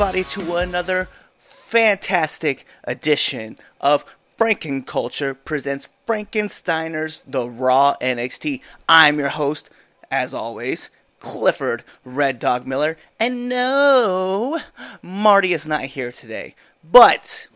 [0.00, 4.02] everybody to another fantastic edition of
[4.38, 8.62] Franken Culture presents Frankensteiner's The Raw NXT.
[8.88, 9.68] I'm your host,
[10.10, 14.58] as always, Clifford Red Dog Miller, and no,
[15.02, 17.48] Marty is not here today, but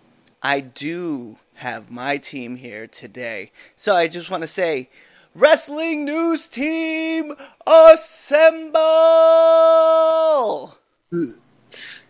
[0.42, 3.52] I do have my team here today.
[3.74, 4.90] So I just want to say,
[5.34, 7.36] Wrestling News Team,
[7.66, 8.74] assemble!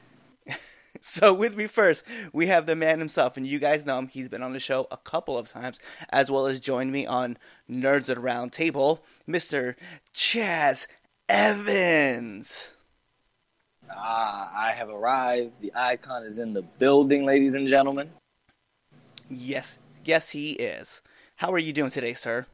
[1.07, 4.09] so with me first, we have the man himself, and you guys know him.
[4.09, 7.37] He's been on the show a couple of times, as well as joined me on
[7.71, 9.75] Nerds at Round Table, Mr.
[10.15, 10.87] Chaz
[11.29, 12.71] Evans.
[13.91, 15.61] Ah, I have arrived.
[15.61, 18.09] The icon is in the building, ladies and gentlemen.
[19.29, 19.77] Yes,
[20.07, 21.03] yes, he is.
[21.37, 22.47] How are you doing today, sir?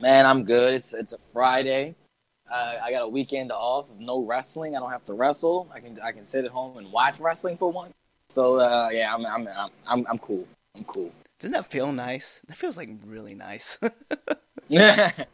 [0.00, 0.74] Man, I'm good.
[0.74, 1.94] It's it's a Friday.
[2.52, 4.76] Uh, I got a weekend off of no wrestling.
[4.76, 5.70] I don't have to wrestle.
[5.74, 7.94] I can I can sit at home and watch wrestling for once.
[8.28, 10.46] So uh, yeah, I'm, I'm I'm I'm I'm cool.
[10.76, 11.10] I'm cool.
[11.40, 12.40] Doesn't that feel nice?
[12.48, 13.78] That feels like really nice.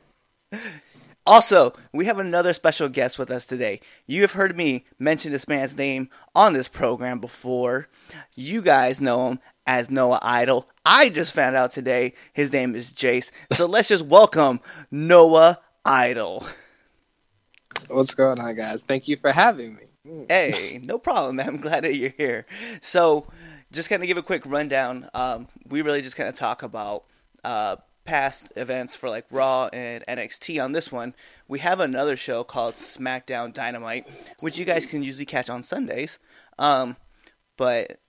[1.27, 3.81] also, we have another special guest with us today.
[4.07, 7.89] You have heard me mention this man's name on this program before.
[8.37, 10.69] You guys know him as Noah Idol.
[10.87, 13.33] I just found out today his name is Jace.
[13.53, 14.61] So let's just welcome
[14.91, 16.47] Noah Idol.
[17.89, 18.83] What's going on, guys?
[18.83, 20.25] Thank you for having me.
[20.29, 21.41] Hey, no problem.
[21.41, 22.47] I'm glad that you're here.
[22.81, 23.27] So,
[23.73, 25.09] just kind of give a quick rundown.
[25.15, 27.05] Um, we really just kind of talk about
[27.45, 30.63] uh, past events for like Raw and NXT.
[30.63, 31.15] On this one,
[31.47, 34.07] we have another show called SmackDown Dynamite,
[34.41, 36.19] which you guys can usually catch on Sundays.
[36.59, 36.97] Um,
[37.57, 38.01] but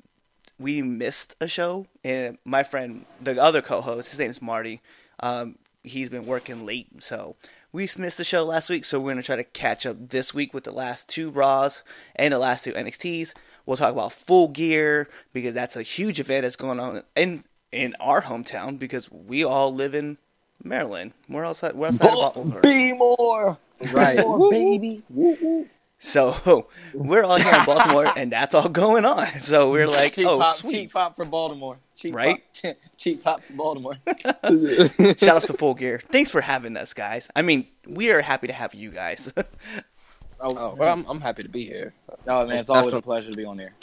[0.58, 4.82] we missed a show, and my friend, the other co-host, his name is Marty.
[5.22, 7.36] Um, he's been working late, so
[7.72, 8.86] we missed the show last week.
[8.86, 11.84] So we're gonna try to catch up this week with the last two Raws
[12.16, 13.34] and the last two NXTs.
[13.66, 17.96] We'll talk about Full Gear because that's a huge event that's going on in in
[18.00, 20.18] our hometown because we all live in
[20.64, 21.14] Maryland.
[21.28, 21.64] Where else?
[21.64, 21.78] outside.
[21.78, 22.62] We're outside of Baltimore.
[22.62, 23.58] Be more,
[23.92, 24.18] Right.
[24.18, 25.04] more baby.
[25.10, 25.68] Woo, woo.
[26.00, 29.42] So we're all here in Baltimore, and that's all going on.
[29.42, 30.72] So we're like, cheap oh, pop, sweet.
[30.74, 31.78] cheap pop for Baltimore.
[31.96, 32.44] Cheap Right?
[32.62, 33.98] Pop, cheap pop for Baltimore.
[34.08, 36.02] Shout out to Full Gear.
[36.10, 37.28] Thanks for having us, guys.
[37.36, 39.32] I mean, we are happy to have you guys.
[40.40, 41.94] Oh, well, I'm, I'm happy to be here.
[42.26, 43.74] Oh man, it's always a pleasure to be on here.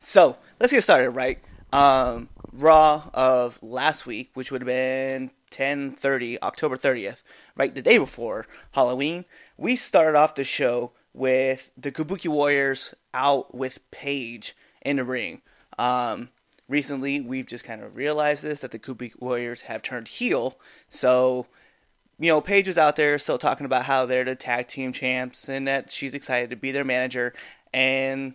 [0.00, 1.38] so let's get started, right?
[1.72, 7.22] Um, Raw of last week, which would have been 10:30, October 30th,
[7.56, 9.24] right, the day before Halloween.
[9.56, 15.40] We started off the show with the Kabuki Warriors out with Paige in the ring.
[15.78, 16.28] Um,
[16.68, 20.58] recently, we've just kind of realized this that the Kabuki Warriors have turned heel.
[20.90, 21.46] So,
[22.18, 25.48] you know, Paige is out there still talking about how they're the tag team champs
[25.48, 27.32] and that she's excited to be their manager.
[27.72, 28.34] And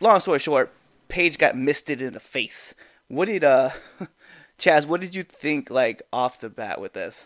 [0.00, 0.72] long story short,
[1.08, 2.74] Paige got misted in the face.
[3.08, 3.70] What did uh
[4.58, 7.24] Chaz, what did you think like off the bat with this?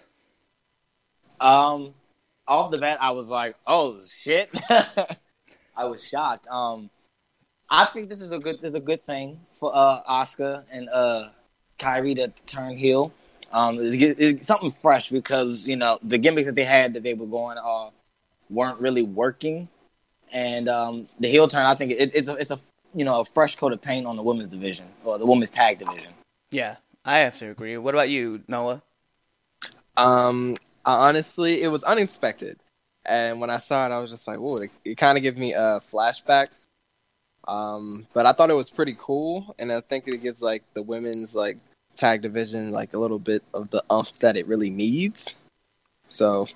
[1.41, 1.95] Um,
[2.51, 4.51] off the bat, I was like, "Oh shit!"
[5.77, 6.47] I was shocked.
[6.49, 6.91] Um,
[7.71, 10.89] I think this is a good, this is a good thing for uh Asuka and
[10.91, 11.31] uh
[11.79, 13.13] Kairi to turn heel.
[13.53, 17.15] Um, it's, it's something fresh because you know the gimmicks that they had that they
[17.15, 17.91] were going uh
[18.51, 19.69] weren't really working,
[20.33, 21.65] and um the heel turn.
[21.65, 22.59] I think it, it's a it's a
[22.95, 25.79] you know a fresh coat of paint on the women's division or the women's tag
[25.79, 26.13] division.
[26.51, 27.79] Yeah, I have to agree.
[27.79, 28.83] What about you, Noah?
[29.97, 32.59] Um, honestly, it was unexpected,
[33.05, 35.37] and when I saw it, I was just like, "Whoa!" It, it kind of gave
[35.37, 36.67] me uh, flashbacks.
[37.49, 40.83] Um, but I thought it was pretty cool, and I think it gives like the
[40.83, 41.59] women's like
[41.95, 45.37] tag division like a little bit of the umph that it really needs.
[46.09, 46.49] So,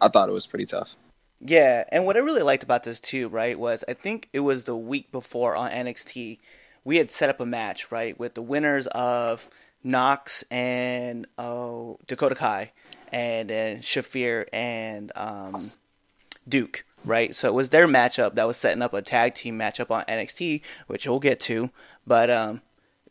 [0.00, 0.96] I thought it was pretty tough.
[1.40, 4.64] Yeah, and what I really liked about this too, right, was I think it was
[4.64, 6.38] the week before on NXT,
[6.84, 9.48] we had set up a match, right, with the winners of
[9.82, 12.72] Nox and oh Dakota Kai,
[13.12, 15.70] and then Shafir and um,
[16.48, 17.34] Duke, right?
[17.34, 20.62] So it was their matchup that was setting up a tag team matchup on NXT,
[20.86, 21.70] which we'll get to.
[22.06, 22.62] But um,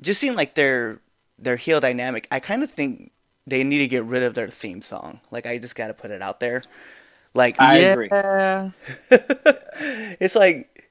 [0.01, 1.01] just seemed like their
[1.37, 2.27] their heel dynamic.
[2.31, 3.11] I kind of think
[3.47, 5.21] they need to get rid of their theme song.
[5.31, 6.63] Like I just got to put it out there.
[7.33, 7.93] Like I yeah.
[7.93, 8.09] agree.
[10.19, 10.89] it's like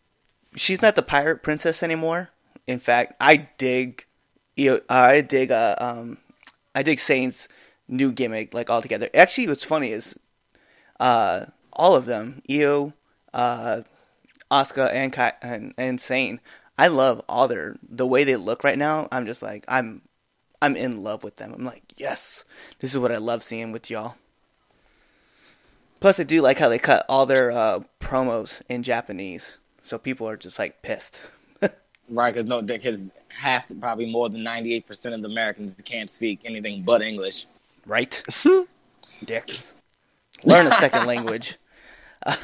[0.57, 2.31] she's not the pirate princess anymore.
[2.67, 4.05] In fact, I dig,
[4.59, 6.19] I dig, uh, um,
[6.75, 7.49] I dig Sane's
[7.89, 9.09] new gimmick like altogether.
[9.15, 10.19] Actually, what's funny is,
[11.01, 12.93] uh, all of them, Io,
[13.35, 13.83] uh,
[14.51, 16.41] Asuka, and and, and Sane.
[16.77, 19.09] I love all their the way they look right now.
[19.11, 20.03] I'm just like I'm,
[20.63, 21.53] I'm in love with them.
[21.53, 22.45] I'm like yes,
[22.81, 24.15] this is what I love seeing with y'all.
[26.01, 29.57] Plus, I do like how they cut all their uh, promos in Japanese.
[29.83, 31.21] so people are just like pissed.
[32.11, 36.41] Right, because no, because half, probably more than ninety-eight percent of the Americans can't speak
[36.47, 37.47] anything but English.
[37.89, 38.23] Right?
[39.25, 39.75] Dicks.
[40.45, 41.57] Learn a second language.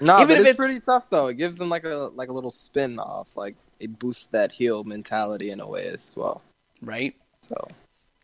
[0.00, 1.28] No, Even but it's it- pretty tough though.
[1.28, 3.36] It gives them like a like a little spin off.
[3.36, 6.42] Like it boosts that heel mentality in a way as well.
[6.82, 7.14] Right?
[7.42, 7.68] So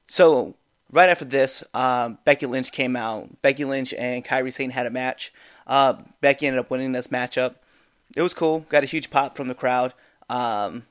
[0.09, 0.55] So
[0.91, 3.41] right after this, um, Becky Lynch came out.
[3.43, 5.33] Becky Lynch and Kairi Sane had a match.
[5.67, 7.55] Uh, Becky ended up winning this matchup.
[8.17, 8.61] It was cool.
[8.69, 9.95] Got a huge pop from the crowd.
[10.29, 10.87] Um,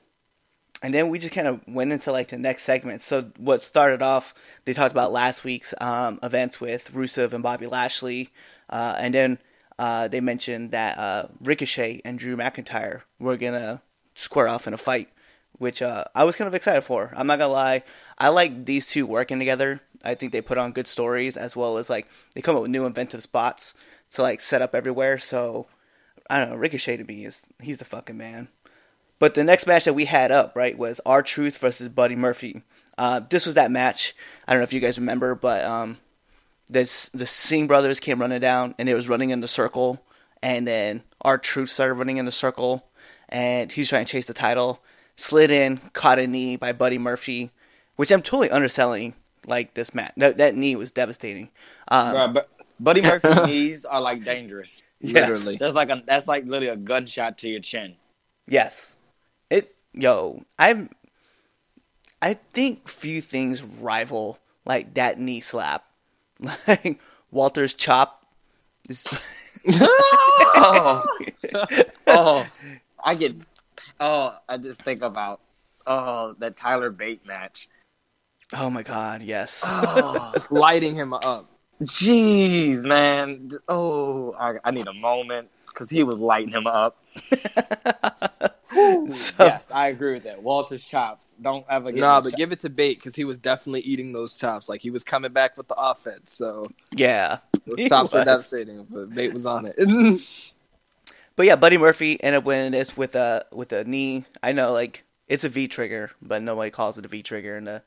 [0.82, 3.00] and then we just kind of went into like the next segment.
[3.00, 4.34] So what started off,
[4.64, 8.30] they talked about last week's um, events with Rusev and Bobby Lashley,
[8.68, 9.38] uh, and then
[9.78, 13.82] uh, they mentioned that uh, Ricochet and Drew McIntyre were gonna
[14.14, 15.08] square off in a fight,
[15.58, 17.12] which uh, I was kind of excited for.
[17.16, 17.84] I'm not gonna lie,
[18.18, 19.80] I like these two working together.
[20.04, 22.70] I think they put on good stories as well as like they come up with
[22.72, 23.72] new inventive spots
[24.12, 25.18] to like set up everywhere.
[25.18, 25.68] So
[26.28, 28.48] I don't know, Ricochet to me is he's the fucking man.
[29.22, 32.64] But the next match that we had up, right, was R-Truth versus Buddy Murphy.
[32.98, 34.16] Uh, this was that match.
[34.48, 35.98] I don't know if you guys remember, but um,
[36.68, 40.04] this the Singh brothers came running down, and it was running in the circle,
[40.42, 42.84] and then R-Truth started running in the circle,
[43.28, 44.82] and he's trying to chase the title.
[45.14, 47.52] Slid in, caught a knee by Buddy Murphy,
[47.94, 49.14] which I'm totally underselling.
[49.46, 51.50] Like this match, that, that knee was devastating.
[51.86, 52.48] Um, Bruh, but
[52.80, 54.82] Buddy Murphy's knees are like dangerous.
[54.98, 55.28] yes.
[55.28, 55.58] literally.
[55.58, 57.94] That's like a that's like literally a gunshot to your chin.
[58.48, 58.96] Yes.
[59.52, 60.88] It yo, I'm
[62.22, 65.84] I think few things rival like that knee slap.
[66.66, 66.98] Like
[67.30, 68.24] Walter's chop
[68.88, 69.04] is
[69.68, 71.04] oh,
[72.06, 72.46] oh,
[73.04, 73.36] I get.
[74.00, 75.40] Oh, I just think about
[75.86, 77.68] oh that Tyler Bate match.
[78.54, 79.60] Oh my god, yes.
[79.62, 81.50] Oh, it's lighting him up.
[81.82, 83.50] jeez, man.
[83.68, 86.96] Oh, I, I need a moment because he was lighting him up.
[89.12, 90.42] So- yes, I agree with that.
[90.42, 91.34] Walter's chops.
[91.40, 92.00] Don't ever get.
[92.00, 94.68] Nah, but chop- give it to Bate because he was definitely eating those chops.
[94.68, 96.32] Like he was coming back with the offense.
[96.34, 97.38] So Yeah.
[97.66, 98.86] those He chops were devastating.
[98.88, 99.76] But Bate was on it.
[101.34, 104.26] But yeah, Buddy Murphy ended up winning this with a with a knee.
[104.42, 107.64] I know like it's a V trigger, but nobody calls it a V trigger in
[107.64, 107.82] the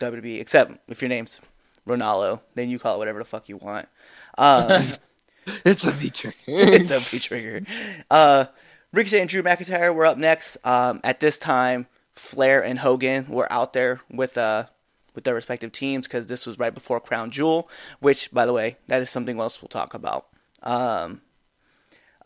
[0.00, 1.40] WWE except if your name's
[1.86, 3.88] Ronaldo, then you call it whatever the fuck you want.
[4.36, 4.82] Um,
[5.64, 6.36] it's a V trigger.
[6.48, 7.62] it's a V trigger.
[8.10, 8.46] Uh,
[8.92, 10.58] Ricochet and Drew McIntyre were up next.
[10.64, 14.66] Um, at this time, Flair and Hogan were out there with uh
[15.14, 17.68] with their respective teams because this was right before Crown Jewel,
[18.00, 20.26] which, by the way, that is something else we'll talk about.
[20.62, 21.20] Um,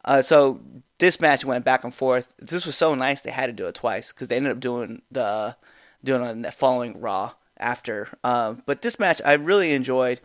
[0.04, 0.60] uh, so
[0.98, 2.32] this match went back and forth.
[2.38, 5.02] This was so nice they had to do it twice because they ended up doing
[5.10, 5.56] the
[6.04, 8.08] doing on the following Raw after.
[8.22, 10.20] Um, but this match I really enjoyed.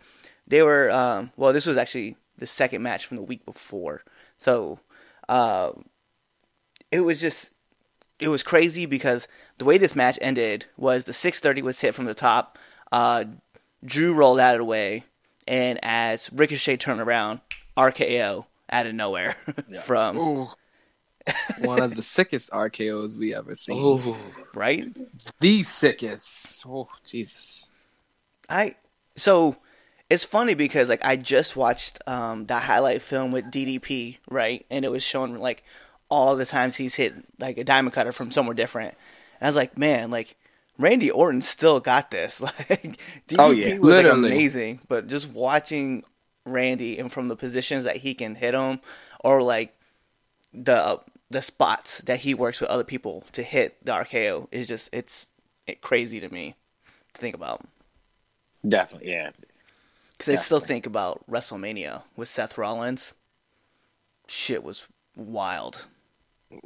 [0.46, 1.52] They were um, well.
[1.52, 4.02] This was actually the second match from the week before,
[4.36, 4.80] so
[5.28, 5.72] uh,
[6.92, 7.50] it was just
[8.20, 9.26] it was crazy because
[9.58, 12.56] the way this match ended was the 630 was hit from the top.
[12.92, 13.24] Uh,
[13.84, 15.04] Drew rolled out of the way,
[15.48, 17.40] and as Ricochet turned around,
[17.76, 19.36] RKO out of nowhere
[19.84, 20.48] from Ooh.
[21.60, 23.78] One of the sickest RKO's we ever seen.
[23.82, 24.16] Ooh.
[24.54, 24.88] right.
[25.40, 26.64] The sickest.
[26.66, 27.70] Oh Jesus.
[28.48, 28.76] I
[29.16, 29.56] so
[30.10, 34.66] it's funny because like I just watched um that highlight film with DDP, right?
[34.70, 35.62] And it was showing like
[36.12, 38.94] all the times he's hit like a diamond cutter from somewhere different.
[39.40, 40.36] And I was like, man, like
[40.78, 42.38] Randy Orton still got this.
[42.68, 43.78] Like DDP Oh, yeah.
[43.78, 46.04] was like amazing, but just watching
[46.44, 48.80] Randy and from the positions that he can hit him
[49.24, 49.74] or like
[50.52, 51.00] the
[51.30, 55.28] the spots that he works with other people to hit the RKO is just it's
[55.80, 56.54] crazy to me
[57.14, 57.62] to think about.
[58.68, 59.30] Definitely, yeah.
[60.10, 63.14] Because I still think about WrestleMania with Seth Rollins.
[64.28, 65.86] Shit was wild.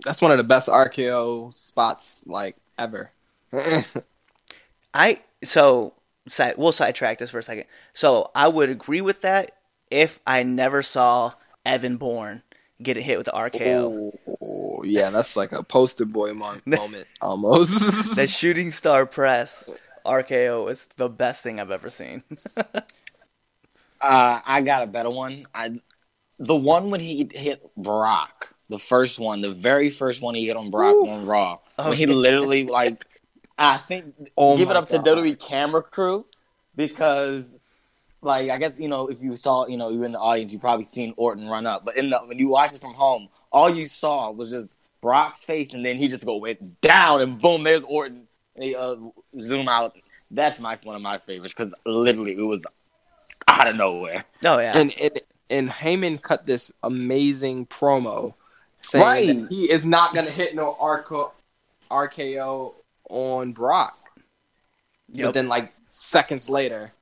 [0.04, 3.10] That's one of the best RKO spots like ever.
[4.94, 5.94] I so
[6.28, 7.64] side, we'll sidetrack this for a second.
[7.94, 9.52] So I would agree with that
[9.90, 11.32] if I never saw
[11.64, 12.42] Evan Bourne
[12.82, 14.12] get a hit with the RKO.
[14.40, 18.16] Oh, yeah, that's like a poster boy mo- moment almost.
[18.16, 19.68] That shooting star press
[20.04, 22.22] RKO is the best thing I've ever seen.
[23.98, 25.46] Uh, I got a better one.
[25.54, 25.80] I,
[26.38, 30.56] the one when he hit Brock, the first one, the very first one he hit
[30.56, 31.08] on Brock Ooh.
[31.08, 33.04] on Raw, Oh, when he literally like,
[33.58, 35.06] I think Oh give it my up to God.
[35.06, 36.26] WWE camera crew
[36.74, 37.58] because,
[38.22, 40.52] like, I guess you know if you saw, you know, you were in the audience,
[40.52, 43.28] you probably seen Orton run up, but in the when you watch it from home,
[43.50, 47.38] all you saw was just Brock's face, and then he just go went down, and
[47.40, 48.26] boom, there's Orton.
[48.56, 48.96] And he uh,
[49.38, 49.94] zoom out.
[50.30, 52.64] That's my one of my favorites because literally it was
[53.46, 54.24] out of nowhere.
[54.42, 58.34] Oh yeah, and, and and Heyman cut this amazing promo
[58.86, 59.26] saying Right.
[59.26, 61.32] that he is not gonna hit no RKO,
[61.90, 62.74] RKO
[63.10, 63.98] on Brock.
[65.12, 65.26] Yep.
[65.26, 66.92] But then, like seconds later,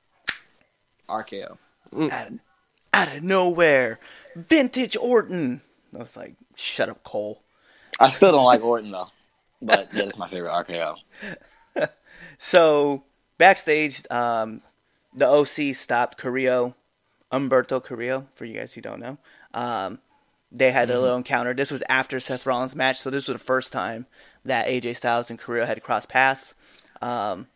[1.09, 1.59] RKO.
[1.93, 2.11] Mm.
[2.11, 2.39] out, of,
[2.93, 4.01] out of nowhere,
[4.35, 5.61] vintage Orton.
[5.95, 7.41] I was like, shut up, Cole.
[8.01, 9.11] I still don't like Orton though,
[9.63, 10.97] but yeah, that's my favorite RKO.
[12.39, 13.05] So
[13.39, 14.61] backstage, um,
[15.15, 16.75] the OC stopped Carrillo,
[17.33, 19.19] Humberto Carrillo, for you guys who don't know.
[19.55, 20.01] Um,
[20.55, 21.53] they had a little encounter.
[21.53, 24.07] This was after Seth Rollins' match, so this was the first time
[24.45, 26.55] that AJ Styles and Carrillo had crossed paths.
[27.03, 27.49] Um,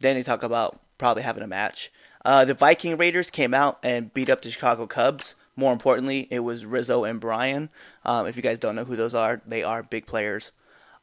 [0.00, 1.92] then they talk about probably having a match.
[2.24, 5.34] Uh, the Viking Raiders came out and beat up the Chicago Cubs.
[5.54, 7.68] More importantly, it was Rizzo and Brian.
[8.04, 10.52] Um, if you guys don't know who those are, they are big players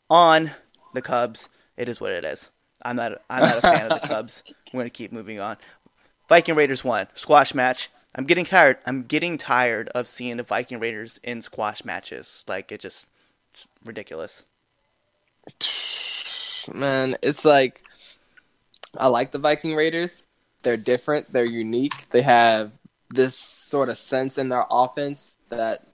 [0.09, 0.51] on
[0.93, 1.49] the Cubs.
[1.77, 2.51] It is what it is.
[2.83, 3.21] I'm not.
[3.29, 4.43] I'm not a fan of the Cubs.
[4.73, 5.57] We're gonna keep moving on.
[6.29, 7.89] Viking Raiders won squash match.
[8.15, 8.77] I'm getting tired.
[8.85, 12.43] I'm getting tired of seeing the Viking Raiders in squash matches.
[12.47, 13.07] Like it just
[13.51, 14.43] it's ridiculous.
[16.73, 17.83] Man, it's like
[18.97, 20.23] I like the Viking Raiders.
[20.61, 21.31] They're different.
[21.33, 22.09] They're unique.
[22.09, 22.71] They have
[23.09, 25.87] this sort of sense in their offense that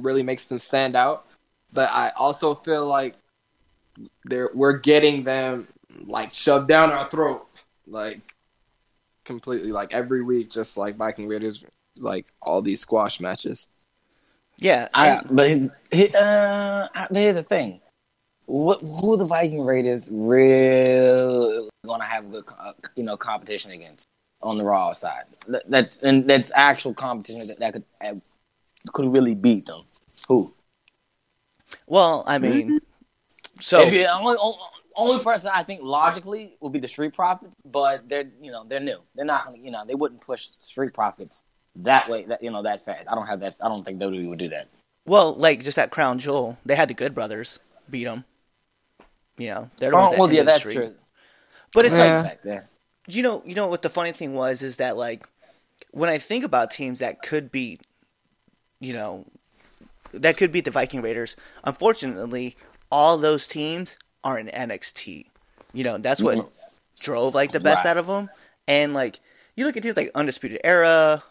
[0.00, 1.26] really makes them stand out.
[1.72, 3.14] But I also feel like
[4.24, 5.68] they're we're getting them
[6.06, 7.46] like shoved down our throat,
[7.86, 8.34] like
[9.28, 11.64] completely, like every week, just like Viking Raiders,
[11.98, 13.68] like all these squash matches.
[14.56, 17.80] Yeah, I, and- but his, he, uh, here's the thing:
[18.46, 23.70] what who the Viking Raiders really going to have a good, uh, you know, competition
[23.70, 24.04] against
[24.42, 25.24] on the Raw side?
[25.68, 28.20] That's and that's actual competition that, that could have,
[28.92, 29.82] could really beat them.
[30.26, 30.52] Who?
[31.86, 32.80] well, I mean,
[33.60, 34.36] so If you- only,
[34.98, 38.64] only only person I think logically would be the Street Profits, but they're you know
[38.68, 38.98] they're new.
[39.14, 41.42] They're not you know they wouldn't push Street Profits
[41.76, 43.06] that way that you know that fast.
[43.10, 43.54] I don't have that.
[43.62, 44.68] I don't think WWE would do that.
[45.06, 48.24] well, like just at Crown Jewel, they had the Good Brothers beat them.
[49.38, 50.76] You know, they're the oh, ones Oh, that well, yeah, the that's streak.
[50.76, 50.94] true.
[51.72, 52.14] But it's Yeah.
[52.16, 52.68] like Back there.
[53.06, 55.28] you know, you know what the funny thing was is that like
[55.92, 57.80] when I think about teams that could beat,
[58.80, 59.24] you know,
[60.12, 61.36] that could beat the Viking Raiders.
[61.64, 62.56] Unfortunately,
[62.90, 65.26] all those teams are in NXT.
[65.72, 66.48] You know, that's what Mhm.
[67.00, 67.90] drove like the best Right.
[67.90, 68.30] out of them.
[68.66, 69.20] And like
[69.56, 71.22] you look at teams like Undisputed Era,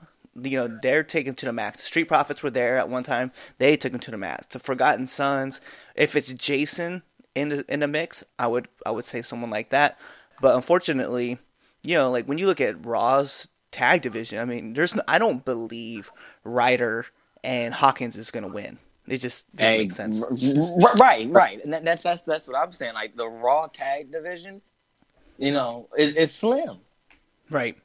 [0.41, 1.81] you know, they're taken to the max.
[1.83, 4.45] Street Profits were there at one time; they took them to the max.
[4.47, 5.59] The Forgotten Sons,
[5.95, 7.03] if it's Jason
[7.35, 9.97] in the in the mix, I would I would say someone like that.
[10.41, 11.39] But unfortunately,
[11.83, 15.17] you know, like when you look at Raw's tag division, I mean, there's no, I
[15.19, 16.11] don't believe
[16.43, 17.07] Ryder
[17.43, 18.77] and Hawkins is going to win.
[19.07, 20.25] It just doesn't Hey, make sense.
[20.83, 22.95] r- right, right, and that, that's that's that's what I'm saying.
[22.95, 24.61] Like the Raw tag division,
[25.37, 26.79] you know, is, is slim.
[27.51, 27.77] Right.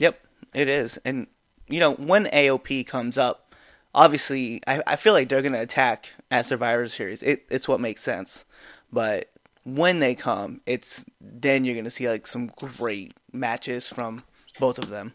[0.00, 0.20] Yep,
[0.54, 0.98] it is.
[1.04, 1.28] And
[1.68, 3.54] you know, when AOP comes up,
[3.94, 7.22] obviously I, I feel like they're gonna attack at Survivor Series.
[7.24, 8.44] It it's what makes sense.
[8.92, 9.30] But
[9.64, 14.24] when they come, it's then you're gonna see like some great matches from
[14.60, 15.14] both of them.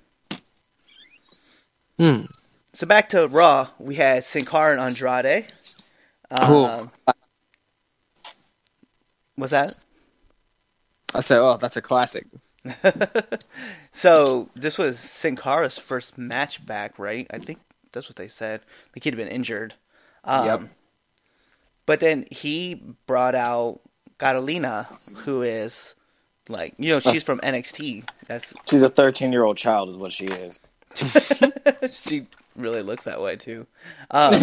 [1.99, 2.23] Hmm.
[2.75, 5.47] So back to Raw, we had Sin Cara and Andrade.
[6.41, 6.65] Cool.
[6.65, 6.91] Um,
[9.37, 9.77] what's that?
[11.13, 12.27] I said, "Oh, that's a classic."
[13.93, 17.25] so this was Sin Cara's first match back, right?
[17.29, 17.59] I think
[17.93, 18.59] that's what they said.
[18.59, 19.75] I think he'd been injured.
[20.25, 20.61] Um, Yep.
[21.85, 23.79] But then he brought out
[24.19, 24.89] Catalina,
[25.19, 25.95] who is
[26.49, 28.03] like you know she's from NXT.
[28.27, 30.59] That's She's a 13 year old child, is what she is.
[31.93, 33.67] she really looks that way too.
[34.11, 34.41] Um,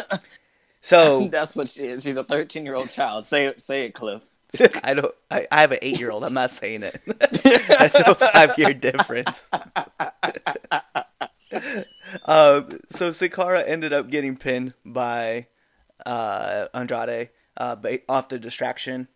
[0.82, 2.02] so That's what she is.
[2.02, 3.24] She's a 13 year old child.
[3.24, 4.22] Say it, say it, Cliff.
[4.84, 5.14] I don't.
[5.30, 6.22] I, I have an eight year old.
[6.22, 7.00] I'm not saying it.
[7.06, 9.42] That's a five year difference.
[12.24, 15.48] um, so Sin Cara ended up getting pinned by
[16.06, 17.76] uh, Andrade uh,
[18.08, 19.08] off the distraction.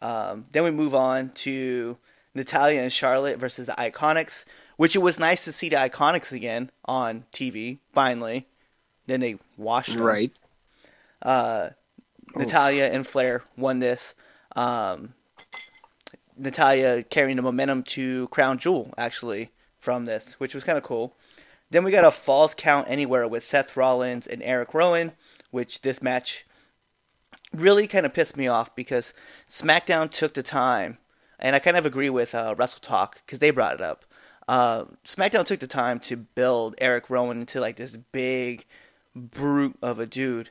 [0.00, 1.98] Um, then we move on to
[2.34, 4.44] Natalya and Charlotte versus the Iconics,
[4.76, 7.78] which it was nice to see the Iconics again on TV.
[7.92, 8.46] Finally,
[9.06, 10.02] then they washed them.
[10.02, 10.32] Right.
[11.22, 11.70] Uh,
[12.34, 14.14] Natalya and Flair won this.
[14.54, 15.14] Um,
[16.36, 21.14] Natalya carrying the momentum to Crown Jewel actually from this, which was kind of cool.
[21.70, 25.12] Then we got a falls count anywhere with Seth Rollins and Eric Rowan,
[25.50, 26.44] which this match
[27.52, 29.14] really kind of pissed me off because
[29.48, 30.98] SmackDown took the time,
[31.38, 34.04] and I kind of agree with uh, Wrestle Talk because they brought it up.
[34.48, 38.64] Uh, SmackDown took the time to build Eric Rowan into like this big
[39.14, 40.50] brute of a dude,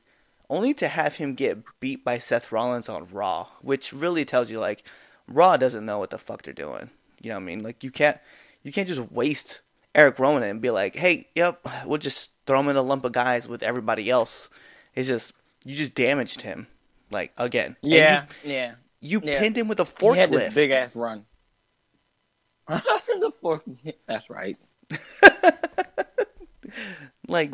[0.50, 4.60] only to have him get beat by Seth Rollins on Raw, which really tells you
[4.60, 4.84] like
[5.28, 6.90] Raw doesn't know what the fuck they're doing.
[7.22, 7.60] You know what I mean?
[7.64, 8.18] Like you can't
[8.64, 9.62] you can't just waste
[9.94, 13.14] Eric Rowan and be like, hey, yep, we'll just throw him in a lump of
[13.14, 14.50] guys with everybody else
[14.94, 15.34] It's just
[15.64, 16.68] you just damaged him,
[17.12, 17.76] like again.
[17.82, 18.74] Yeah, yeah.
[19.00, 19.40] you, you Yeah.
[19.40, 20.54] pinned him with a He had this forklift.
[20.54, 21.26] big ass run.
[22.68, 23.64] the fork.
[24.08, 24.58] That's right.
[27.28, 27.52] like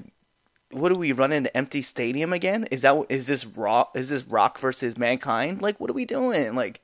[0.72, 4.24] what do we run into empty stadium again is that is this rock is this
[4.26, 6.82] rock versus mankind like what are we doing like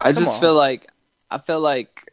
[0.00, 0.40] I just on.
[0.40, 0.90] feel like
[1.30, 2.12] I feel like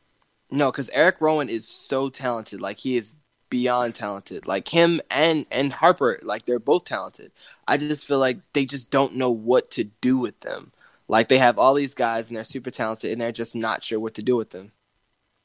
[0.52, 2.62] no, because Eric Rowan is so talented.
[2.62, 3.16] Like he is
[3.50, 4.48] beyond talented.
[4.48, 7.32] Like him and and Harper, like they're both talented.
[7.68, 10.72] I just feel like they just don't know what to do with them.
[11.08, 14.00] Like they have all these guys and they're super talented and they're just not sure
[14.00, 14.72] what to do with them.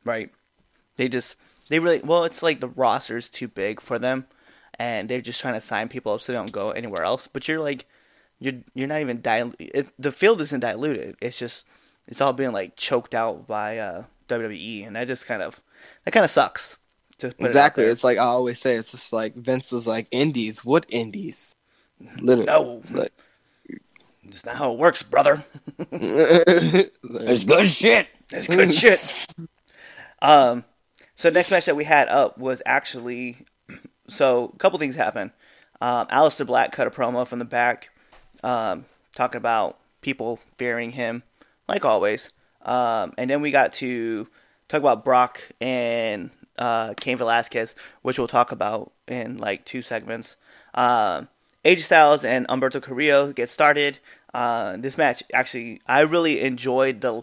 [0.04, 0.30] Right
[0.96, 1.37] they just
[1.68, 4.26] they really well it's like the roster is too big for them
[4.78, 7.49] and they're just trying to sign people up so they don't go anywhere else but
[7.49, 7.87] you're like
[8.40, 11.66] you're you're not even dil- it, the field isn't diluted it's just
[12.06, 15.61] it's all being like choked out by uh WWE and that just kind of
[16.04, 16.78] that kind of sucks
[17.23, 17.84] it exactly.
[17.84, 17.92] there.
[17.92, 18.75] It's like I always say.
[18.75, 20.64] It's just like Vince was like indies.
[20.64, 21.56] What indies?
[22.18, 22.46] Literally.
[22.46, 23.12] no Like,
[24.25, 25.44] that's not how it works brother
[25.78, 28.08] It's good shit.
[28.28, 29.34] That's good shit.
[30.25, 30.64] Um,
[31.14, 33.45] so next match that we had up was actually,
[34.09, 35.33] so a couple things happened.
[35.83, 37.90] Um, Aleister Black cut a promo from the back,
[38.43, 41.25] um, talking about people fearing him,
[41.69, 42.31] like always.
[42.62, 44.26] Um, and then we got to
[44.69, 50.37] talk about Brock and uh, Cain Velasquez, which we'll talk about in like two segments.
[50.73, 51.28] Um,
[51.66, 53.99] AJ Styles and Humberto Carrillo get started.
[54.33, 57.23] Uh, this match actually, I really enjoyed the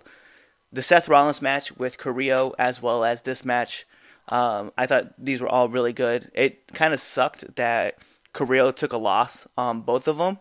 [0.71, 3.85] the Seth Rollins match with Carrillo as well as this match.
[4.29, 6.31] Um, I thought these were all really good.
[6.33, 7.97] It kind of sucked that
[8.33, 10.39] Carrillo took a loss on both of them,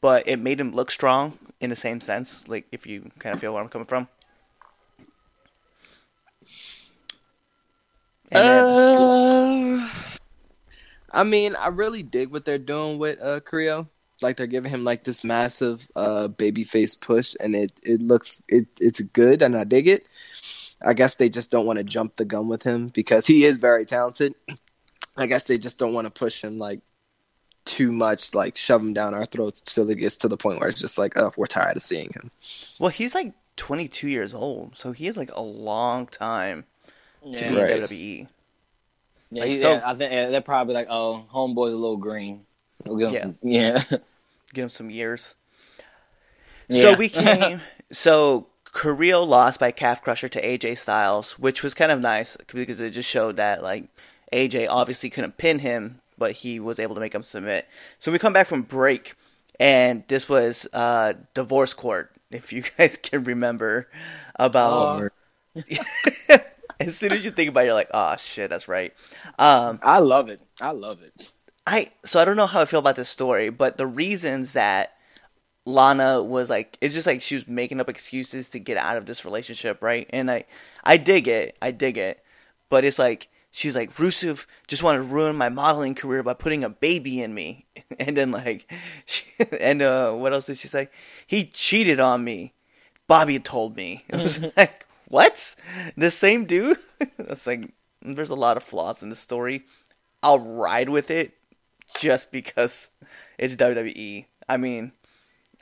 [0.00, 2.46] but it made him look strong in the same sense.
[2.48, 4.08] Like if you kind of feel where I'm coming from.
[8.30, 9.88] And then- Uh,
[11.12, 13.88] I mean, I really dig what they're doing with uh Creo.
[14.22, 18.42] Like they're giving him like this massive uh baby face push, and it it looks
[18.48, 20.06] it it's good, and I dig it.
[20.82, 23.58] I guess they just don't want to jump the gun with him because he is
[23.58, 24.34] very talented.
[25.16, 26.80] I guess they just don't want to push him like
[27.66, 30.70] too much, like shove him down our throats till it gets to the point where
[30.70, 32.30] it's just like, oh, we're tired of seeing him.
[32.78, 36.64] well, he's like 22 years old, so he has like a long time
[37.22, 37.70] to Yeah, be Right.
[37.76, 38.28] in WWE.
[39.30, 41.98] yeah, Like, he's- so- yeah, I think yeah, they're probably like, oh, homeboy's a little
[41.98, 42.46] green.
[42.86, 43.78] We'll give him Yeah.
[43.82, 43.98] some- yeah.
[44.52, 45.34] Give him some years.
[46.68, 46.82] Yeah.
[46.82, 47.60] So we came.
[47.90, 52.80] so Carrillo lost by calf crusher to AJ Styles, which was kind of nice because
[52.80, 53.84] it just showed that like
[54.32, 57.66] AJ obviously couldn't pin him, but he was able to make him submit.
[57.98, 59.14] So we come back from break,
[59.58, 62.12] and this was uh, divorce court.
[62.30, 63.88] If you guys can remember
[64.36, 65.10] about,
[66.80, 68.94] as soon as you think about, it, you're like, oh shit, that's right.
[69.38, 70.40] Um, I love it.
[70.60, 71.32] I love it.
[71.66, 74.94] I so I don't know how I feel about this story, but the reasons that
[75.66, 79.06] Lana was like it's just like she was making up excuses to get out of
[79.06, 80.08] this relationship, right?
[80.10, 80.44] And I
[80.82, 81.56] I dig it.
[81.60, 82.22] I dig it.
[82.68, 86.64] But it's like she's like Rusev just wanted to ruin my modeling career by putting
[86.64, 87.66] a baby in me.
[87.98, 88.72] And then like
[89.06, 89.24] she,
[89.60, 90.88] and uh what else did she say?
[91.26, 92.54] He cheated on me.
[93.06, 94.04] Bobby told me.
[94.08, 95.56] It was like what?
[95.96, 96.78] The same dude?
[97.18, 97.70] It's like
[98.00, 99.64] there's a lot of flaws in the story.
[100.22, 101.34] I'll ride with it
[101.98, 102.90] just because
[103.38, 104.26] it's WWE.
[104.48, 104.92] I mean,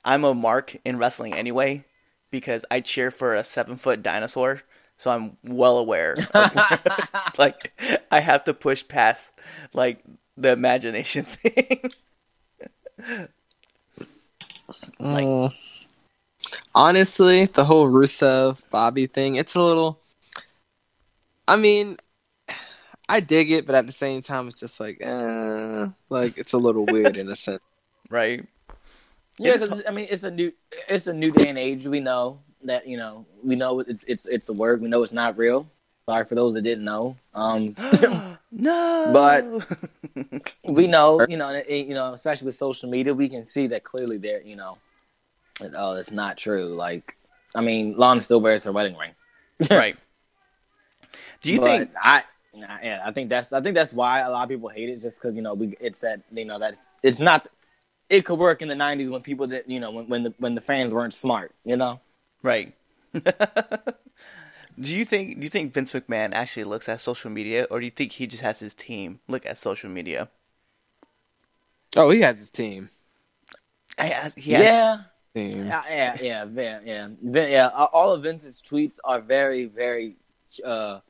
[0.04, 1.84] I'm a mark in wrestling anyway
[2.30, 4.62] because I cheer for a seven foot dinosaur,
[4.96, 6.16] so I'm well aware.
[6.34, 6.54] Of
[7.38, 7.72] like,
[8.10, 9.32] I have to push past
[9.72, 10.02] like
[10.36, 11.90] the imagination thing.
[14.98, 15.54] Like- Mm.
[16.74, 20.00] honestly, the whole Rusev Bobby thing, it's a little.
[21.46, 21.98] I mean,
[23.08, 26.58] I dig it, but at the same time, it's just like, eh, like it's a
[26.58, 27.60] little weird in a sense.
[28.10, 28.44] right?
[29.38, 30.52] Yeah, 'cause, I mean, it's a new,
[30.88, 31.86] it's a new day and age.
[31.86, 34.82] We know that you know, we know it's it's it's a word.
[34.82, 35.68] We know it's not real.
[36.06, 37.16] Sorry for those that didn't know.
[37.34, 37.74] Um,
[38.50, 39.44] no, But-
[40.64, 43.84] we know, you know, it, you know, especially with social media, we can see that
[43.84, 44.16] clearly.
[44.18, 44.78] There, you know,
[45.60, 46.74] that, oh, it's not true.
[46.74, 47.16] Like,
[47.54, 49.12] I mean, Lon still wears her wedding ring.
[49.70, 49.96] right?
[51.42, 51.90] Do you But think?
[52.02, 52.24] I?
[52.60, 55.00] Nah, Yeah, I think that's I think that's why a lot of people hate it,
[55.00, 57.48] just because you know we it's that you know that it's not.
[58.08, 60.54] It could work in the '90s when people that you know when when the when
[60.54, 62.00] the fans weren't smart, you know.
[62.42, 62.74] Right.
[63.12, 63.24] do
[64.96, 67.90] you think do you think Vince McMahon actually looks at social media or do you
[67.90, 70.28] think he just has his team look at social media?
[71.96, 72.90] Oh, he has his team.
[73.98, 75.02] I ask, he has, yeah,
[75.34, 75.66] Team.
[75.66, 77.68] yeah, yeah, yeah, yeah, yeah, yeah.
[77.68, 80.16] All of Vince's tweets are very, very
[80.64, 81.00] uh,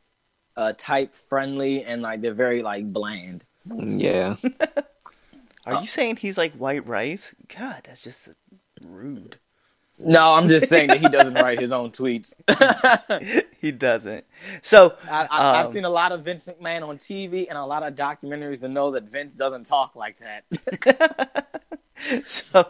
[0.59, 3.45] uh, type friendly and like they're very like bland.
[3.65, 4.37] Yeah.
[5.67, 7.35] Are you saying he's like white rice?
[7.57, 8.29] God, that's just
[8.83, 9.39] rude.
[10.01, 12.35] No, I'm just saying that he doesn't write his own tweets.
[13.61, 14.25] he doesn't.
[14.63, 17.65] So I, I, I've Um, seen a lot of Vince McMahon on TV and a
[17.65, 21.65] lot of documentaries to know that Vince doesn't talk like that.
[22.25, 22.65] so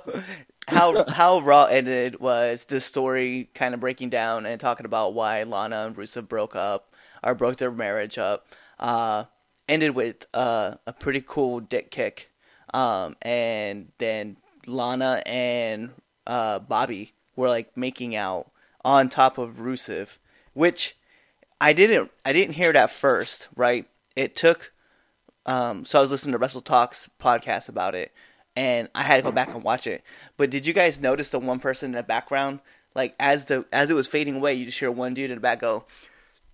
[0.67, 5.43] how how Raw ended was this story kind of breaking down and talking about why
[5.43, 6.88] Lana and Rusev broke up
[7.23, 8.47] or broke their marriage up.
[8.79, 9.25] Uh,
[9.69, 12.31] ended with uh, a pretty cool dick kick,
[12.73, 15.91] um, and then Lana and
[16.27, 18.51] uh, Bobby were like making out
[18.85, 20.19] on top of Rusev,
[20.55, 20.97] which
[21.61, 23.49] I didn't I didn't hear it at first.
[23.57, 24.73] Right, it took
[25.49, 28.13] um, so I was listening to Wrestle Talks podcast about it,
[28.55, 30.03] and I had to go back and watch it.
[30.37, 32.61] But did you guys notice the one person in the background?
[32.95, 35.41] Like as the as it was fading away, you just hear one dude in the
[35.41, 35.87] back go,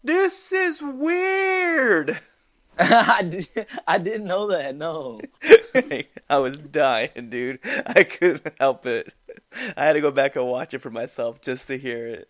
[0.04, 2.20] "This is weird."
[2.78, 3.48] I, did,
[3.86, 4.74] I didn't know that.
[4.74, 5.20] No.
[6.28, 7.60] I was dying, dude.
[7.86, 9.14] I couldn't help it.
[9.76, 12.28] I had to go back and watch it for myself just to hear it.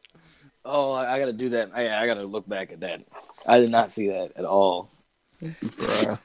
[0.65, 1.71] Oh, I, I got to do that.
[1.75, 3.05] I, I got to look back at that.
[3.47, 4.91] I did not see that at all.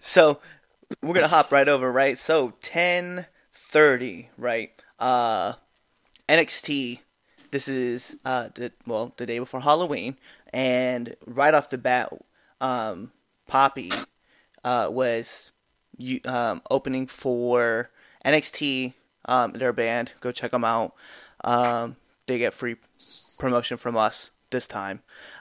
[0.00, 0.40] So
[1.02, 2.16] we're gonna hop right over, right?
[2.16, 4.70] So ten thirty, right?
[4.98, 5.54] Uh,
[6.28, 7.00] NXT.
[7.50, 10.16] This is uh, the, well, the day before Halloween,
[10.54, 12.12] and right off the bat,
[12.60, 13.10] um,
[13.48, 13.90] Poppy
[14.62, 15.50] uh, was
[16.24, 17.90] um, opening for
[18.24, 18.94] NXT.
[19.26, 20.94] Um, their band, go check them out.
[21.42, 22.76] Um, they get free
[23.38, 25.00] promotion from us this time.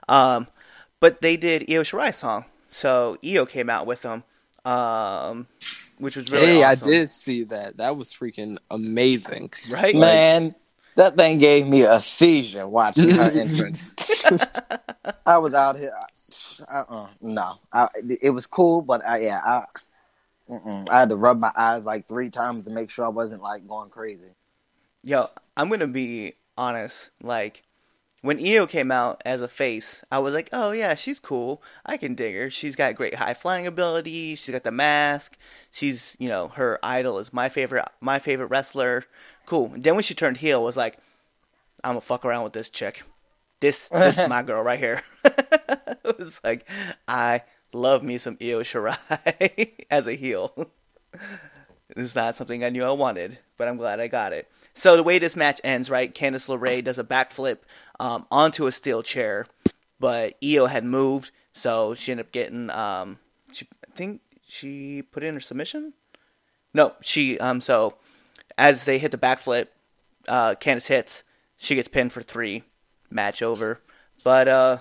[0.10, 0.48] Um,
[1.00, 4.24] but they did Io Shirai song, so Io came out with them,
[4.66, 5.48] um,
[6.00, 6.88] which was really hey, awesome.
[6.88, 7.78] I did see that.
[7.78, 9.52] That was freaking amazing.
[9.70, 10.56] right, Man,
[10.96, 13.94] that thing gave me a seizure watching her entrance.
[15.26, 15.94] I was out here.
[16.72, 17.88] Uh-uh, no, I,
[18.22, 19.66] it was cool, but I, yeah, I.
[20.90, 23.66] I had to rub my eyes like three times to make sure I wasn't like
[23.66, 24.36] going crazy.
[25.02, 27.10] Yo, I'm gonna be honest.
[27.22, 27.64] Like,
[28.22, 31.62] when Io came out as a face, I was like, oh yeah, she's cool.
[31.86, 32.50] I can dig her.
[32.50, 34.36] She's got great high flying ability.
[34.36, 35.38] She's got the mask.
[35.72, 39.06] She's, you know, her idol is my favorite, my favorite wrestler.
[39.46, 39.72] Cool.
[39.74, 40.98] And then when she turned heel, was like,
[41.84, 43.04] I'm gonna fuck around with this chick.
[43.60, 45.02] This, this is my girl right here.
[45.26, 46.68] it was like,
[47.08, 50.70] I love me some Io Shirai as a heel.
[51.96, 54.50] This is not something I knew I wanted, but I'm glad I got it.
[54.74, 56.14] So the way this match ends, right?
[56.14, 57.60] Candice LeRae does a backflip
[58.00, 59.46] um, onto a steel chair,
[60.00, 62.70] but Io had moved, so she ended up getting.
[62.72, 63.20] Um,
[63.52, 65.94] she, I think she put in her submission.
[66.74, 67.38] No, she.
[67.40, 67.96] Um, so
[68.58, 69.68] as they hit the backflip,
[70.28, 71.24] uh, Candice hits.
[71.58, 72.64] She gets pinned for three.
[73.10, 73.80] Match over.
[74.24, 74.78] But uh,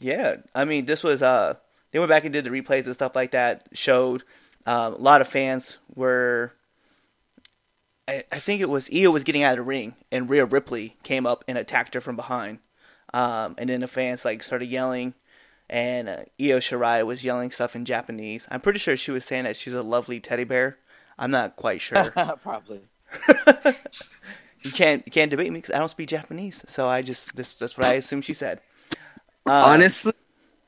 [0.00, 1.54] yeah, I mean, this was uh,
[1.90, 3.68] they went back and did the replays and stuff like that.
[3.72, 4.24] Showed
[4.66, 6.52] um, a lot of fans were.
[8.06, 10.96] I, I think it was Io was getting out of the ring, and Rhea Ripley
[11.02, 12.58] came up and attacked her from behind.
[13.12, 15.14] Um, and then the fans like started yelling,
[15.70, 18.48] and uh, Io Shirai was yelling stuff in Japanese.
[18.50, 20.78] I'm pretty sure she was saying that she's a lovely teddy bear.
[21.18, 22.10] I'm not quite sure.
[22.42, 22.80] Probably.
[24.62, 27.54] you can't you can't debate me because I don't speak Japanese, so I just this
[27.54, 28.60] that's what I assume she said.
[29.46, 30.14] Um, Honestly,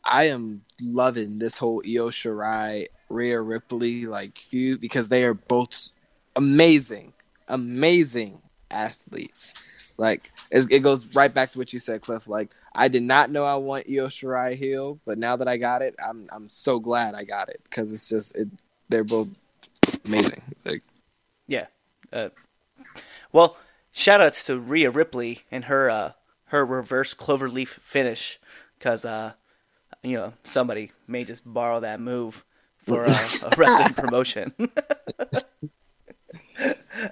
[0.05, 5.89] I am loving this whole Io Shirai, Rhea Ripley like feud because they are both
[6.37, 7.15] amazing,
[7.49, 9.55] amazing athletes.
[9.97, 12.29] Like it, it goes right back to what you said, Cliff.
[12.29, 15.83] Like I did not know I want Io Shirai heel, but now that I got
[15.83, 18.49] it, I'm I'm so glad I got it because it's just it,
[18.89, 19.29] they're both
[20.07, 20.43] amazing.
[20.65, 20.83] Like
[21.47, 21.67] Yeah.
[22.13, 22.31] Uh,
[23.33, 23.57] well,
[23.93, 26.13] shout outs to Rhea Ripley and her uh,
[26.47, 28.39] her reverse cloverleaf finish
[28.79, 29.33] because uh,
[30.03, 32.45] you know somebody may just borrow that move
[32.77, 34.53] for uh, a wrestling promotion.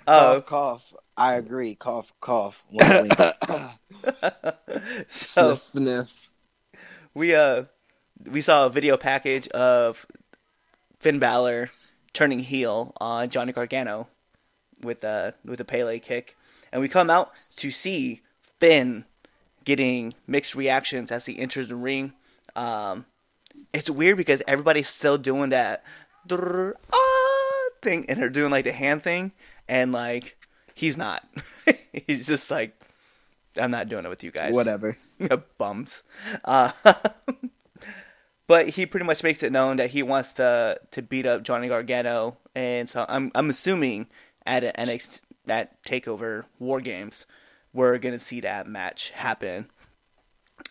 [0.07, 0.95] uh, Cough, cough.
[1.17, 1.75] I agree.
[1.75, 2.65] Cough, cough.
[2.71, 3.35] Wink, wink.
[5.09, 6.29] so sniff, sniff.
[7.15, 7.65] we uh
[8.31, 10.07] we saw a video package of
[10.99, 11.71] Finn Balor
[12.15, 14.09] turning heel on Johnny Gargano
[14.83, 16.37] with uh with a Pele kick,
[16.73, 18.23] and we come out to see
[18.59, 19.05] Finn
[19.65, 22.13] getting mixed reactions as he enters the ring.
[22.57, 23.05] Um,
[23.73, 25.85] it's weird because everybody's still doing that
[26.31, 29.33] ah, thing, and they're doing like the hand thing,
[29.69, 30.37] and like
[30.75, 31.27] he's not.
[32.07, 32.79] he's just like,
[33.59, 34.55] I'm not doing it with you guys.
[34.55, 34.97] Whatever.
[35.59, 36.03] bums.
[36.45, 36.73] Uh,
[38.47, 41.69] but he pretty much makes it known that he wants to to beat up Johnny
[41.69, 44.07] Gargano, and so I'm I'm assuming
[44.47, 47.27] at an NXT that Takeover War Games,
[47.73, 49.67] we're gonna see that match happen.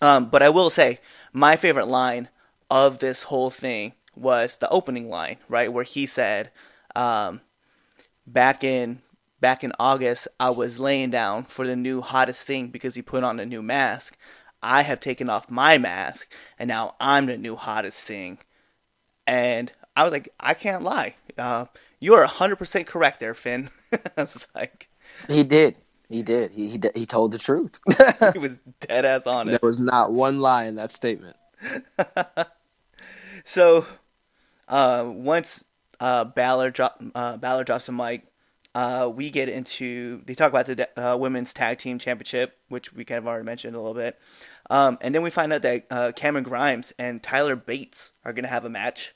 [0.02, 1.00] Um, but I will say
[1.32, 2.30] my favorite line
[2.70, 6.52] of this whole thing was the opening line, right where he said,
[6.96, 7.42] um,
[8.26, 9.02] back in
[9.40, 13.24] back in August, I was laying down for the new hottest thing because he put
[13.24, 14.18] on a new mask.
[14.64, 18.40] I have taken off my mask, and now I'm the new hottest thing.
[19.28, 21.16] And I was like, I can't lie.
[21.38, 21.66] Uh,
[22.00, 23.70] you are 100% correct there, Finn.
[23.92, 24.90] I was like,
[25.28, 25.76] He did.
[26.10, 26.52] He did.
[26.52, 27.80] He he, he told the truth.
[28.34, 29.62] he was dead ass honest.
[29.62, 31.38] There was not one lie in that statement.
[33.46, 33.86] So,
[34.68, 35.64] uh, once
[36.00, 38.26] uh, Balor drop uh, Balor drops the mic,
[38.74, 43.06] uh, we get into they talk about the uh, women's tag team championship, which we
[43.06, 44.20] kind of already mentioned a little bit,
[44.70, 48.44] um, and then we find out that uh, Cameron Grimes and Tyler Bates are going
[48.44, 49.14] to have a match,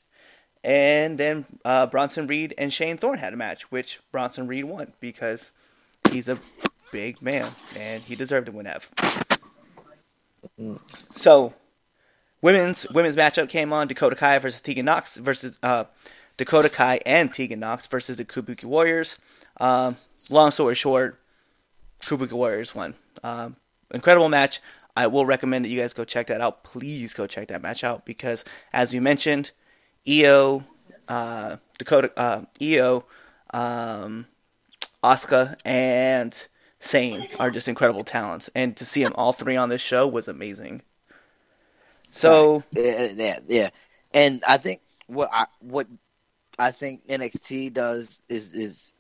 [0.63, 4.93] and then uh, Bronson Reed and Shane Thorne had a match, which Bronson Reed won
[4.99, 5.51] because
[6.11, 6.37] he's a
[6.91, 8.83] big man and he deserved to win that.
[11.15, 11.53] So
[12.41, 15.85] women's women's matchup came on Dakota Kai versus Tegan Nox versus uh,
[16.37, 19.17] Dakota Kai and Tegan Nox versus the Kabuki Warriors.
[19.59, 19.95] Um,
[20.29, 21.19] long story short,
[22.01, 22.95] Kabuki Warriors won.
[23.23, 23.55] Um,
[23.93, 24.61] incredible match.
[24.97, 26.63] I will recommend that you guys go check that out.
[26.63, 29.51] Please go check that match out because, as you mentioned,
[30.09, 30.63] Io,
[31.07, 33.05] uh, Dakota, uh, Io,
[33.53, 34.25] um,
[35.03, 36.35] Asuka, and
[36.79, 40.27] Sane are just incredible talents, and to see them all three on this show was
[40.27, 40.81] amazing.
[42.09, 43.69] So yeah, yeah, yeah.
[44.15, 45.85] And I think what I what
[46.57, 48.93] I think NXT does is is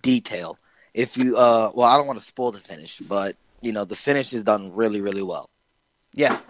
[0.00, 0.58] detail.
[0.94, 3.96] If you uh, well, I don't want to spoil the finish, but you know the
[3.96, 5.48] finish is done really, really well.
[6.14, 6.40] Yeah.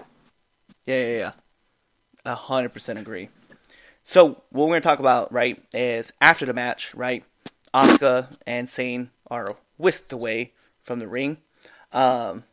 [0.86, 1.32] Yeah, yeah, yeah.
[2.24, 3.28] A hundred percent agree.
[4.02, 7.24] So what we're gonna talk about, right, is after the match, right?
[7.72, 11.38] Asuka and Sane are whisked away from the ring.
[11.92, 12.44] Um,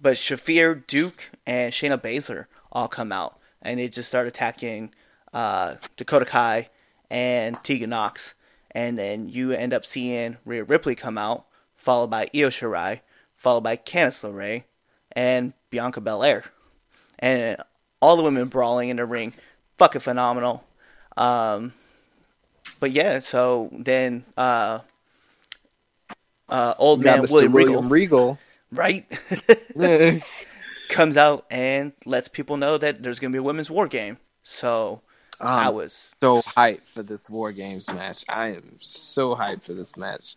[0.00, 4.92] but Shafir, Duke, and Shayna Baszler all come out and they just start attacking
[5.32, 6.68] uh, Dakota Kai
[7.10, 8.34] and Tegan Nox.
[8.70, 13.00] And then you end up seeing Rhea Ripley come out, followed by Io Shirai,
[13.44, 14.64] followed by Candice LeRae,
[15.12, 16.42] and Bianca Belair.
[17.20, 17.56] And
[18.02, 19.32] all the women brawling in the ring.
[19.78, 20.64] Fucking phenomenal.
[21.16, 21.72] Um,
[22.80, 24.80] but yeah, so then uh,
[26.48, 27.32] uh, old You man Mr.
[27.32, 28.38] William, William Regal, Regal.
[28.72, 29.06] right?
[30.88, 34.18] comes out and lets people know that there's going to be a women's war game.
[34.42, 35.00] So
[35.40, 38.24] I Um, was so hyped for this War Games match.
[38.28, 40.36] I am so hyped for this match.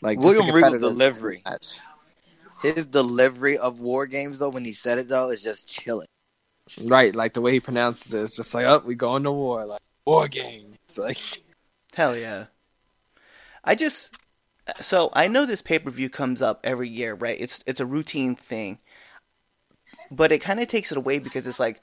[0.00, 1.42] Like William Regal's delivery.
[1.44, 1.80] match.
[2.64, 6.06] His delivery of war games though, when he said it though, is just chilling.
[6.82, 9.66] Right, like the way he pronounces it, it's just like, oh, we going to war,
[9.66, 10.76] like War Games.
[10.96, 11.18] Like,
[11.96, 12.46] hell yeah.
[13.64, 14.12] I just
[14.80, 17.36] so I know this pay per view comes up every year, right?
[17.40, 18.78] It's it's a routine thing,
[20.12, 21.80] but it kind of takes it away because it's like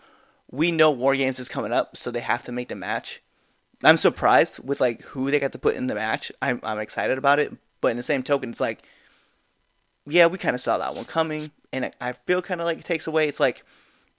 [0.50, 3.22] we know War Games is coming up, so they have to make the match.
[3.84, 6.32] I'm surprised with like who they got to put in the match.
[6.42, 8.84] I'm I'm excited about it, but in the same token, it's like,
[10.12, 12.80] yeah, we kind of saw that one coming, and I- I feel kind of like
[12.80, 13.28] it takes away.
[13.28, 13.64] It's like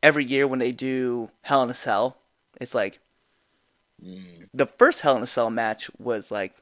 [0.02, 2.16] every year when they do Hell in a Cell,
[2.60, 2.98] it's like
[4.04, 4.48] mm.
[4.52, 6.54] the first Hell in a Cell match was like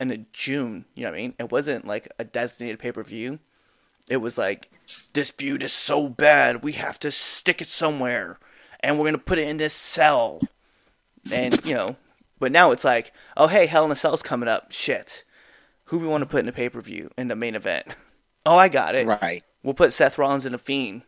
[0.00, 0.86] in a June.
[0.94, 1.34] You know what I mean?
[1.38, 3.38] It wasn't like a designated pay per view.
[4.08, 4.70] It was like
[5.12, 8.38] this feud is so bad, we have to stick it somewhere,
[8.80, 10.40] and we're gonna put it in this cell.
[11.30, 11.96] And you know,
[12.38, 14.72] but now it's like, oh hey, Hell in a Cell's coming up.
[14.72, 15.24] Shit,
[15.86, 17.86] who we want to put in the pay per view in the main event?
[18.44, 19.06] Oh, I got it.
[19.06, 19.42] Right.
[19.62, 21.02] We'll put Seth Rollins in the Fiend,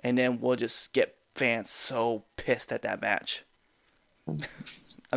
[0.00, 3.44] and then we'll just get fans so pissed at that match.
[4.28, 4.38] I'm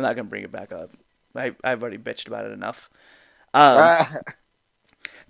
[0.02, 0.90] not gonna bring it back up.
[1.34, 2.90] I, I've already bitched about it enough.
[3.54, 4.06] Um,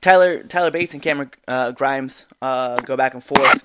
[0.01, 3.65] Tyler Tyler Bates and Cameron uh, Grimes uh, go back and forth.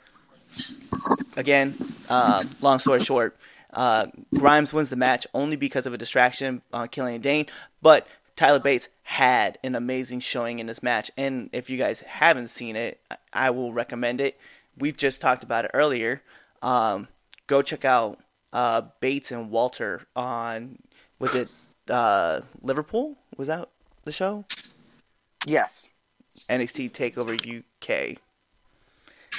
[1.37, 1.75] Again,
[2.09, 3.37] uh, long story short,
[3.73, 7.45] uh, Grimes wins the match only because of a distraction on Killian Dain,
[7.81, 8.05] but
[8.41, 11.11] Tyler Bates had an amazing showing in this match.
[11.15, 14.35] And if you guys haven't seen it, I- I will recommend it.
[14.75, 16.23] We've just talked about it earlier.
[16.63, 17.07] Um,
[17.45, 18.19] go check out
[18.51, 20.79] uh, Bates and Walter on
[21.19, 21.49] was it
[21.87, 23.15] uh, Liverpool?
[23.37, 23.69] Was that
[24.05, 24.45] the show?
[25.45, 25.91] yes.
[26.49, 28.17] NXT Takeover UK.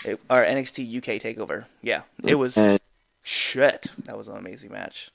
[0.05, 1.65] It, or NXT UK Takeover.
[1.83, 2.79] Yeah, it was And-
[3.25, 3.87] shit.
[4.05, 5.11] That was an amazing match.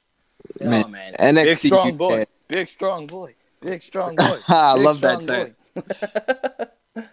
[0.60, 1.14] Man, oh, man.
[1.14, 1.98] NXT Big strong UK.
[1.98, 2.26] boy.
[2.50, 3.36] Big strong boy.
[3.62, 4.40] Big strong boy.
[4.48, 6.66] I Big love that strong boy.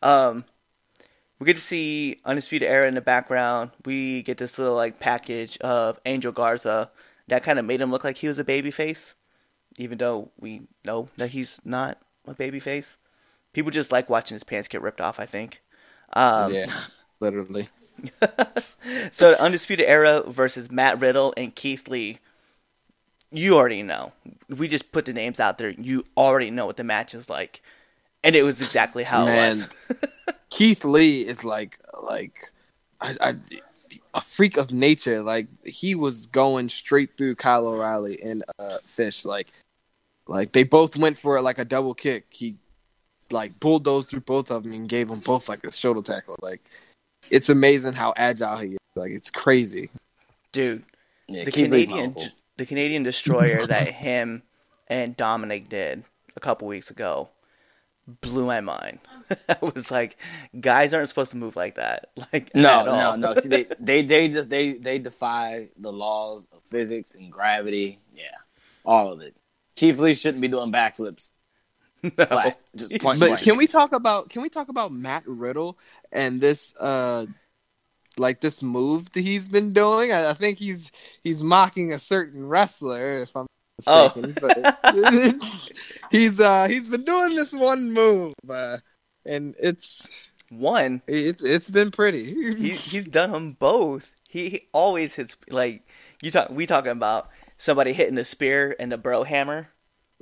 [0.00, 0.44] Um,
[1.40, 3.72] we get to see Undisputed Era in the background.
[3.84, 6.90] We get this little like package of Angel Garza
[7.26, 9.16] that kind of made him look like he was a baby face,
[9.76, 12.96] even though we know that he's not a baby face.
[13.52, 15.18] People just like watching his pants get ripped off.
[15.18, 15.62] I think.
[16.12, 16.72] Um, yeah,
[17.20, 17.68] literally.
[19.10, 22.20] So Undisputed Era versus Matt Riddle and Keith Lee.
[23.30, 24.12] You already know.
[24.48, 25.70] We just put the names out there.
[25.70, 27.62] You already know what the match is like,
[28.24, 29.58] and it was exactly how Man.
[29.58, 30.10] it was.
[30.50, 32.50] Keith Lee is like like
[33.00, 33.34] I, I,
[34.14, 35.22] a freak of nature.
[35.22, 39.24] Like he was going straight through Kyle O'Reilly and uh, Fish.
[39.24, 39.48] Like
[40.26, 42.26] like they both went for like a double kick.
[42.30, 42.56] He
[43.30, 46.36] like bulldozed through both of them and gave them both like a shoulder tackle.
[46.40, 46.62] Like
[47.30, 48.78] it's amazing how agile he is.
[48.96, 49.90] Like it's crazy.
[50.52, 50.82] Dude,
[51.26, 52.26] Yeah, the Keith Lee's Canadian uncle.
[52.58, 54.42] The Canadian destroyer that him
[54.88, 56.04] and Dominic did
[56.36, 57.30] a couple weeks ago
[58.22, 59.00] blew my mind.
[59.48, 60.16] I was like,
[60.58, 62.10] guys aren't supposed to move like that.
[62.32, 63.16] Like No, at no, all.
[63.18, 63.34] no.
[63.34, 68.00] They, they, they, they, they defy the laws of physics and gravity.
[68.14, 68.24] Yeah,
[68.84, 69.36] all of it.
[69.76, 71.30] Keith Lee shouldn't be doing backflips.
[72.02, 72.10] No.
[72.30, 73.42] Like, just point But blank.
[73.42, 75.78] can we talk about can we talk about Matt Riddle
[76.12, 77.26] and this uh
[78.18, 80.12] like this move that he's been doing?
[80.12, 80.90] I, I think he's
[81.22, 83.46] he's mocking a certain wrestler, if I'm
[83.86, 84.12] Oh.
[84.14, 84.36] mistaken.
[84.40, 85.34] But
[86.10, 88.78] he's uh he's been doing this one move, uh,
[89.26, 90.08] and it's
[90.50, 92.24] One, it's it's been pretty.
[92.54, 94.12] he he's done them both.
[94.28, 95.86] He, he always hits like
[96.22, 96.50] you talk.
[96.50, 99.68] We talking about somebody hitting the spear and the bro hammer.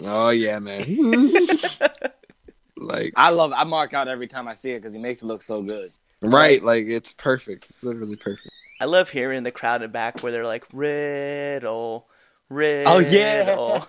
[0.04, 0.84] oh yeah, man.
[2.76, 3.52] like I love.
[3.52, 5.92] I mark out every time I see it because he makes it look so good.
[6.22, 7.66] Right, like it's perfect.
[7.70, 8.50] It's literally perfect.
[8.80, 12.08] I love hearing the crowd in back where they're like riddle,
[12.48, 12.92] riddle.
[12.92, 13.84] Oh, yeah.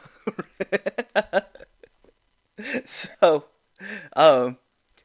[2.86, 3.46] so,
[4.16, 4.58] um,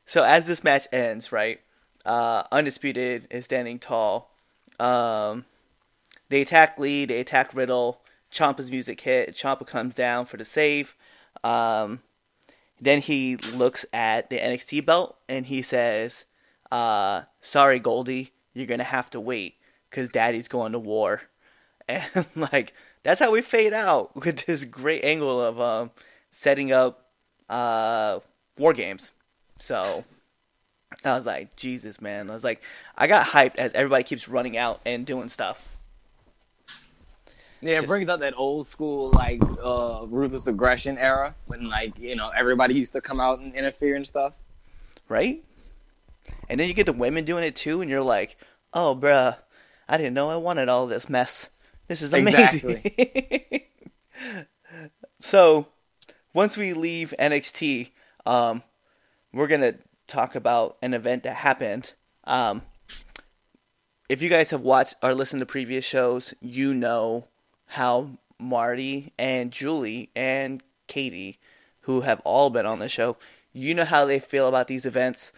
[0.07, 1.61] so as this match ends, right?
[2.05, 4.35] Uh, undisputed is standing tall.
[4.79, 5.45] Um,
[6.29, 7.05] they attack Lee.
[7.05, 8.01] They attack Riddle.
[8.33, 9.35] Ciampa's music hit.
[9.35, 10.97] Ciampa comes down for the save.
[11.45, 12.01] Um,
[12.81, 16.25] then he looks at the NXT belt and he says,
[16.73, 19.55] uh, "Sorry, Goldie, you're gonna have to wait
[19.91, 21.23] because Daddy's going to war."
[21.89, 25.91] And like that's how we fade out with this great angle of um,
[26.31, 27.11] setting up
[27.51, 28.21] uh,
[28.57, 29.11] war games.
[29.59, 30.05] So
[31.05, 32.31] I was like, Jesus, man.
[32.31, 32.63] I was like,
[32.97, 35.77] I got hyped as everybody keeps running out and doing stuff.
[37.61, 41.99] Yeah, it Just- brings up that old school like uh ruthless aggression era when like
[41.99, 44.33] you know everybody used to come out and interfere and stuff.
[45.09, 45.43] right?
[46.53, 48.37] And then you get the women doing it too, and you're like,
[48.75, 49.39] oh, bruh,
[49.89, 51.49] I didn't know I wanted all this mess.
[51.89, 52.83] This is amazing.
[55.21, 55.69] so,
[56.35, 57.93] once we leave NXT,
[58.27, 58.63] um,
[59.33, 61.95] we're gonna talk about an event that happened.
[62.25, 62.61] Um,
[64.11, 67.29] if you guys have watched or listened to previous shows, you know
[67.65, 71.39] how Marty and Julie and Katie,
[71.81, 73.17] who have all been on the show,
[73.55, 75.33] you know how they feel about these events.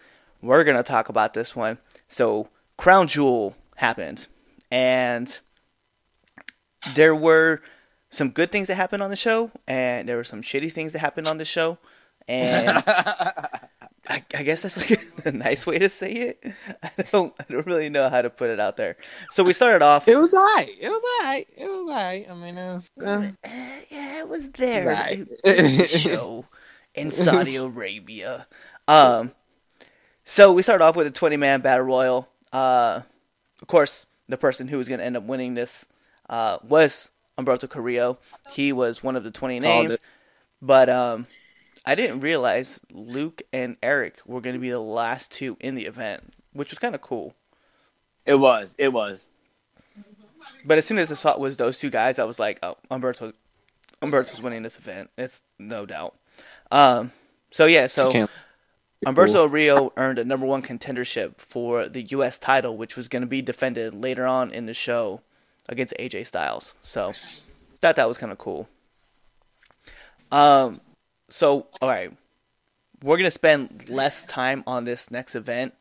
[0.44, 1.78] We're gonna talk about this one.
[2.08, 4.26] So, Crown Jewel happened,
[4.70, 5.38] and
[6.94, 7.62] there were
[8.10, 10.98] some good things that happened on the show, and there were some shitty things that
[11.00, 11.78] happened on the show,
[12.28, 16.44] and I, I guess that's like a nice way to say it.
[16.82, 18.96] I don't, I don't really know how to put it out there.
[19.32, 20.06] So we started off.
[20.06, 20.70] It was alright.
[20.78, 21.48] It was alright.
[21.56, 22.26] It was alright.
[22.30, 22.90] I mean, it was.
[23.02, 24.86] Uh, Eh, yeah, it was there.
[24.86, 25.26] Right.
[25.44, 26.44] It- was show
[26.94, 28.46] in Saudi Arabia.
[28.86, 29.32] Um,
[30.24, 32.28] so we started off with a 20 man battle royal.
[32.52, 33.02] Uh,
[33.60, 35.86] of course, the person who was going to end up winning this
[36.28, 38.18] uh, was Humberto Carrillo.
[38.50, 39.98] He was one of the 20 names.
[40.62, 41.26] But um,
[41.84, 45.84] I didn't realize Luke and Eric were going to be the last two in the
[45.86, 47.34] event, which was kind of cool.
[48.24, 48.74] It was.
[48.78, 49.28] It was.
[50.64, 52.76] But as soon as I saw it was those two guys, I was like, oh,
[52.90, 53.32] Humberto,
[54.02, 55.10] Humberto's winning this event.
[55.18, 56.14] It's no doubt.
[56.70, 57.12] Um,
[57.50, 58.28] so yeah, so
[59.04, 62.38] Can't- Rio earned a number one contendership for the U.S.
[62.38, 65.20] title, which was going to be defended later on in the show
[65.68, 66.74] against AJ Styles.
[66.82, 67.12] So
[67.80, 68.68] thought that was kind of cool.
[70.32, 70.80] Um,
[71.28, 72.12] so all right,
[73.02, 75.74] we're gonna spend less time on this next event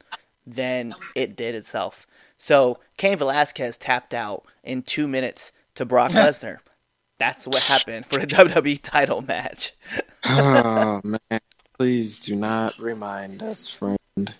[0.46, 2.06] than it did itself.
[2.38, 6.58] So Cain Velasquez tapped out in two minutes to Brock Lesnar.
[7.18, 9.74] That's what happened for the WWE title match.
[10.26, 11.40] oh man,
[11.78, 14.34] please do not remind us, friend.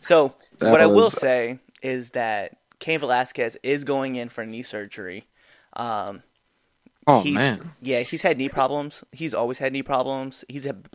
[0.00, 4.62] So That what I will say is that Cain Velasquez is going in for knee
[4.62, 5.26] surgery.
[5.72, 6.22] Um,
[7.08, 9.04] Oh man, yeah, he's had knee problems.
[9.12, 10.44] He's always had knee problems.
[10.48, 10.88] He's had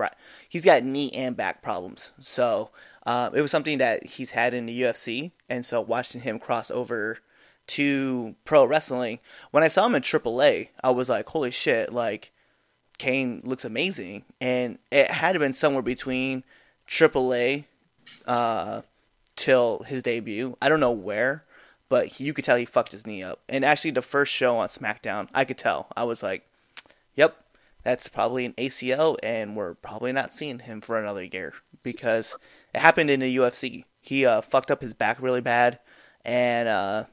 [0.49, 2.11] he's got knee and back problems.
[2.19, 2.71] So
[3.05, 6.69] uh, it was something that he's had in the UFC, and so watching him cross
[6.69, 7.19] over
[7.67, 9.19] to pro wrestling,
[9.51, 11.93] when I saw him in AAA, I was like, holy shit!
[11.93, 12.33] Like
[13.01, 16.43] Cain looks amazing, and it had been somewhere between
[16.87, 17.65] AAA
[18.27, 18.83] uh,
[19.35, 20.55] till his debut.
[20.61, 21.43] I don't know where,
[21.89, 23.39] but you could tell he fucked his knee up.
[23.49, 25.87] And actually, the first show on SmackDown, I could tell.
[25.97, 26.47] I was like,
[27.15, 27.43] Yep,
[27.81, 32.37] that's probably an ACL, and we're probably not seeing him for another year because
[32.71, 33.85] it happened in the UFC.
[33.99, 35.79] He uh, fucked up his back really bad,
[36.23, 37.05] and uh,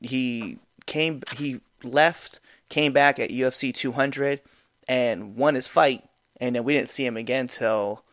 [0.00, 1.22] he came.
[1.36, 4.40] He left, came back at UFC 200,
[4.88, 6.04] and won his fight,
[6.40, 8.04] and then we didn't see him again till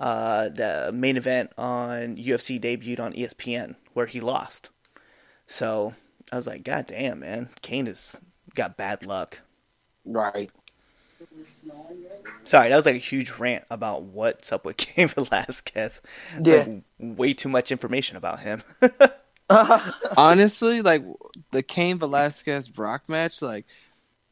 [0.00, 4.70] uh, the main event on UFC debuted on ESPN, where he lost.
[5.46, 5.94] So
[6.30, 8.16] I was like, God damn, man, Cain has
[8.54, 9.40] got bad luck.
[10.04, 10.50] Right.
[12.44, 16.00] Sorry, that was like a huge rant about what's up with Cain Velasquez.
[16.42, 16.66] Yeah.
[16.66, 18.62] Like, way too much information about him.
[20.16, 21.02] Honestly, like
[21.52, 23.66] the Cain Velasquez Brock match, like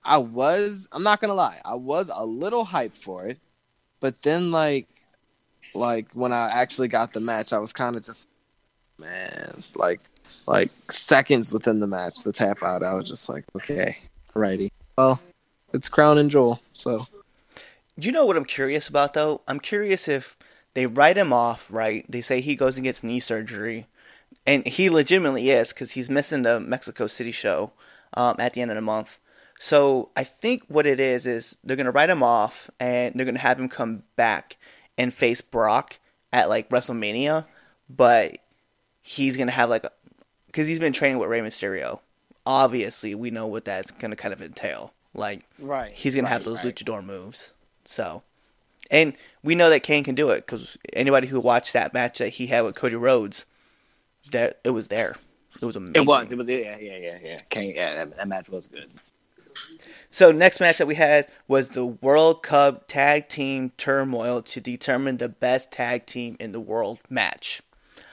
[0.06, 3.38] I was, I'm not gonna lie, I was a little hyped for it,
[4.00, 4.86] but then like,
[5.74, 8.28] like when I actually got the match, I was kind of just,
[8.98, 10.00] man, like,
[10.46, 13.98] like seconds within the match, the tap out, I was just like, okay,
[14.34, 14.70] righty.
[14.96, 15.20] Well,
[15.72, 17.06] it's Crown and Joel, so
[17.98, 19.40] you know what I'm curious about though?
[19.48, 20.36] I'm curious if
[20.74, 22.04] they write him off, right?
[22.08, 23.86] They say he goes and gets knee surgery,
[24.46, 27.72] and he legitimately is because he's missing the Mexico City show
[28.14, 29.18] um, at the end of the month.
[29.58, 33.38] So I think what it is is they're gonna write him off and they're gonna
[33.38, 34.56] have him come back
[34.98, 35.98] and face Brock
[36.32, 37.46] at like WrestleMania,
[37.88, 38.38] but
[39.02, 39.86] he's gonna have like
[40.46, 42.00] because he's been training with Rey Mysterio.
[42.44, 44.92] Obviously, we know what that's gonna kind of entail.
[45.14, 45.92] Like Right.
[45.92, 46.74] he's gonna have those right.
[46.74, 47.52] luchador moves.
[47.86, 48.22] So,
[48.90, 52.30] and we know that Cain can do it because anybody who watched that match that
[52.30, 53.46] he had with Cody Rhodes,
[54.32, 55.16] that it was there.
[55.60, 56.02] It was amazing.
[56.02, 56.30] It was.
[56.30, 56.48] It was.
[56.48, 56.76] Yeah.
[56.78, 56.96] Yeah.
[56.98, 57.18] Yeah.
[57.22, 57.38] Yeah.
[57.48, 57.94] Cain, yeah.
[58.04, 58.90] That, that match was good.
[60.16, 65.18] So next match that we had was the World Cup Tag Team Turmoil to determine
[65.18, 67.60] the best tag team in the world match.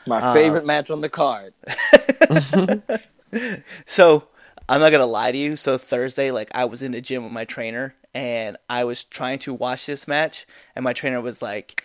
[0.05, 1.53] My Uh, favorite match on the card.
[3.85, 4.27] So
[4.67, 5.55] I'm not gonna lie to you.
[5.55, 9.39] So Thursday, like I was in the gym with my trainer, and I was trying
[9.39, 10.45] to watch this match,
[10.75, 11.81] and my trainer was like,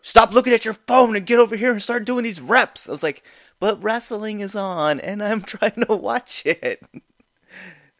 [0.00, 2.92] "Stop looking at your phone and get over here and start doing these reps." I
[2.92, 3.22] was like,
[3.58, 6.82] "But wrestling is on, and I'm trying to watch it."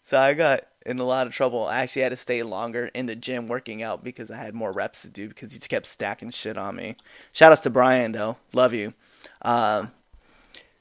[0.03, 1.67] So I got in a lot of trouble.
[1.67, 4.73] I actually had to stay longer in the gym working out because I had more
[4.73, 6.97] reps to do because he kept stacking shit on me.
[7.33, 8.95] Shout outs to Brian though, love you.
[9.43, 9.93] Um,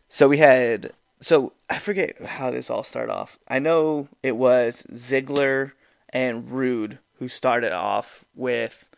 [0.08, 3.38] so we had so I forget how this all started off.
[3.47, 5.74] I know it was Ziggler
[6.10, 8.89] and Roode who started off with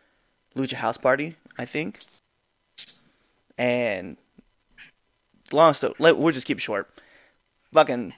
[0.55, 1.99] Lucha House Party, I think.
[3.57, 4.17] And
[5.51, 6.89] long story, we'll just keep it short.
[7.73, 8.13] Fucking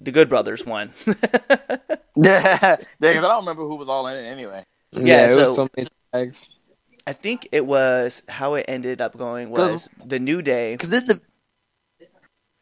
[0.00, 0.92] the Good Brothers won.
[2.20, 2.76] Yeah.
[2.98, 4.64] Because I don't remember who was all in it anyway.
[4.90, 6.50] Yeah, it was so- so many tags.
[7.06, 10.74] I think it was how it ended up going was the New Day.
[10.74, 11.20] Because then the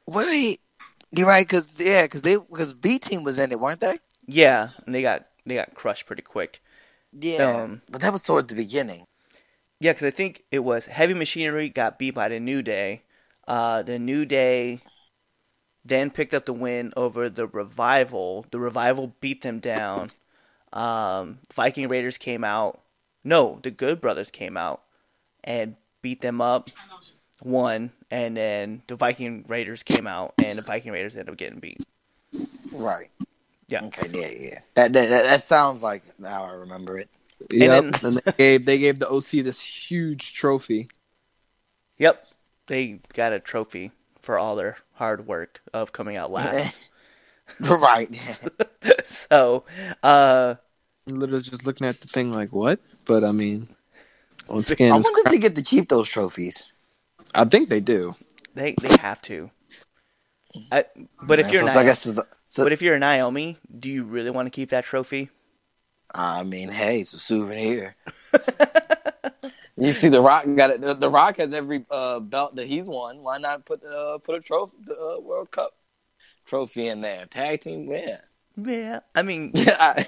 [0.07, 0.61] wait,
[1.11, 1.47] you're right.
[1.47, 3.99] Because yeah, because they because B team was in it, weren't they?
[4.27, 6.61] Yeah, and they got they got crushed pretty quick.
[7.19, 9.07] Yeah, Um, but that was toward the beginning.
[9.81, 13.03] Yeah, because I think it was Heavy Machinery got beat by the New Day.
[13.49, 14.81] Uh, the New Day
[15.87, 18.47] then picked up the win over the Revival.
[18.51, 20.09] The Revival beat them down.
[20.73, 22.81] Um, Viking Raiders came out.
[23.25, 24.83] No, the Good Brothers came out
[25.45, 26.71] and beat them up.
[27.43, 31.59] Won, and then the Viking Raiders came out, and the Viking Raiders ended up getting
[31.61, 31.79] beat.
[32.73, 33.11] Right.
[33.69, 33.85] Yeah.
[33.87, 34.09] Okay.
[34.13, 34.49] Yeah.
[34.49, 34.59] Yeah.
[34.75, 37.09] That that, that, that sounds like how I remember it.
[37.51, 37.93] Yep.
[38.01, 40.89] then- And, they gave they gave the OC this huge trophy.
[41.99, 42.27] Yep,
[42.67, 43.91] they got a trophy
[44.23, 46.79] for all their hard work of coming out last.
[47.61, 48.09] right.
[49.05, 49.65] so,
[50.03, 50.57] uh,
[51.07, 52.81] Literally just looking at the thing like what?
[53.05, 53.69] But I mean,
[54.49, 56.73] once again, it's wonder if they get to keep those trophies.
[57.35, 58.17] I think they do.
[58.55, 59.51] they they have to.
[60.73, 60.85] I,
[61.23, 63.59] but if Man, you're so, Naomi, so I guess it's, so, but if you're Naomi,
[63.79, 65.31] do you really want to keep that trophy?
[66.15, 67.95] I mean, hey, it's a souvenir.
[69.77, 70.81] you see, the Rock got it.
[70.81, 73.23] The, the Rock has every uh, belt that he's won.
[73.23, 75.75] Why not put uh, put a trophy, the uh, World Cup
[76.47, 77.27] trophy in there?
[77.27, 78.21] Tag team, yeah,
[78.57, 80.05] Yeah, I mean yeah.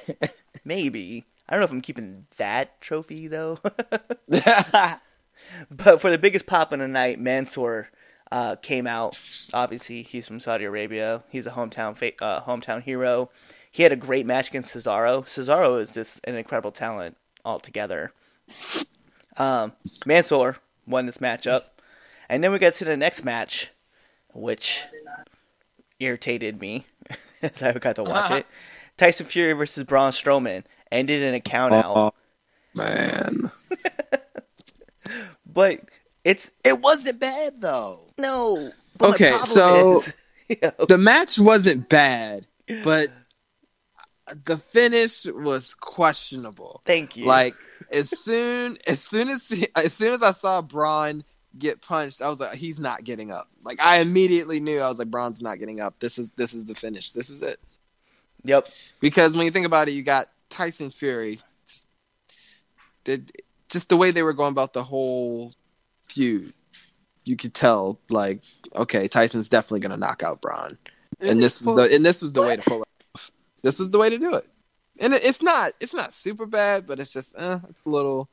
[0.65, 1.27] maybe.
[1.49, 3.59] I don't know if I'm keeping that trophy though.
[4.29, 7.89] but for the biggest pop in the night, Mansoor
[8.31, 9.19] uh, came out.
[9.55, 11.25] Obviously, he's from Saudi Arabia.
[11.29, 13.31] He's a hometown fa- uh, hometown hero.
[13.71, 15.25] He had a great match against Cesaro.
[15.25, 18.13] Cesaro is just an incredible talent altogether.
[19.39, 19.73] Um,
[20.05, 21.63] Mansoor won this matchup,
[22.29, 23.71] and then we got to the next match,
[24.35, 24.81] which
[26.01, 26.87] irritated me
[27.43, 28.47] as I got to watch it.
[28.97, 32.15] Tyson Fury versus Braun Strowman ended in a count out, Oh
[32.75, 33.53] man,
[35.47, 35.81] but
[36.25, 38.01] it's It wasn't bad though.
[38.19, 38.71] no.
[39.01, 40.13] Okay, so- is-
[40.49, 42.47] Yeah, the match wasn't bad,
[42.83, 43.11] but
[44.45, 46.83] the finish was questionable.
[46.85, 47.27] Thank you.
[47.27, 47.55] Like
[47.91, 51.25] as soon as soon as as soon as I saw Braun
[51.59, 53.49] get punched, I was like, he's not getting up.
[53.65, 55.99] Like I immediately knew I was like, Braun's not getting up.
[55.99, 57.13] This is this is the finish.
[57.13, 57.59] This is it.
[58.45, 58.69] yep.
[59.01, 61.41] Because when you think about it, you got Tyson Fury.
[63.05, 63.33] Did
[63.69, 65.53] just the way they were going about the whole
[66.05, 66.53] feud,
[67.25, 68.43] you could tell like,
[68.75, 70.79] okay, Tyson's definitely gonna knock out Braun,
[71.21, 72.89] and this was the and this was the way to pull it.
[73.63, 74.47] This was the way to do it.
[75.01, 78.29] And it, it's not it's not super bad, but it's just uh, it's a little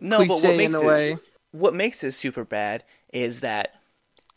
[0.00, 1.16] No, but what makes in a it, way.
[1.52, 3.74] what makes this super bad is that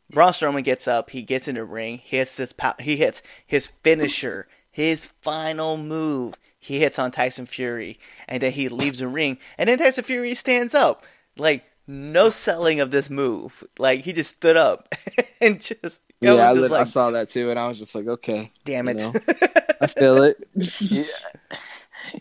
[0.10, 3.68] Braun Strowman gets up, he gets in the ring, hits this pow- he hits his
[3.84, 6.36] finisher, his final move.
[6.60, 7.98] He hits on Tyson Fury,
[8.28, 11.06] and then he leaves the ring, and then Tyson Fury stands up.
[11.38, 13.64] Like no selling of this move.
[13.80, 14.94] Like he just stood up
[15.42, 17.96] and just Yeah, I, just lit- I like, saw that too, and I was just
[17.96, 18.98] like, okay, damn you it.
[18.98, 19.14] know.
[19.82, 20.38] I feel it.
[20.80, 21.04] Yeah.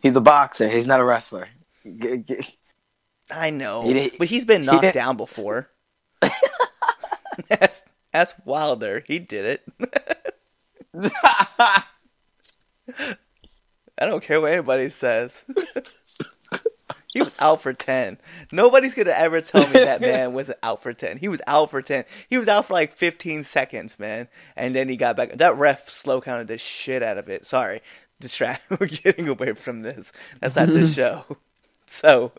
[0.02, 0.68] He's a boxer.
[0.68, 1.48] He's not a wrestler.
[1.84, 2.58] G- g-
[3.30, 5.70] I know, He did- but he's been knocked did- down before.
[7.48, 7.82] that's,
[8.12, 9.04] that's Wilder.
[9.06, 9.62] He did it.
[13.98, 15.44] I don't care what anybody says.
[17.16, 18.18] He was out for 10.
[18.52, 21.16] Nobody's going to ever tell me that man wasn't out for 10.
[21.16, 22.04] He was out for 10.
[22.28, 24.28] He was out for like 15 seconds, man.
[24.54, 25.32] And then he got back.
[25.32, 27.46] That ref slow counted the shit out of it.
[27.46, 27.80] Sorry.
[28.20, 28.64] Distract.
[28.78, 30.12] We're getting away from this.
[30.42, 31.24] That's not the show.
[31.86, 32.32] So,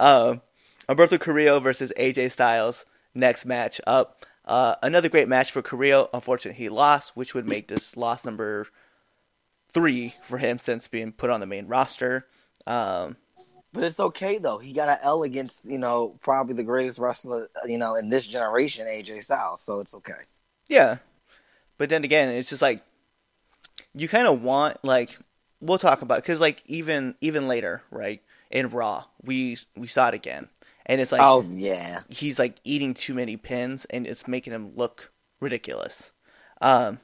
[0.00, 0.40] um,
[0.88, 2.86] Alberto Carrillo versus AJ Styles.
[3.14, 4.24] Next match up.
[4.46, 6.08] Uh, another great match for Carrillo.
[6.14, 8.66] Unfortunately, he lost, which would make this loss number
[9.68, 12.26] three for him since being put on the main roster.
[12.66, 13.18] Um,
[13.76, 14.58] But it's okay though.
[14.58, 18.26] He got an L against you know probably the greatest wrestler you know in this
[18.26, 19.60] generation, AJ Styles.
[19.62, 20.24] So it's okay.
[20.68, 20.98] yeah,
[21.78, 22.82] but then again, it's just like
[23.94, 25.18] you kind of want like
[25.60, 30.14] we'll talk about because like even even later, right in Raw, we we saw it
[30.14, 30.48] again,
[30.86, 34.72] and it's like oh yeah, he's like eating too many pins and it's making him
[34.74, 36.12] look ridiculous.
[36.60, 37.00] Um,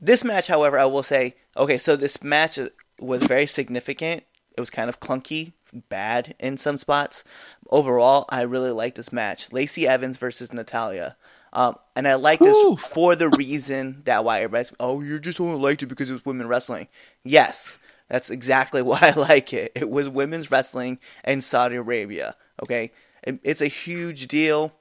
[0.00, 2.58] this match, however, I will say, okay, so this match
[3.00, 4.24] was very significant.
[4.56, 5.52] It was kind of clunky,
[5.88, 7.24] bad in some spots.
[7.70, 9.52] Overall, I really like this match.
[9.52, 11.16] Lacey Evans versus Natalya.
[11.52, 15.58] Um, and I like this for the reason that why everybody's, oh, you just only
[15.58, 16.88] liked it because it was women wrestling.
[17.24, 19.72] Yes, that's exactly why I like it.
[19.74, 22.36] It was women's wrestling in Saudi Arabia.
[22.62, 22.92] Okay,
[23.22, 24.72] It- it's a huge deal,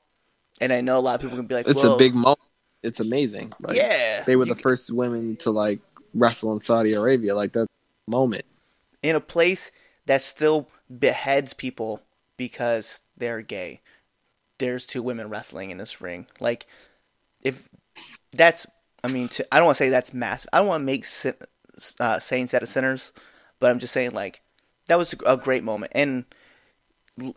[0.60, 2.40] and I know a lot of people can be like, It's well, a big moment.
[2.84, 3.54] It's amazing.
[3.60, 4.24] Like, yeah.
[4.26, 5.80] they were the first women to like
[6.14, 7.34] wrestle in Saudi Arabia.
[7.36, 7.68] Like that
[8.08, 8.46] moment.
[9.04, 9.72] in a place
[10.06, 12.02] that still beheads people
[12.38, 13.82] because they're gay.
[14.60, 16.28] There's two women wrestling in this ring.
[16.40, 16.66] Like,
[17.42, 17.68] if
[18.32, 18.68] that's,
[19.04, 20.50] I mean, to, I don't want to say that's massive.
[20.54, 21.36] I don't want to make sin,
[22.00, 23.12] uh, saints out of sinners,
[23.60, 24.42] but I'm just saying like
[24.88, 25.92] that was a great moment.
[25.96, 26.26] And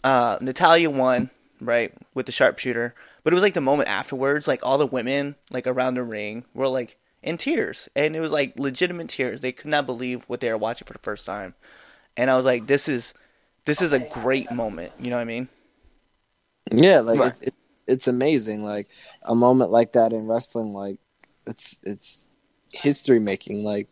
[0.04, 1.30] uh, Natalya won
[1.60, 5.36] right with the sharpshooter, but it was like the moment afterwards, like all the women
[5.50, 9.40] like around the ring were like in tears, and it was like legitimate tears.
[9.40, 11.54] They could not believe what they were watching for the first time,
[12.16, 13.14] and I was like, this is
[13.64, 14.92] this is a great moment.
[14.98, 15.48] You know what I mean?
[16.72, 17.28] Yeah, like Right.
[17.28, 17.54] it's it,
[17.86, 18.62] it's amazing.
[18.62, 18.88] Like
[19.22, 20.98] a moment like that in wrestling, like
[21.46, 22.24] it's it's
[22.72, 23.64] history making.
[23.64, 23.88] Like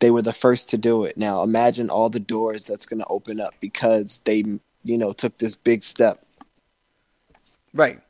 [0.00, 1.16] they were the first to do it.
[1.16, 4.44] Now imagine all the doors that's going to open up because they,
[4.84, 6.24] you know, took this big step.
[7.72, 8.00] Right.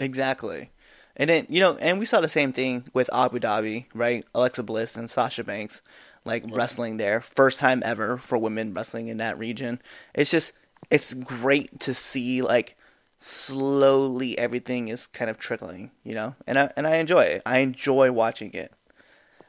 [0.00, 0.70] Exactly.
[1.16, 4.24] And then you know, and we saw the same thing with Abu Dhabi, right?
[4.34, 5.82] Alexa Bliss and Sasha Banks,
[6.28, 9.82] like wrestling there, first time ever for women wrestling in that region.
[10.14, 10.52] It's just,
[10.90, 12.76] it's great to see like
[13.18, 17.42] slowly everything is kind of trickling, you know, and I and I enjoy it.
[17.44, 18.72] I enjoy watching it.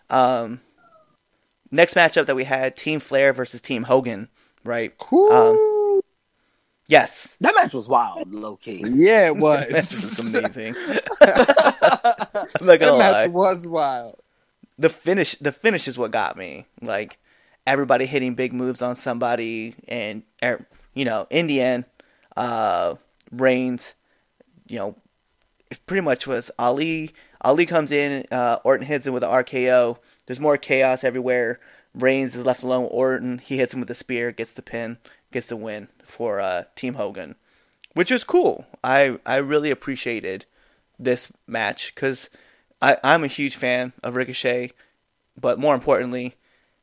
[0.10, 0.62] Um,
[1.72, 4.30] next matchup that we had, Team Flair versus Team Hogan,
[4.64, 4.94] right?
[5.12, 6.02] Um,
[6.88, 8.84] yes, that match was wild, low key.
[8.88, 9.68] yeah, it was.
[9.70, 10.76] this is amazing.
[11.22, 13.28] I'm not that gonna match lie.
[13.28, 14.16] was wild.
[14.80, 16.66] The finish, the finish is what got me.
[16.82, 17.20] Like
[17.68, 21.86] everybody hitting big moves on somebody, and er, you know, in the end,
[22.36, 22.96] uh,
[23.32, 23.94] Reigns,
[24.68, 24.96] you know,
[25.70, 27.14] it pretty much was Ali.
[27.42, 29.98] Ali comes in, uh, Orton hits him with an RKO.
[30.26, 31.60] There's more chaos everywhere.
[31.94, 32.88] Reigns is left alone.
[32.90, 34.98] Orton, he hits him with a spear, gets the pin,
[35.32, 37.36] gets the win for uh, Team Hogan,
[37.94, 38.66] which is cool.
[38.84, 40.46] I I really appreciated
[40.98, 42.30] this match because
[42.82, 44.72] I'm a huge fan of Ricochet,
[45.40, 46.36] but more importantly,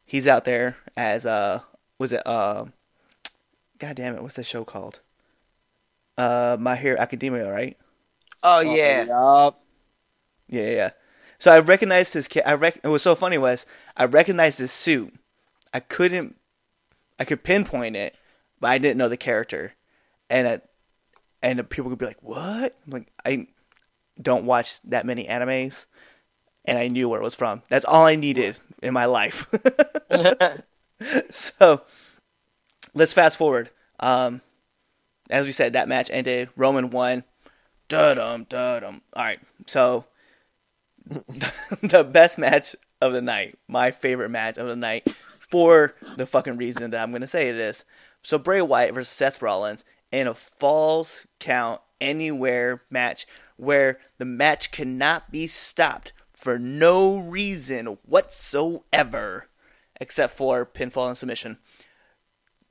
[0.04, 1.60] he's out there as uh
[1.98, 2.66] was it uh
[3.78, 5.00] God damn it, what's that show called?
[6.18, 7.76] Uh My Hero Academia, right?
[8.42, 9.60] Oh yeah, Yup.
[10.48, 10.70] Yeah, yeah.
[10.70, 10.90] yeah.
[11.38, 12.28] So I recognized his.
[12.28, 13.66] ca- I rec- It was so funny was
[13.96, 15.14] I recognized his suit
[15.74, 16.36] I couldn't,
[17.18, 18.14] I could pinpoint it,
[18.60, 19.74] but I didn't know the character,
[20.30, 20.68] and it,
[21.42, 23.48] and people would be like, "What?" I'm like, I
[24.20, 25.86] don't watch that many animes,
[26.64, 27.62] and I knew where it was from.
[27.68, 29.46] That's all I needed in my life.
[31.30, 31.82] so
[32.94, 33.70] let's fast forward.
[34.00, 34.40] Um,
[35.30, 36.50] as we said, that match ended.
[36.56, 37.24] Roman won.
[37.88, 39.02] Dum dum.
[39.12, 40.06] All right, so
[41.06, 45.14] the best match of the night, my favorite match of the night,
[45.50, 47.84] for the fucking reason that I'm gonna say it is.
[48.22, 53.26] So Bray Wyatt versus Seth Rollins in a falls count anywhere match
[53.56, 59.48] where the match cannot be stopped for no reason whatsoever
[60.00, 61.58] except for pinfall and submission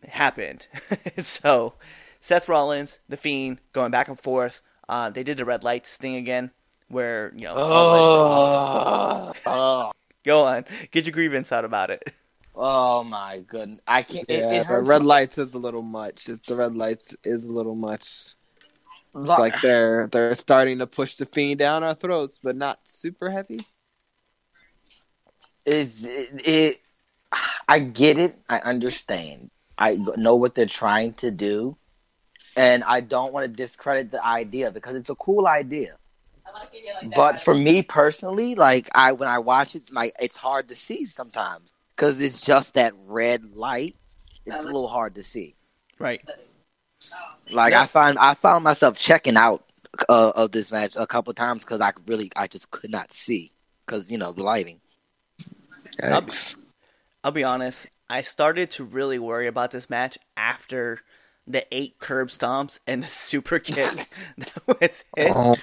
[0.08, 0.68] happened.
[1.24, 1.74] so
[2.22, 4.62] Seth Rollins, The Fiend, going back and forth.
[4.88, 6.52] Uh, they did the red lights thing again,
[6.88, 7.54] where you know.
[7.56, 9.92] Oh, oh,
[10.24, 12.14] Go on, get your grievance out about it.
[12.56, 13.82] oh my goodness!
[13.88, 14.26] I can't.
[14.30, 16.30] Yeah, it, it but red my- lights is a little much.
[16.30, 18.36] It's, the red lights is a little much.
[19.16, 22.80] It's Lo- like they're they're starting to push the fiend down our throats, but not
[22.84, 23.62] super heavy.
[25.66, 26.82] is it, it
[27.68, 28.38] i get it.
[28.50, 29.52] I understand.
[29.78, 31.78] I know what they're trying to do.
[32.58, 35.98] And i don't want to discredit the idea because it's a cool idea.
[37.16, 41.04] But for me personally like i when i watch it like it's hard to see
[41.04, 43.96] sometimes because it's just that red light.
[44.46, 45.56] It's a little hard to see.
[46.00, 46.22] Right.
[47.52, 47.82] Like Yeah.
[47.82, 49.64] i find i found myself checking out
[50.10, 53.54] uh, of this match a couple times because i really i just could not see
[53.86, 54.80] because you know the lighting
[56.04, 56.34] I'll be,
[57.24, 57.88] I'll be honest.
[58.10, 61.00] I started to really worry about this match after
[61.48, 65.32] the eight curb stomps and the super kick that was hit.
[65.34, 65.56] Oh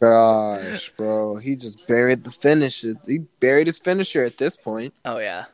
[0.00, 2.84] gosh, bro, he just buried the finish.
[3.06, 4.92] He buried his finisher at this point.
[5.04, 5.44] Oh yeah.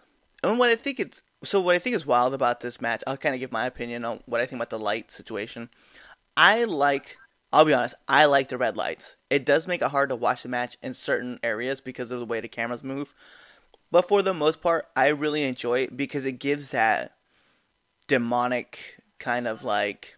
[0.42, 3.16] And what I think it's so what I think is wild about this match, I'll
[3.16, 5.70] kind of give my opinion on what I think about the light situation.
[6.36, 7.18] I like
[7.52, 9.16] I'll be honest, I like the red lights.
[9.30, 12.26] It does make it hard to watch the match in certain areas because of the
[12.26, 13.14] way the cameras move.
[13.90, 17.16] But for the most part, I really enjoy it because it gives that
[18.06, 20.16] demonic kind of like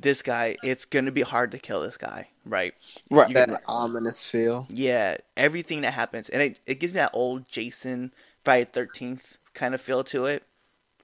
[0.00, 2.72] this guy, it's going to be hard to kill this guy, right?
[3.10, 4.66] right You- That ominous feel.
[4.70, 8.14] Yeah, everything that happens, and it, it gives me that old Jason
[8.44, 10.44] Friday Thirteenth kind of feel to it,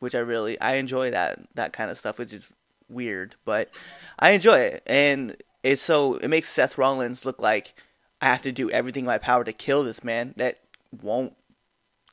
[0.01, 2.49] which I really I enjoy that that kind of stuff, which is
[2.89, 3.71] weird, but
[4.19, 7.75] I enjoy it, and it's so it makes Seth Rollins look like
[8.21, 10.59] I have to do everything in my power to kill this man that
[11.03, 11.35] won't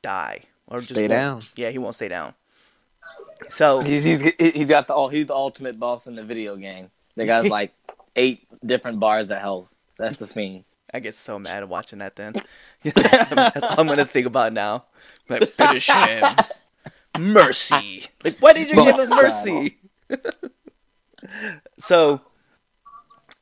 [0.02, 1.42] die or Stay won't- down.
[1.56, 2.34] Yeah, he won't stay down.
[3.50, 6.90] So He's he's he's got the all he's the ultimate boss in the video game.
[7.16, 7.72] The guy's like
[8.16, 9.68] eight different bars of health.
[9.98, 10.64] That's the thing.
[10.94, 12.14] I get so mad watching that.
[12.14, 12.34] Then
[12.84, 14.84] that's all I'm gonna think about now.
[15.28, 16.24] Like finish him,
[17.18, 18.06] mercy.
[18.22, 19.78] Like why did you give us mercy?
[21.80, 22.20] so,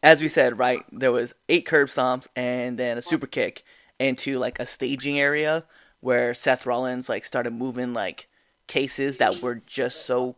[0.03, 3.65] as we said, right, there was eight curb stomps and then a super kick
[3.99, 5.65] into like a staging area
[6.01, 8.29] where Seth Rollins like started moving like
[8.67, 10.37] cases that were just so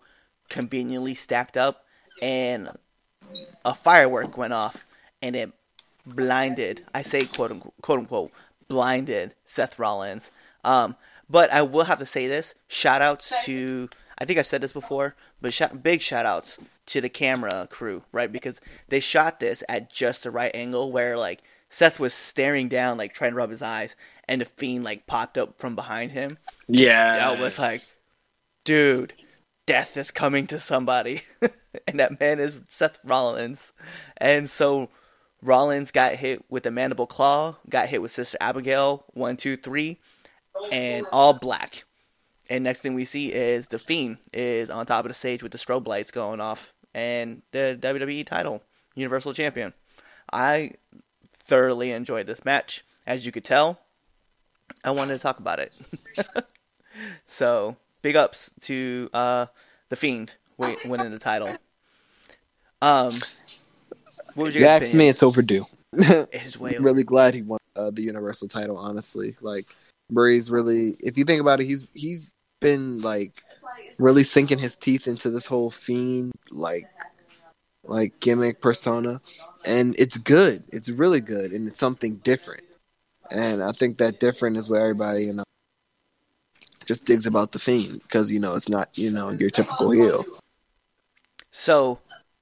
[0.48, 1.84] conveniently stacked up,
[2.20, 2.70] and
[3.64, 4.84] a firework went off
[5.22, 5.52] and it
[6.06, 6.84] blinded.
[6.94, 8.32] I say quote unquote, quote unquote
[8.68, 10.30] blinded Seth Rollins.
[10.64, 10.96] Um,
[11.28, 13.88] but I will have to say this: shout outs to
[14.18, 18.02] I think I've said this before, but shout, big shout outs to the camera crew,
[18.12, 18.30] right?
[18.30, 22.96] Because they shot this at just the right angle where like Seth was staring down,
[22.96, 23.96] like trying to rub his eyes,
[24.28, 26.38] and the fiend like popped up from behind him.
[26.68, 27.82] Yeah, That was like,
[28.64, 29.14] dude,
[29.66, 31.22] death is coming to somebody.
[31.88, 33.72] and that man is Seth Rollins.
[34.16, 34.90] And so
[35.44, 40.00] Rollins got hit with the mandible claw, got hit with Sister Abigail, one, two, three,
[40.72, 41.84] and all black.
[42.48, 45.52] And next thing we see is the Fiend is on top of the stage with
[45.52, 48.62] the strobe lights going off and the WWE title,
[48.94, 49.74] Universal Champion.
[50.32, 50.72] I
[51.32, 52.84] thoroughly enjoyed this match.
[53.06, 53.80] As you could tell,
[54.82, 55.78] I wanted to talk about it.
[57.26, 59.46] so big ups to uh,
[59.90, 61.56] the Fiend winning the title.
[62.80, 63.14] Um,
[64.34, 65.66] what you ask me, it's overdue.
[65.92, 66.82] It is way over.
[66.84, 68.76] really glad he won uh, the Universal title.
[68.76, 69.74] Honestly, like
[70.10, 70.96] Murray's really.
[71.00, 73.42] If you think about it, he's he's been like
[73.98, 76.88] really sinking his teeth into this whole fiend like
[77.84, 79.20] like gimmick persona,
[79.64, 80.64] and it's good.
[80.72, 82.64] It's really good, and it's something different.
[83.30, 85.44] And I think that different is what everybody you know
[86.86, 90.24] just digs about the fiend because you know it's not you know your typical heel.
[91.50, 92.00] So,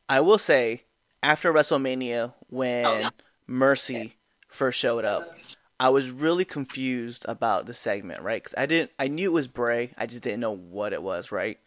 [0.09, 0.84] I will say,
[1.22, 3.10] after WrestleMania, when
[3.46, 4.16] Mercy
[4.48, 5.36] first showed up,
[5.78, 8.42] I was really confused about the segment, right?
[8.42, 11.32] Because I didn't, I knew it was Bray, I just didn't know what it was,
[11.32, 11.58] right?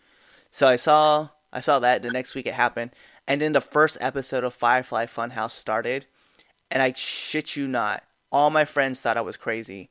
[0.51, 2.91] So I saw, I saw that the next week it happened,
[3.27, 6.05] and then the first episode of Firefly Funhouse started,
[6.71, 9.89] and I shit you not, all my friends thought I was crazy,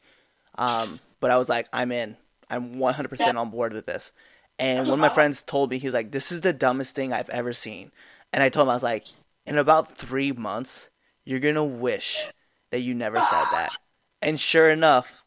[0.56, 2.16] um, but I was like, I'm in,
[2.48, 4.12] I'm 100% on board with this.
[4.58, 7.30] And one of my friends told me, he's like, this is the dumbest thing I've
[7.30, 7.90] ever seen.
[8.32, 9.06] And I told him, I was like,
[9.46, 10.90] in about three months,
[11.24, 12.26] you're going to wish
[12.70, 13.76] that you never said that.
[14.20, 15.24] And sure enough,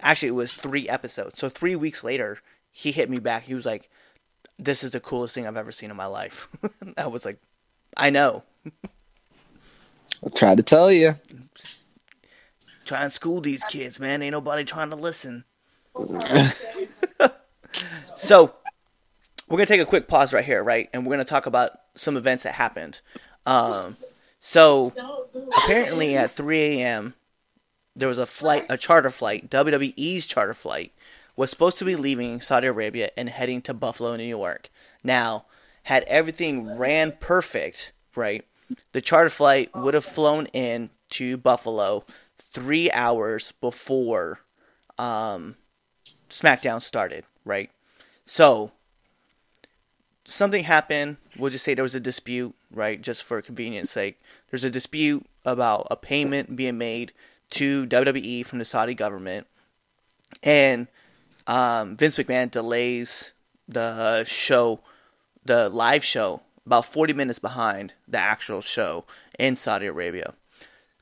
[0.00, 1.38] actually, it was three episodes.
[1.38, 2.38] So three weeks later,
[2.70, 3.44] he hit me back.
[3.44, 3.90] He was like,
[4.58, 6.48] this is the coolest thing I've ever seen in my life.
[6.96, 7.38] I was like,
[7.96, 8.44] I know.
[8.66, 11.16] I tried to tell you.
[12.84, 14.22] Try and school these kids, man.
[14.22, 15.44] Ain't nobody trying to listen.
[18.14, 18.54] so,
[19.48, 20.88] we're gonna take a quick pause right here, right?
[20.92, 23.00] And we're gonna talk about some events that happened.
[23.48, 23.96] Um,
[24.40, 24.92] so
[25.64, 27.14] apparently at 3 a.m.
[27.96, 30.92] there was a flight, a charter flight, WWE's charter flight,
[31.34, 34.68] was supposed to be leaving Saudi Arabia and heading to Buffalo, New York.
[35.02, 35.46] Now,
[35.84, 38.44] had everything ran perfect, right?
[38.92, 42.04] The charter flight would have flown in to Buffalo
[42.36, 44.40] three hours before
[44.98, 45.56] um,
[46.28, 47.70] SmackDown started, right?
[48.26, 48.72] So
[50.26, 51.16] something happened.
[51.38, 53.00] We'll just say there was a dispute, right?
[53.00, 57.12] Just for convenience sake, there's a dispute about a payment being made
[57.50, 59.46] to WWE from the Saudi government,
[60.42, 60.86] and
[61.46, 63.32] um, Vince McMahon delays
[63.66, 64.80] the show,
[65.44, 69.04] the live show, about 40 minutes behind the actual show
[69.38, 70.34] in Saudi Arabia.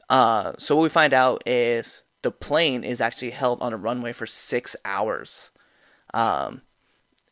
[0.09, 4.13] Uh, so what we find out is the plane is actually held on a runway
[4.13, 5.51] for six hours.
[6.15, 6.63] Um,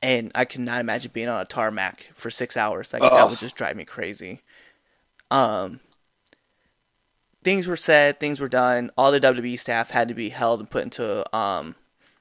[0.04, 2.92] and I cannot imagine being on a tarmac for six hours.
[2.92, 4.42] Like that would just drive me crazy.
[5.30, 5.80] Um,
[7.42, 8.90] things were said, things were done.
[8.98, 11.74] All the WWE staff had to be held and put into um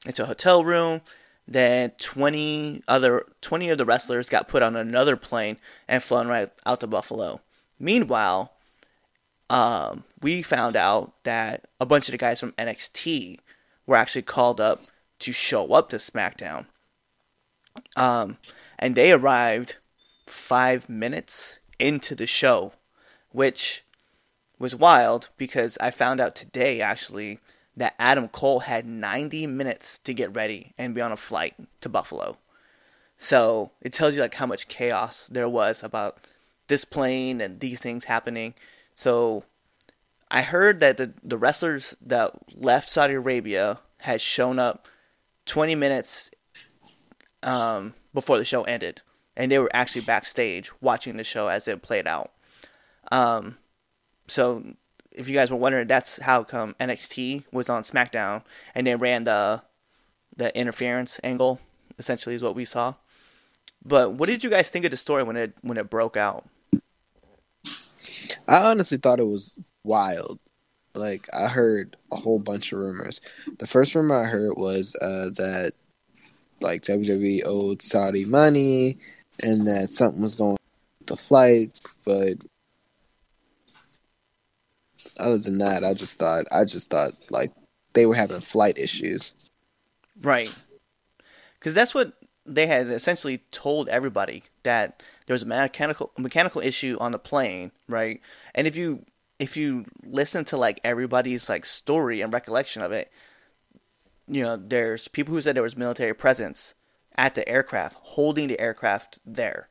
[0.05, 1.01] into a hotel room.
[1.45, 6.49] Then twenty other twenty of the wrestlers got put on another plane and flown right
[6.65, 7.41] out to Buffalo.
[7.79, 8.53] Meanwhile,
[9.49, 13.39] um, we found out that a bunch of the guys from NXT
[13.85, 14.83] were actually called up
[15.19, 16.67] to show up to SmackDown.
[17.95, 18.37] Um,
[18.79, 19.77] and they arrived
[20.27, 22.73] five minutes into the show,
[23.31, 23.83] which
[24.59, 27.39] was wild because I found out today actually
[27.75, 31.89] that Adam Cole had 90 minutes to get ready and be on a flight to
[31.89, 32.37] Buffalo.
[33.17, 36.27] So it tells you like how much chaos there was about
[36.67, 38.53] this plane and these things happening.
[38.95, 39.43] So
[40.29, 44.87] I heard that the the wrestlers that left Saudi Arabia had shown up
[45.45, 46.31] 20 minutes
[47.43, 49.01] um, before the show ended,
[49.35, 52.31] and they were actually backstage watching the show as it played out.
[53.11, 53.57] Um,
[54.27, 54.63] so
[55.11, 59.23] if you guys were wondering, that's how come NXT was on SmackDown, and they ran
[59.23, 59.63] the
[60.35, 61.59] the interference angle.
[61.99, 62.95] Essentially, is what we saw.
[63.85, 66.47] But what did you guys think of the story when it when it broke out?
[68.47, 70.39] I honestly thought it was wild.
[70.95, 73.21] Like I heard a whole bunch of rumors.
[73.59, 75.73] The first rumor I heard was uh, that
[76.63, 78.97] like WWE owed Saudi money
[79.41, 82.35] and that something was going with the flights, but
[85.17, 87.51] other than that, I just thought I just thought like
[87.93, 89.33] they were having flight issues.
[90.21, 90.53] Right.
[91.59, 92.13] Because that's what
[92.45, 97.71] they had essentially told everybody that there was a mechanical mechanical issue on the plane,
[97.87, 98.21] right?
[98.53, 99.05] And if you
[99.39, 103.11] if you listen to like everybody's like story and recollection of it,
[104.27, 106.73] you know, there's people who said there was military presence
[107.15, 109.69] at the aircraft, holding the aircraft there,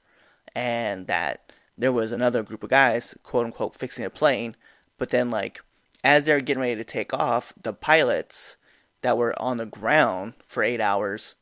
[0.55, 4.57] and that there was another group of guys, quote unquote, fixing a plane.
[4.99, 5.63] But then, like,
[6.05, 8.57] as they're getting ready to take off, the pilots
[9.03, 11.35] that were on the ground for eight hours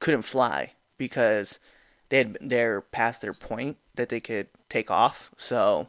[0.00, 1.58] couldn't fly because
[2.08, 5.30] they had they're past their point that they could take off.
[5.36, 5.88] So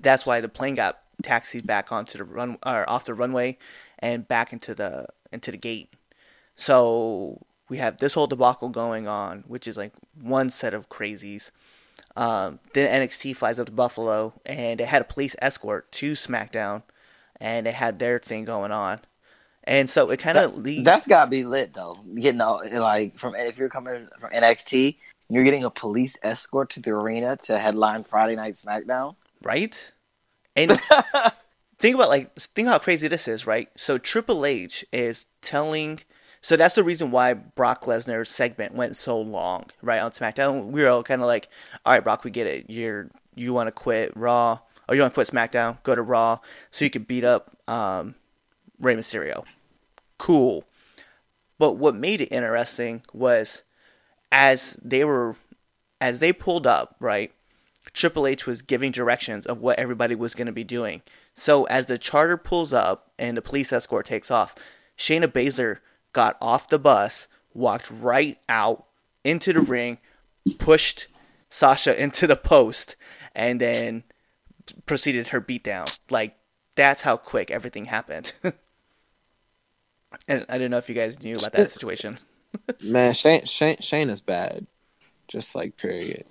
[0.00, 3.58] that's why the plane got taxied back onto the run or off the runway
[3.98, 5.90] and back into the into the gate.
[6.56, 11.50] So we have this whole debacle going on, which is like one set of crazies.
[12.16, 16.82] Um, then NXT flies up to Buffalo, and they had a police escort to SmackDown,
[17.40, 19.00] and they had their thing going on.
[19.64, 20.84] And so it kind of That, leads.
[20.84, 21.98] that's gotta be lit though.
[22.16, 26.80] Getting all, like from if you're coming from NXT, you're getting a police escort to
[26.80, 29.14] the arena to headline Friday Night SmackDown.
[29.42, 29.92] right?
[30.56, 30.78] And
[31.82, 33.68] think about like think how crazy this is, right?
[33.76, 36.00] So Triple H is telling
[36.40, 40.66] so that's the reason why Brock Lesnar's segment went so long, right, on SmackDown.
[40.66, 41.48] We were all kind of like,
[41.84, 42.66] "All right, Brock, we get it.
[42.68, 44.58] You're you want to quit Raw,
[44.88, 46.38] or you want to quit SmackDown, go to Raw,
[46.70, 48.14] so you could beat up um,
[48.80, 49.44] Rey Mysterio.
[50.18, 50.64] Cool.
[51.58, 53.62] But what made it interesting was
[54.32, 55.36] as they were
[56.00, 57.32] as they pulled up, right?
[57.92, 61.02] Triple H was giving directions of what everybody was going to be doing.
[61.34, 64.54] So as the charter pulls up and the police escort takes off,
[64.98, 65.78] Shayna Baszler
[66.12, 68.86] got off the bus, walked right out
[69.24, 69.98] into the ring,
[70.58, 71.06] pushed
[71.50, 72.96] Sasha into the post,
[73.34, 74.04] and then
[74.86, 75.98] proceeded her beatdown.
[76.10, 76.36] Like
[76.76, 78.32] that's how quick everything happened.
[80.28, 82.18] and I don't know if you guys knew about that situation.
[82.82, 84.66] Man, Shane, Shane, Shane is bad.
[85.28, 86.26] Just like period.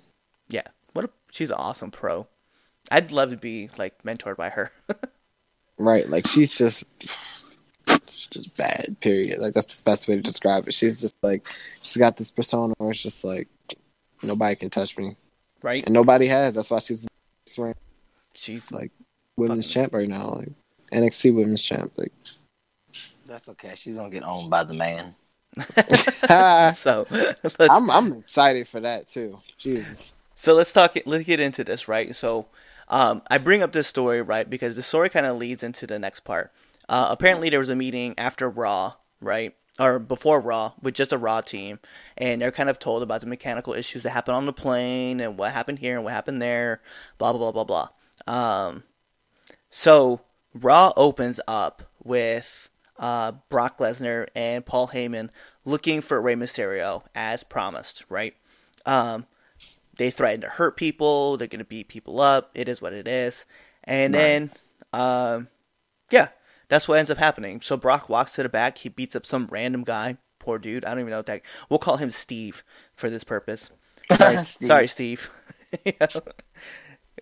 [0.48, 2.26] Yeah, what a, she's an awesome pro.
[2.90, 4.70] I'd love to be like mentored by her.
[5.78, 6.84] Right, like she's just
[8.08, 9.40] she's just bad, period.
[9.40, 10.74] Like that's the best way to describe it.
[10.74, 11.48] She's just like
[11.80, 13.48] she's got this persona where it's just like
[14.22, 15.16] nobody can touch me.
[15.62, 15.82] right?
[15.84, 16.54] And nobody has.
[16.54, 17.08] That's why she's
[17.58, 17.80] ranked
[18.34, 18.92] She's like
[19.36, 20.28] women's Fucking- champ right now.
[20.28, 20.50] Like
[20.92, 21.90] NXT women's champ.
[21.96, 22.12] Like
[23.26, 23.72] That's okay.
[23.74, 25.14] She's gonna get owned by the man.
[26.76, 27.06] so.
[27.10, 29.38] Let's, I'm I'm excited for that too.
[29.58, 30.12] Jesus.
[30.36, 30.96] So let's talk.
[31.06, 32.14] Let's get into this, right?
[32.14, 32.46] So,
[32.92, 35.98] um, I bring up this story, right, because the story kind of leads into the
[35.98, 36.52] next part.
[36.90, 41.16] Uh, apparently, there was a meeting after Raw, right, or before Raw, with just a
[41.16, 41.78] Raw team,
[42.18, 45.38] and they're kind of told about the mechanical issues that happened on the plane and
[45.38, 46.82] what happened here and what happened there,
[47.16, 47.88] blah blah blah blah
[48.26, 48.66] blah.
[48.66, 48.82] Um,
[49.70, 50.20] so
[50.52, 52.68] Raw opens up with
[52.98, 55.30] uh, Brock Lesnar and Paul Heyman
[55.64, 58.34] looking for Rey Mysterio as promised, right?
[58.84, 59.26] Um,
[59.96, 61.36] they threaten to hurt people.
[61.36, 62.50] They're going to beat people up.
[62.54, 63.44] It is what it is.
[63.84, 64.50] And then,
[64.92, 65.48] um,
[66.10, 66.28] yeah,
[66.68, 67.60] that's what ends up happening.
[67.60, 68.78] So Brock walks to the back.
[68.78, 70.16] He beats up some random guy.
[70.38, 70.84] Poor dude.
[70.84, 71.42] I don't even know what that.
[71.68, 72.64] We'll call him Steve
[72.94, 73.70] for this purpose.
[74.12, 74.68] Sorry, Steve.
[74.68, 75.30] sorry Steve.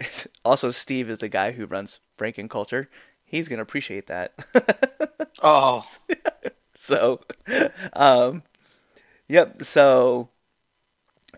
[0.44, 2.86] Also, Steve is the guy who runs FrankenCulture.
[3.22, 4.32] He's gonna appreciate that.
[5.42, 5.82] Oh,
[6.74, 7.20] so,
[7.92, 8.42] um,
[9.28, 9.62] yep.
[9.62, 10.30] So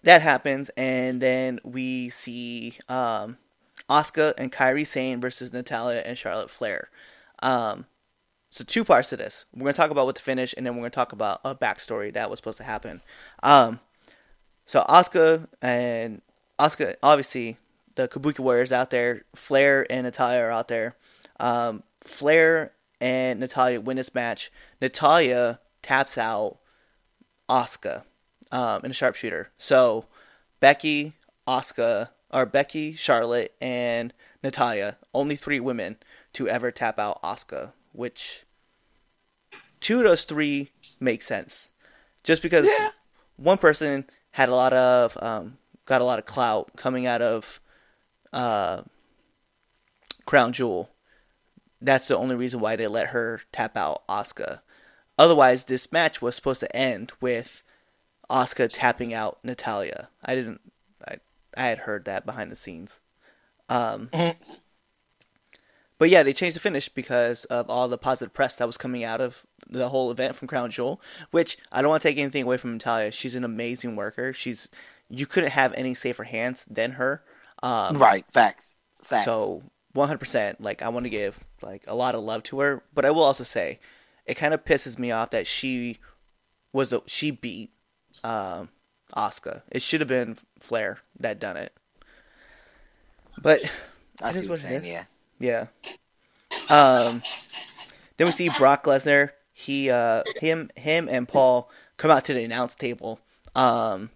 [0.04, 3.38] that happens, and then we see um,
[3.88, 6.90] Asuka and Kairi Sane versus Natalya and Charlotte Flair.
[7.40, 7.86] Um,
[8.50, 9.44] so two parts to this.
[9.54, 12.12] We're gonna talk about what to finish, and then we're gonna talk about a backstory
[12.14, 13.00] that was supposed to happen.
[13.42, 13.80] Um,
[14.66, 16.20] so Asuka and
[16.58, 17.58] Asuka, obviously,
[17.94, 19.22] the Kabuki Warriors out there.
[19.34, 20.96] Flair and Natalya are out there.
[21.38, 24.50] Um, Flair and Natalya win this match.
[24.80, 26.58] Natalya taps out
[27.48, 28.04] Asuka
[28.52, 29.50] um, in a sharpshooter.
[29.58, 30.06] So
[30.60, 31.14] Becky,
[31.48, 35.96] Asuka, or Becky, Charlotte, and Natalya, only three women
[36.34, 38.44] to ever tap out Asuka, which
[39.80, 41.70] two of those three make sense.
[42.22, 42.68] Just because
[43.36, 47.60] one person had a lot of um, got a lot of clout coming out of
[48.32, 48.82] uh,
[50.24, 50.90] Crown Jewel.
[51.80, 54.60] That's the only reason why they let her tap out Asuka.
[55.18, 57.62] Otherwise, this match was supposed to end with
[58.30, 60.08] Asuka tapping out Natalya.
[60.24, 60.60] I didn't.
[61.06, 61.16] I
[61.56, 63.00] I had heard that behind the scenes.
[63.68, 64.10] Um,
[65.98, 69.04] but yeah, they changed the finish because of all the positive press that was coming
[69.04, 71.00] out of the whole event from Crown Jewel.
[71.30, 73.12] Which I don't want to take anything away from Natalya.
[73.12, 74.32] She's an amazing worker.
[74.32, 74.68] She's
[75.08, 77.22] you couldn't have any safer hands than her.
[77.62, 78.24] Um, right.
[78.30, 78.74] Facts.
[79.00, 79.24] Facts.
[79.24, 79.62] so
[79.94, 83.10] 100%, like I want to give like a lot of love to her, but I
[83.10, 83.78] will also say
[84.26, 85.98] it kind of pisses me off that she
[86.72, 87.70] was the she beat
[88.24, 88.68] um
[89.16, 89.62] Asuka.
[89.70, 91.72] It should have been Flair that done it.
[93.40, 93.60] But
[94.22, 94.84] I see what saying.
[94.84, 95.04] Yeah.
[95.38, 95.66] yeah.
[96.68, 97.22] Um
[98.16, 99.30] then we see Brock Lesnar.
[99.52, 103.20] He uh him him and Paul come out to the announce table.
[103.54, 104.10] Um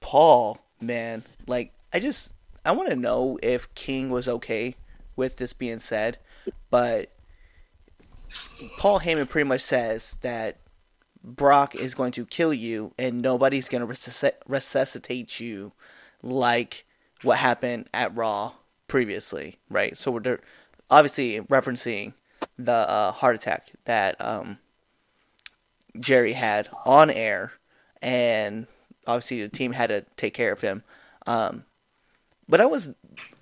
[0.00, 2.32] Paul, man, like I just
[2.64, 4.76] I want to know if King was okay
[5.16, 6.18] with this being said,
[6.70, 7.10] but
[8.78, 10.58] Paul Heyman pretty much says that
[11.24, 15.72] Brock is going to kill you and nobody's going to resusc- resuscitate you
[16.22, 16.84] like
[17.22, 18.52] what happened at Raw
[18.88, 19.96] previously, right?
[19.96, 20.40] So we're
[20.90, 22.12] obviously referencing
[22.58, 24.58] the uh, heart attack that um,
[25.98, 27.52] Jerry had on air,
[28.02, 28.66] and
[29.06, 30.82] obviously the team had to take care of him.
[31.26, 31.64] Um,
[32.48, 32.92] but I was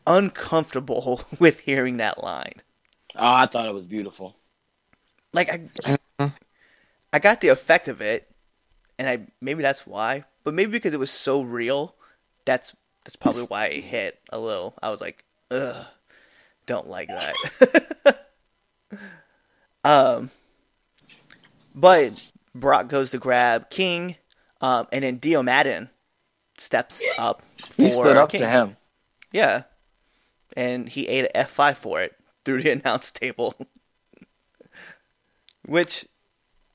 [0.07, 2.63] uncomfortable with hearing that line.
[3.17, 4.37] Oh, I thought it was beautiful.
[5.33, 5.99] Like I,
[7.13, 8.31] I got the effect of it,
[8.99, 11.95] and I maybe that's why, but maybe because it was so real,
[12.45, 14.75] that's that's probably why it hit a little.
[14.83, 15.87] I was like, ugh,
[16.67, 18.29] don't like that.
[19.85, 20.31] um,
[21.75, 24.17] but Brock goes to grab King,
[24.61, 25.91] um, and then Dio Maddin
[26.59, 27.43] steps up.
[27.77, 28.41] He for stood up King.
[28.41, 28.77] to him.
[29.33, 29.65] Yeah,
[30.57, 33.55] and he ate an F five for it through the announce table.
[35.65, 36.07] which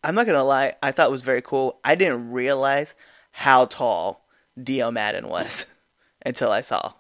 [0.04, 1.80] I'm not gonna lie, I thought it was very cool.
[1.84, 2.95] I didn't realize
[3.32, 4.26] how tall
[4.62, 5.66] Dio Maddin was
[6.26, 6.93] until I saw.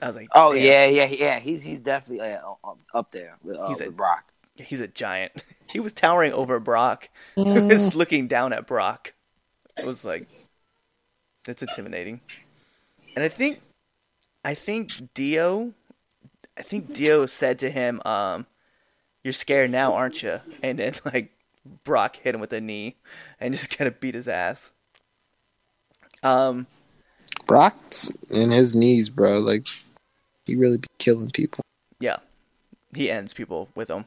[0.00, 1.38] I was like, Oh "Damn, yeah, yeah, yeah.
[1.38, 4.24] He's he's definitely uh, up- up there with, uh, He's a- with Brock.
[4.56, 7.08] he's a giant." He was towering over Brock.
[7.36, 7.68] He Mm.
[7.70, 9.14] was looking down at Brock.
[9.78, 10.26] It was like,
[11.46, 12.20] that's intimidating.
[13.16, 13.60] And I think,
[14.44, 15.72] I think Dio,
[16.58, 18.44] I think Dio said to him, um,
[19.24, 21.30] "You're scared now, aren't you?" And then like
[21.84, 22.96] Brock hit him with a knee
[23.40, 24.70] and just kind of beat his ass.
[26.22, 26.66] Um,
[27.46, 29.38] Brock's in his knees, bro.
[29.38, 29.66] Like
[30.44, 31.64] he really be killing people.
[32.00, 32.16] yeah,
[32.94, 34.06] he ends people with him.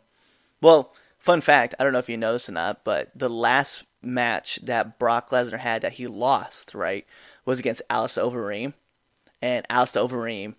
[0.61, 3.85] Well, fun fact, I don't know if you know this or not, but the last
[4.01, 7.05] match that Brock Lesnar had that he lost, right,
[7.45, 8.73] was against Alistair Overeem,
[9.41, 10.55] and Alistair Overeem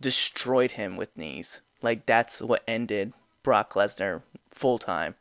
[0.00, 1.60] destroyed him with knees.
[1.82, 3.12] Like that's what ended
[3.42, 5.14] Brock Lesnar full time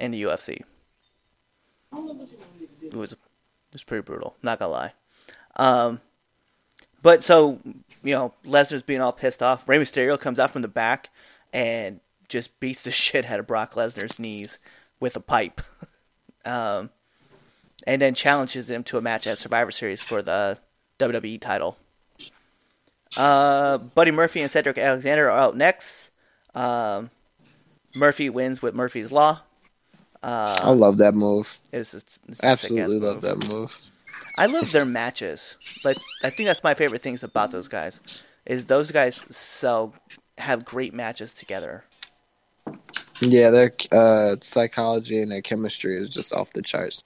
[0.00, 0.62] in the UFC.
[2.82, 3.18] It was it
[3.72, 4.92] was pretty brutal, not gonna lie.
[5.56, 6.00] Um,
[7.02, 7.60] but so
[8.02, 9.68] you know, Lesnar's being all pissed off.
[9.68, 11.10] Rey Mysterio comes out from the back
[11.52, 14.58] and just beats the shit out of Brock Lesnar's knees
[14.98, 15.60] with a pipe.
[16.44, 16.90] um,
[17.86, 20.58] and then challenges him to a match at Survivor Series for the
[20.98, 21.76] WWE title.
[23.16, 26.10] Uh, Buddy Murphy and Cedric Alexander are out next.
[26.54, 27.10] Um,
[27.94, 29.40] Murphy wins with Murphy's Law.
[30.62, 31.58] I Uh, love that move.
[31.72, 33.22] it's, it's, it's Absolutely love move.
[33.22, 33.78] that move.
[34.38, 35.56] I love their matches.
[35.84, 38.00] Like I think that's my favorite things about those guys
[38.46, 39.92] is those guys so
[40.38, 41.84] have great matches together.
[43.20, 47.02] Yeah, their uh, psychology and their chemistry is just off the charts.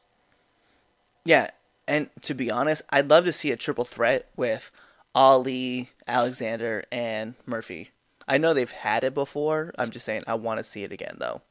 [1.24, 1.50] Yeah,
[1.88, 4.70] and to be honest, I'd love to see a triple threat with
[5.14, 7.90] Ali, Alexander, and Murphy.
[8.28, 9.72] I know they've had it before.
[9.78, 11.42] I'm just saying I want to see it again though,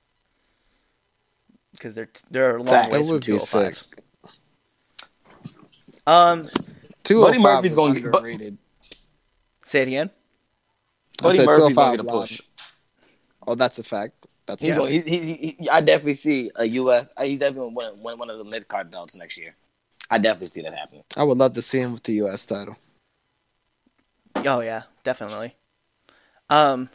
[1.74, 2.92] because they're they're a long Fact.
[2.92, 3.76] ways That from would be sick.
[3.76, 3.88] 205.
[6.06, 6.50] Um,
[7.04, 8.58] Buddy hundred five Murphy's is gonna get- but- underrated.
[9.66, 10.10] say it again.
[11.20, 12.22] I Buddy said Murphy's gonna get a live.
[12.30, 12.42] push.
[13.48, 14.26] Oh, that's a fact.
[14.46, 15.08] That's He's a gonna, fact.
[15.08, 17.10] he, he, he, I definitely see a U.S.
[17.16, 19.56] uh, He's definitely gonna win, win one of the mid card belts next year.
[20.10, 21.04] I definitely see that happening.
[21.16, 22.46] I would love to see him with the U.S.
[22.46, 22.78] title.
[24.36, 25.56] Oh yeah, definitely.
[26.50, 26.90] Um,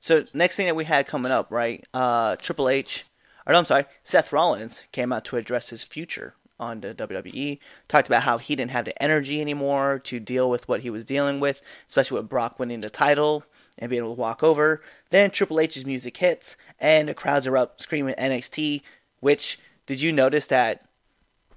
[0.00, 1.84] so next thing that we had coming up, right?
[1.92, 3.04] Uh, Triple H,
[3.46, 7.58] or no, I'm sorry, Seth Rollins came out to address his future on the WWE.
[7.88, 11.04] Talked about how he didn't have the energy anymore to deal with what he was
[11.04, 13.44] dealing with, especially with Brock winning the title
[13.78, 14.82] and being able to walk over.
[15.10, 18.82] Then Triple H's music hits, and the crowds are up screaming NXT.
[19.20, 20.86] Which did you notice that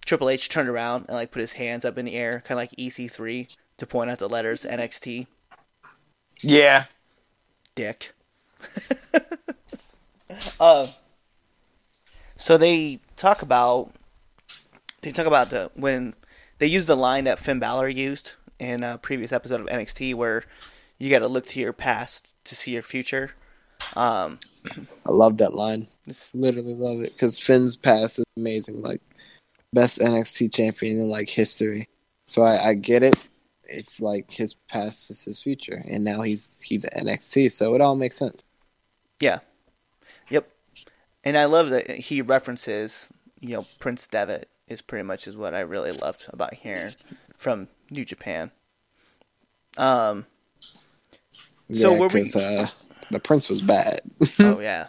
[0.05, 2.63] Triple H turned around and like put his hands up in the air, kind of
[2.63, 5.27] like EC3, to point out the letters NXT?
[6.41, 6.85] Yeah,
[7.75, 8.13] dick.
[10.59, 10.88] uh,
[12.38, 13.91] so they talk about
[15.01, 16.13] they talk about the when
[16.59, 20.43] they use the line that Finn Balor used in a previous episode of NXT, where
[20.97, 23.31] you got to look to your past to see your future.
[23.95, 24.39] Um,
[25.05, 25.88] I love that line.
[26.07, 28.81] it's, Literally love it because Finn's past is amazing.
[28.81, 29.01] Like
[29.73, 31.88] best NXT champion in like history.
[32.25, 33.27] So I, I get it.
[33.69, 37.81] If like his past is his future, and now he's he's at NXT, so it
[37.81, 38.41] all makes sense.
[39.19, 39.39] yeah.
[41.28, 43.09] And I love that he references,
[43.41, 46.93] you know, Prince Devitt is pretty much is what I really loved about hearing
[47.38, 48.49] from New Japan.
[49.78, 50.25] Um,
[51.69, 52.67] So yeah, we- because uh,
[53.11, 53.99] the Prince was bad.
[54.39, 54.88] oh yeah.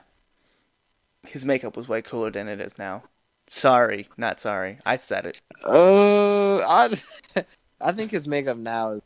[1.27, 3.03] His makeup was way cooler than it is now.
[3.51, 4.79] Sorry, not sorry.
[4.87, 5.41] I said it.
[5.67, 7.03] Uh, I
[7.81, 9.03] I think his makeup now is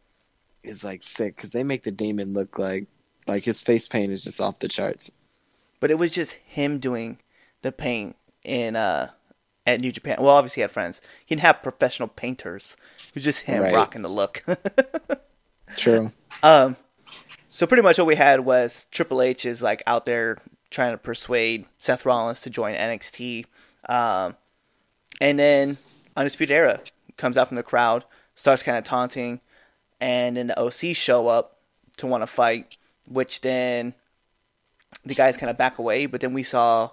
[0.65, 2.89] is like sick because they make the demon look like
[3.27, 5.11] like his face paint is just off the charts.
[5.83, 7.19] But it was just him doing
[7.63, 8.15] the paint
[8.45, 9.11] in uh
[9.67, 10.19] at New Japan.
[10.21, 11.01] Well, obviously he had friends.
[11.27, 12.77] He didn't have professional painters.
[13.09, 13.75] It was just him Right.
[13.75, 14.45] rocking the look.
[15.77, 16.13] True.
[16.45, 16.77] um
[17.49, 20.39] so pretty much what we had was Triple H is like out there
[20.71, 23.47] trying to persuade Seth Rollins to join NXT.
[23.89, 24.37] Um
[25.21, 25.79] and then
[26.17, 26.81] Undisputed Era
[27.17, 28.05] comes out from the crowd,
[28.37, 29.41] starts kind of taunting,
[30.01, 31.59] and then the OC show up
[31.97, 32.77] to want to fight,
[33.07, 33.95] which then
[35.05, 36.07] the guys kind of back away.
[36.07, 36.91] But then we saw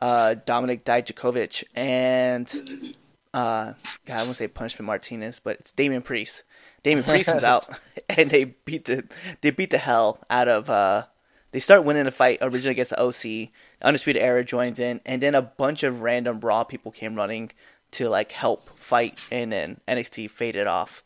[0.00, 2.96] uh, Dominic Dijakovic and
[3.32, 3.74] uh,
[4.06, 6.42] God, I won't say Punishment Martinez, but it's Damian Priest.
[6.82, 7.68] Damian Priest comes out
[8.08, 9.04] and they beat the
[9.40, 10.70] they beat the hell out of.
[10.70, 11.04] Uh,
[11.52, 13.50] they start winning the fight originally against the OC.
[13.82, 17.50] Undisputed Era joins in, and then a bunch of random Raw people came running
[17.92, 21.02] to like help fight, and then NXT faded off.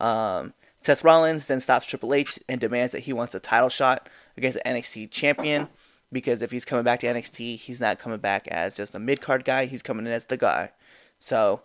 [0.00, 4.08] Um, Seth Rollins then stops Triple H and demands that he wants a title shot
[4.36, 5.68] against the NXT champion.
[6.12, 9.20] Because if he's coming back to NXT, he's not coming back as just a mid
[9.20, 9.64] card guy.
[9.64, 10.70] He's coming in as the guy.
[11.18, 11.62] So,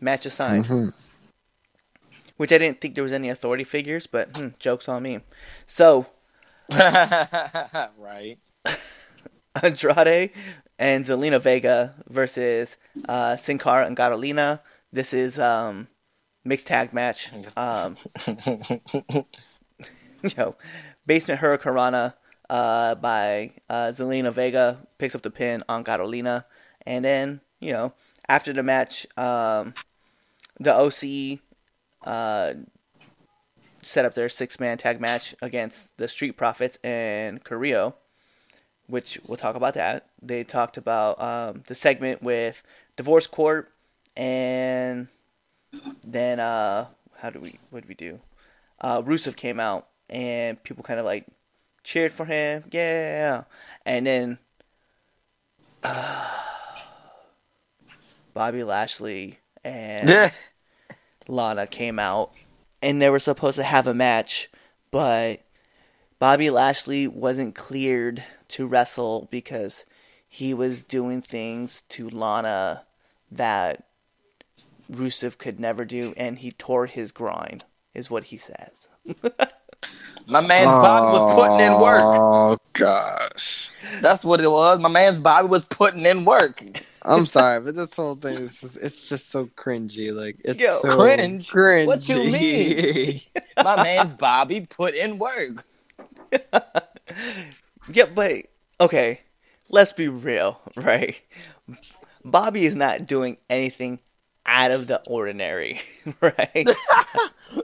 [0.00, 0.66] match assigned.
[0.66, 0.88] Mm-hmm.
[2.36, 5.20] Which I didn't think there was any authority figures, but hmm, jokes on me.
[5.66, 6.06] So,
[6.70, 8.38] right.
[9.62, 10.30] Andrade
[10.78, 12.76] and Zelina Vega versus
[13.08, 14.62] uh, Sin Cara and Carolina.
[14.92, 15.88] This is um,
[16.44, 17.30] mixed tag match.
[17.56, 17.96] Um,
[20.22, 20.56] you know,
[21.04, 22.14] Basement Hurricanrana
[22.52, 26.44] uh, by uh, Zelina Vega picks up the pin on Carolina,
[26.84, 27.94] and then you know
[28.28, 29.72] after the match, um,
[30.60, 31.40] the OC
[32.04, 32.52] uh,
[33.80, 37.94] set up their six man tag match against the Street Profits and Carrillo,
[38.86, 40.10] which we'll talk about that.
[40.20, 42.62] They talked about um, the segment with
[42.98, 43.72] Divorce Court,
[44.14, 45.08] and
[46.06, 48.20] then uh, how do we what did we do?
[48.78, 51.24] Uh, Rusev came out and people kind of like
[51.84, 53.44] cheered for him, yeah,
[53.84, 54.38] and then
[55.82, 56.28] uh,
[58.34, 60.32] Bobby Lashley and
[61.28, 62.32] Lana came out
[62.80, 64.50] and they were supposed to have a match,
[64.90, 65.40] but
[66.18, 69.84] Bobby Lashley wasn't cleared to wrestle because
[70.28, 72.84] he was doing things to Lana
[73.30, 73.84] that
[74.90, 77.64] Rusev could never do, and he tore his grind,
[77.94, 78.86] is what he says.
[80.26, 82.00] My man's Bobby was putting in work.
[82.02, 83.70] Oh gosh.
[84.00, 84.78] That's what it was.
[84.78, 86.62] My man's Bobby was putting in work.
[87.04, 90.12] I'm sorry, but this whole thing is just it's just so cringy.
[90.12, 91.50] Like it's Yo, so cringe?
[91.50, 91.86] cringy.
[91.86, 93.20] What you mean?
[93.56, 95.64] My man's Bobby put in work.
[97.92, 98.44] Yeah, but
[98.80, 99.20] okay,
[99.68, 101.20] let's be real, right?
[102.24, 103.98] Bobby is not doing anything
[104.46, 105.80] out of the ordinary,
[106.20, 106.66] right?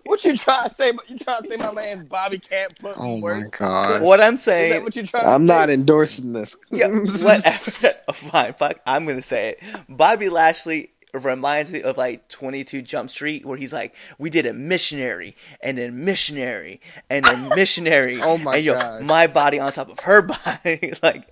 [0.04, 0.92] What you trying to say?
[1.06, 3.56] You trying to say my man's Bobby can't put oh in my work?
[3.58, 4.02] god.
[4.02, 5.46] what I'm Is saying, that what you trying to I'm say?
[5.46, 6.56] not endorsing this.
[6.70, 7.98] yeah, whatever.
[8.08, 8.80] Oh, fine, fuck.
[8.86, 9.62] I'm gonna say it.
[9.88, 14.52] Bobby Lashley reminds me of like 22 Jump Street, where he's like, "We did a
[14.52, 19.02] missionary, and then missionary, and then missionary." Oh my and, yo, gosh.
[19.02, 20.92] My body on top of her body.
[21.02, 21.28] like,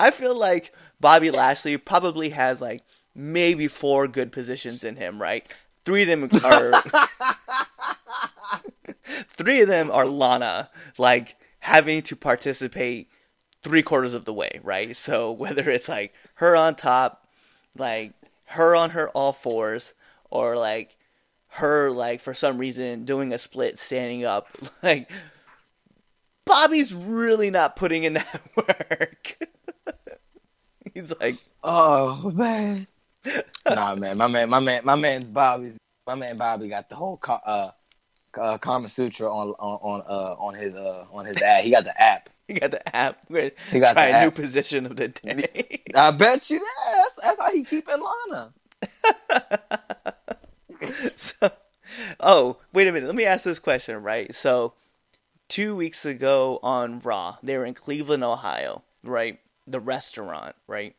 [0.00, 2.82] I feel like Bobby Lashley probably has like
[3.14, 5.20] maybe four good positions in him.
[5.20, 5.46] Right,
[5.84, 6.82] three of them are.
[9.36, 13.08] three of them are Lana, like having to participate
[13.62, 14.94] three quarters of the way, right?
[14.96, 17.26] So whether it's like her on top,
[17.76, 18.12] like
[18.46, 19.94] her on her all fours,
[20.30, 20.96] or like
[21.48, 24.48] her like for some reason doing a split standing up,
[24.82, 25.10] like
[26.44, 29.38] Bobby's really not putting in that work.
[30.92, 32.86] He's like, Oh man.
[33.68, 34.16] nah, man.
[34.16, 34.48] My man.
[34.50, 34.82] My man.
[34.84, 35.78] My man's Bobby's.
[36.06, 37.70] My man Bobby got the whole uh,
[38.38, 41.62] uh, Kama Sutra on on on uh on his uh on his app.
[41.62, 42.28] He got the app.
[42.46, 43.24] He got the app.
[43.30, 45.82] We're He got try a new position of the day.
[45.94, 46.94] I bet you that.
[46.94, 48.52] That's, that's how he keeping Lana.
[51.16, 51.50] so,
[52.20, 53.06] oh, wait a minute.
[53.06, 54.34] Let me ask this question, right?
[54.34, 54.74] So,
[55.48, 59.40] two weeks ago on Raw, they were in Cleveland, Ohio, right?
[59.66, 60.94] The restaurant, right?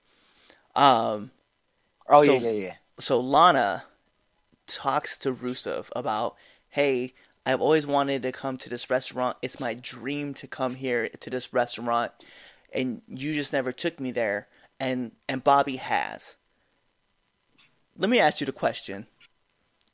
[0.75, 1.29] Um,
[2.07, 2.73] Oh So- yeah, yeah, yeah.
[2.99, 3.85] so Lana
[4.67, 6.35] talks to Rusev about,
[6.69, 7.13] hey,
[7.45, 9.37] I've always wanted to come to this restaurant.
[9.41, 12.11] It's my dream to come here to this restaurant,
[12.73, 14.47] and you just never took me there.
[14.79, 16.35] And and Bobby has.
[17.97, 19.05] Let me ask you the question: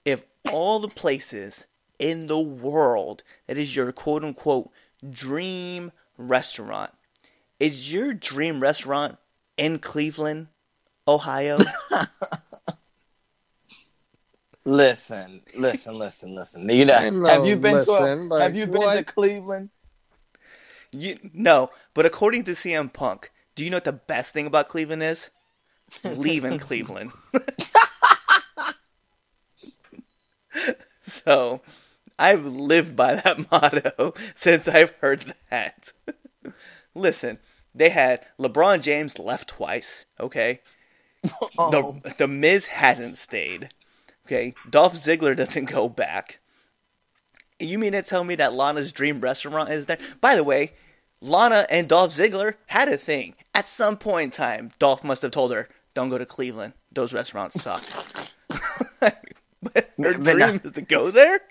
[0.06, 1.66] If all the places
[2.00, 4.72] in the world that is your quote unquote
[5.08, 6.94] dream restaurant,
[7.60, 9.18] is your dream restaurant
[9.58, 10.48] in Cleveland,
[11.08, 11.60] Ohio?
[14.64, 16.70] Listen, listen, listen, listen.
[16.70, 18.96] You know, Ain't no have you been listen, to like, Have you been what?
[18.96, 19.72] to Cleveland?
[20.92, 24.70] You no, but according to CM Punk, do you know what the best thing about
[24.70, 25.32] Cleveland is?
[26.04, 27.12] Leaving Cleveland.
[31.02, 31.62] so,
[32.20, 35.92] I've lived by that motto since I've heard that.
[36.94, 37.40] Listen,
[37.74, 40.62] they had LeBron James left twice, okay?
[41.58, 43.70] Oh, The the Miz hasn't stayed.
[44.26, 46.40] Okay, Dolph Ziggler doesn't go back.
[47.60, 50.00] You mean to tell me that Lana's dream restaurant is there?
[50.20, 50.74] By the way,
[51.22, 53.36] Lana and Dolph Ziggler had a thing.
[53.54, 56.74] At some point in time, Dolph must have told her, "Don't go to Cleveland.
[56.92, 57.84] Those restaurants suck."
[59.00, 61.42] but her dream not- is to go there.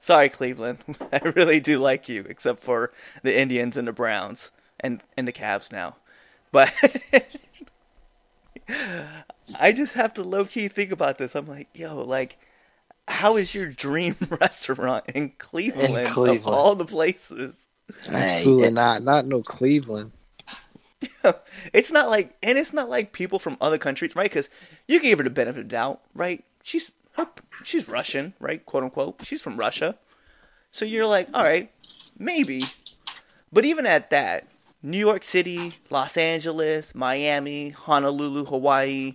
[0.00, 0.78] Sorry, Cleveland.
[1.12, 4.50] I really do like you, except for the Indians and the Browns
[4.80, 5.96] and and the Cavs now.
[6.54, 6.72] But
[9.58, 11.34] I just have to low key think about this.
[11.34, 12.38] I'm like, yo, like,
[13.08, 16.44] how is your dream restaurant in Cleveland, of Cleveland.
[16.44, 17.66] all the places?
[18.08, 19.02] Absolutely not.
[19.02, 20.12] Not no Cleveland.
[21.72, 24.30] it's not like, and it's not like people from other countries, right?
[24.30, 24.48] Because
[24.86, 26.44] you can give her the benefit of the doubt, right?
[26.62, 27.26] She's her,
[27.64, 28.64] she's Russian, right?
[28.64, 29.24] Quote unquote.
[29.24, 29.96] She's from Russia,
[30.70, 31.72] so you're like, all right,
[32.16, 32.62] maybe.
[33.52, 34.46] But even at that,
[34.84, 39.14] New York City, Los Angeles, Miami, Honolulu, Hawaii,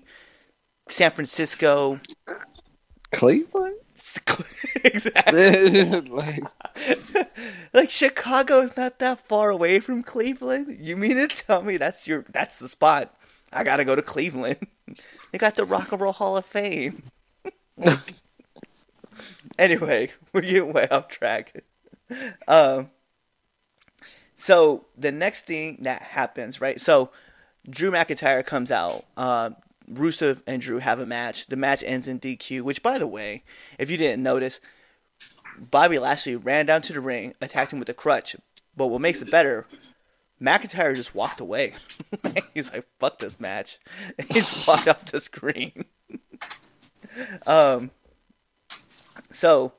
[0.90, 2.00] San Francisco,
[3.12, 3.76] Cleveland?
[4.84, 6.02] exactly.
[6.10, 6.44] like,
[7.72, 10.76] like Chicago is not that far away from Cleveland.
[10.80, 13.14] You mean to tell me that's your that's the spot?
[13.54, 14.66] I gotta go to Cleveland.
[15.32, 17.04] they got the Rock and Roll Hall of Fame.
[19.60, 21.64] anyway, we're getting way off track.
[22.48, 22.90] Um,
[24.40, 26.80] so the next thing that happens, right?
[26.80, 27.12] So
[27.70, 29.04] Drew McIntyre comes out.
[29.18, 29.50] Uh,
[29.92, 31.48] Rusev and Drew have a match.
[31.48, 32.62] The match ends in DQ.
[32.62, 33.44] Which, by the way,
[33.78, 34.62] if you didn't notice,
[35.60, 38.38] Bobby Lashley ran down to the ring, attacked him with a crutch.
[38.78, 39.68] But what makes it better,
[40.42, 41.74] McIntyre just walked away.
[42.54, 43.78] He's like, "Fuck this match,"
[44.30, 45.84] he just walked off the screen.
[47.46, 47.92] um.
[49.34, 49.74] So,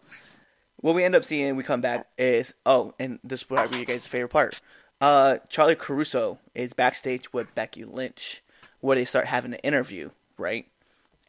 [0.81, 3.87] what we end up seeing, we come back is oh, and this is probably your
[3.87, 4.61] guys' favorite part.
[5.01, 8.43] Uh, Charlie Caruso is backstage with Becky Lynch,
[8.81, 10.11] where they start having an interview.
[10.37, 10.67] Right.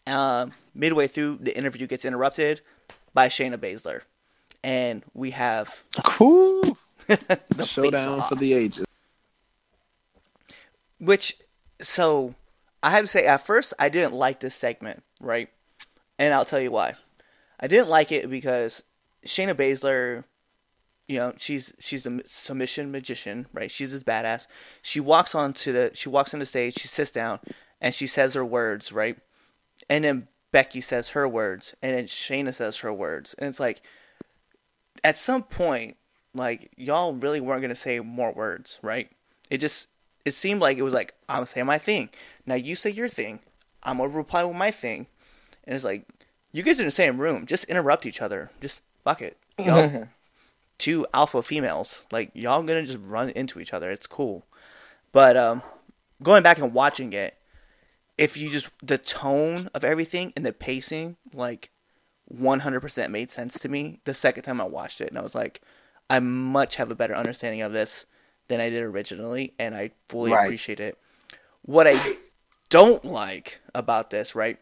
[0.08, 2.62] Um, midway through, the interview gets interrupted
[3.14, 4.02] by Shayna Baszler,
[4.64, 6.78] and we have cool.
[7.08, 8.86] the Showdown for the ages.
[11.00, 11.38] Which,
[11.80, 12.36] so
[12.82, 15.50] I have to say, at first I didn't like this segment, right?
[16.18, 16.94] And I'll tell you why.
[17.60, 18.84] I didn't like it because
[19.26, 20.24] Shayna Baszler,
[21.08, 23.70] you know, she's she's a submission magician, right?
[23.70, 24.48] She's this badass.
[24.82, 27.40] She walks onto the she walks on the stage, she sits down,
[27.80, 29.18] and she says her words, right?
[29.90, 33.82] And then Becky says her words, and then Shayna says her words, and it's like,
[35.04, 35.98] at some point,
[36.34, 39.10] like y'all really weren't gonna say more words, right?
[39.50, 39.88] It just
[40.26, 42.10] it seemed like it was like I'm gonna say my thing.
[42.46, 43.40] Now you say your thing.
[43.84, 45.08] I'm gonna reply with my thing,
[45.66, 46.06] and it's like
[46.52, 47.46] you guys are in the same room.
[47.46, 48.52] Just interrupt each other.
[48.62, 49.38] Just fuck it.
[49.60, 50.08] Y'all,
[50.78, 52.02] two alpha females.
[52.12, 53.92] Like y'all gonna just run into each other.
[53.92, 54.46] It's cool.
[55.12, 55.62] But um,
[56.24, 57.38] going back and watching it,
[58.18, 61.70] if you just the tone of everything and the pacing, like
[62.34, 65.62] 100% made sense to me the second time I watched it, and I was like,
[66.10, 68.06] I much have a better understanding of this
[68.48, 70.46] than I did originally, and I fully Right.
[70.46, 70.98] appreciate it.
[71.64, 72.18] What I
[72.70, 74.60] don't like about this, right,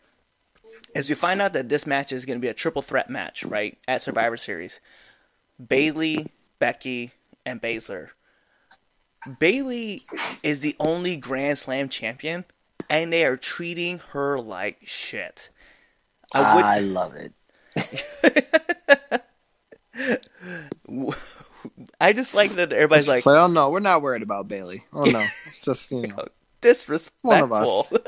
[0.95, 3.43] is we find out that this match is going to be a triple threat match,
[3.43, 4.79] right, at Survivor Series.
[5.65, 7.13] Bayley, Becky,
[7.45, 8.09] and Baszler.
[9.39, 10.01] Bayley
[10.43, 12.45] is the only Grand Slam champion,
[12.89, 15.49] and they are treating her like shit.
[16.33, 17.33] I would, I love it.
[21.99, 24.85] I just like that everybody's like just like, oh no, we're not worried about Bayley.
[24.93, 26.25] Oh no, it's just you know.
[26.61, 27.93] disrespectful." One of us.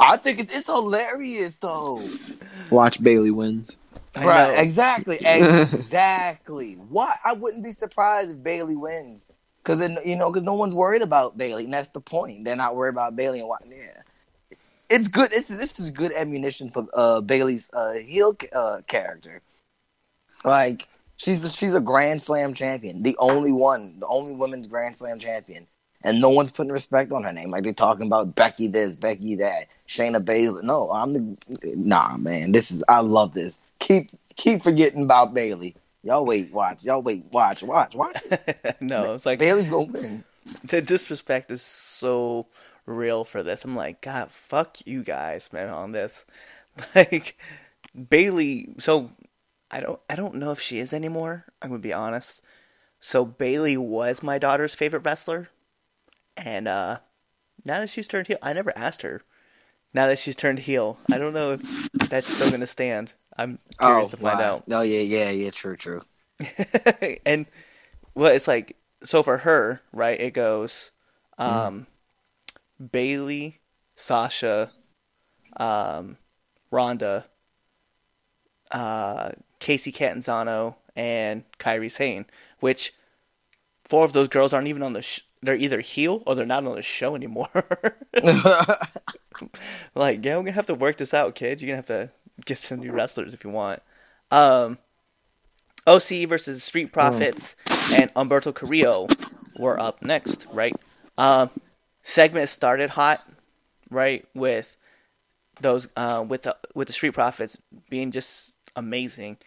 [0.00, 2.02] I think it's, it's hilarious though.
[2.70, 3.78] Watch Bayley wins.
[4.14, 4.54] I right?
[4.54, 4.62] know.
[4.62, 5.18] Exactly.
[5.24, 6.74] Exactly.
[6.74, 7.16] Why?
[7.24, 9.28] I wouldn't be surprised if Bayley wins.
[9.62, 12.44] Because then you know, because no one's worried about Bayley, and that's the point.
[12.44, 13.62] They're not worried about Bayley and what.
[13.68, 14.56] Yeah,
[14.88, 15.30] it's good.
[15.30, 19.40] This this is good ammunition for uh, Bayley's uh, heel uh, character.
[20.44, 24.96] Like she's a, she's a Grand Slam champion, the only one, the only women's Grand
[24.96, 25.66] Slam champion,
[26.02, 27.50] and no one's putting respect on her name.
[27.50, 30.62] Like they're talking about Becky this, Becky that, Shayna Baszler.
[30.62, 31.36] No, I'm the
[31.74, 32.52] nah, man.
[32.52, 33.60] This is I love this.
[33.80, 35.74] Keep keep forgetting about Bayley.
[36.04, 36.78] Y'all wait, watch.
[36.82, 38.22] Y'all wait, watch, watch, watch.
[38.80, 40.24] no, it's like Bayley's gonna win.
[40.62, 42.46] the disrespect is so
[42.86, 43.64] real for this.
[43.64, 46.24] I'm like, God, fuck you guys, man, on this.
[46.94, 47.36] Like
[48.08, 48.68] Bayley.
[48.78, 49.10] So
[49.72, 51.46] I don't, I don't know if she is anymore.
[51.60, 52.42] I'm gonna be honest.
[53.00, 55.48] So Bayley was my daughter's favorite wrestler,
[56.36, 57.00] and uh
[57.64, 59.22] now that she's turned heel, I never asked her.
[59.92, 63.12] Now that she's turned heel, I don't know if that's still gonna stand.
[63.36, 64.44] I'm curious to find wow.
[64.44, 64.64] out.
[64.70, 65.50] Oh yeah, yeah, yeah.
[65.50, 66.02] True, true.
[67.26, 67.46] and
[68.14, 70.20] well, it's like so for her, right?
[70.20, 70.90] It goes
[71.38, 71.86] um,
[72.92, 73.60] Bayley,
[73.96, 74.72] Sasha,
[75.56, 76.18] um,
[76.70, 77.26] Ronda,
[78.70, 82.26] uh, Kacy Catanzaro, and Kairi Sane.
[82.60, 82.92] Which
[83.84, 85.02] four of those girls aren't even on the.
[85.02, 87.48] Sh- they're either heel or they're not on the show anymore.
[89.94, 91.60] like, yeah, we're gonna have to work this out, kid.
[91.60, 92.10] You're gonna have to
[92.44, 93.82] get some new wrestlers if you want.
[94.30, 94.78] Um,
[95.86, 97.56] OC versus Street Profits
[97.92, 99.08] and Humberto Carrillo
[99.58, 100.74] were up next, right?
[101.16, 101.50] Um,
[102.02, 103.26] segment started hot,
[103.90, 104.76] right, with
[105.60, 107.56] those uh, with the with the Street Profits
[107.88, 109.38] being just amazing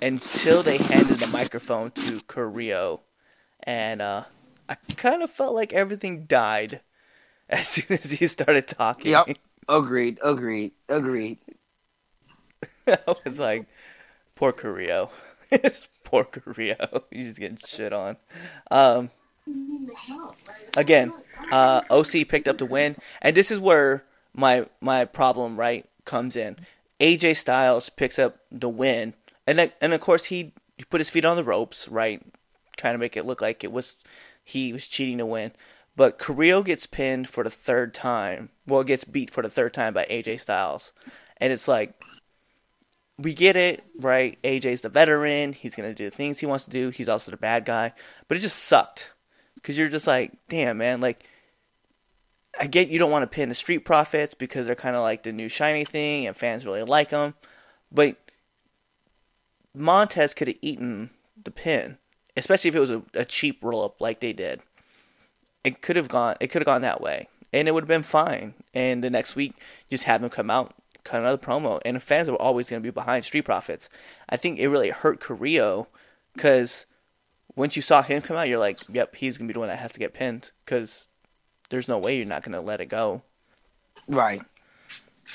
[0.00, 3.00] until they handed the microphone to Carrillo,
[3.62, 4.24] and uh,
[4.88, 6.80] I kind of felt like everything died
[7.48, 9.12] as soon as he started talking.
[9.12, 9.36] Yep.
[9.68, 10.18] Agreed.
[10.22, 10.72] Agreed.
[10.88, 11.38] Agreed.
[12.86, 13.66] I was like,
[14.34, 15.10] poor Carrillo.
[15.50, 17.04] it's poor Carrillo.
[17.10, 18.16] He's just getting shit on.
[18.70, 19.10] Um,
[20.76, 21.12] again,
[21.50, 24.04] uh, OC picked up the win, and this is where
[24.34, 26.56] my my problem right comes in.
[27.00, 29.14] AJ Styles picks up the win,
[29.46, 32.22] and and of course he, he put his feet on the ropes, right,
[32.76, 34.02] trying to make it look like it was
[34.42, 35.52] he was cheating to win.
[35.94, 38.50] But Carrillo gets pinned for the third time.
[38.66, 40.92] Well, gets beat for the third time by AJ Styles,
[41.36, 41.94] and it's like
[43.18, 44.40] we get it, right?
[44.42, 45.52] AJ's the veteran.
[45.52, 46.90] He's gonna do the things he wants to do.
[46.90, 47.92] He's also the bad guy,
[48.26, 49.12] but it just sucked
[49.54, 51.24] because you're just like, damn, man, like.
[52.60, 55.22] I get you don't want to pin the Street Profits because they're kind of like
[55.22, 57.32] the new shiny thing and fans really like them,
[57.90, 58.18] but
[59.74, 61.10] Montez could have eaten
[61.42, 61.98] the pin,
[62.36, 64.60] especially if it was a, a cheap roll up like they did.
[65.64, 66.36] It could have gone.
[66.40, 68.54] It could have gone that way, and it would have been fine.
[68.74, 69.54] And the next week,
[69.90, 72.86] just have him come out, cut another promo, and the fans were always going to
[72.86, 73.88] be behind Street Profits.
[74.28, 75.88] I think it really hurt Carrillo
[76.34, 76.86] because
[77.54, 79.68] once you saw him come out, you're like, "Yep, he's going to be the one
[79.68, 81.08] that has to get pinned." Because
[81.70, 83.22] there's no way you're not going to let it go.
[84.08, 84.42] Right.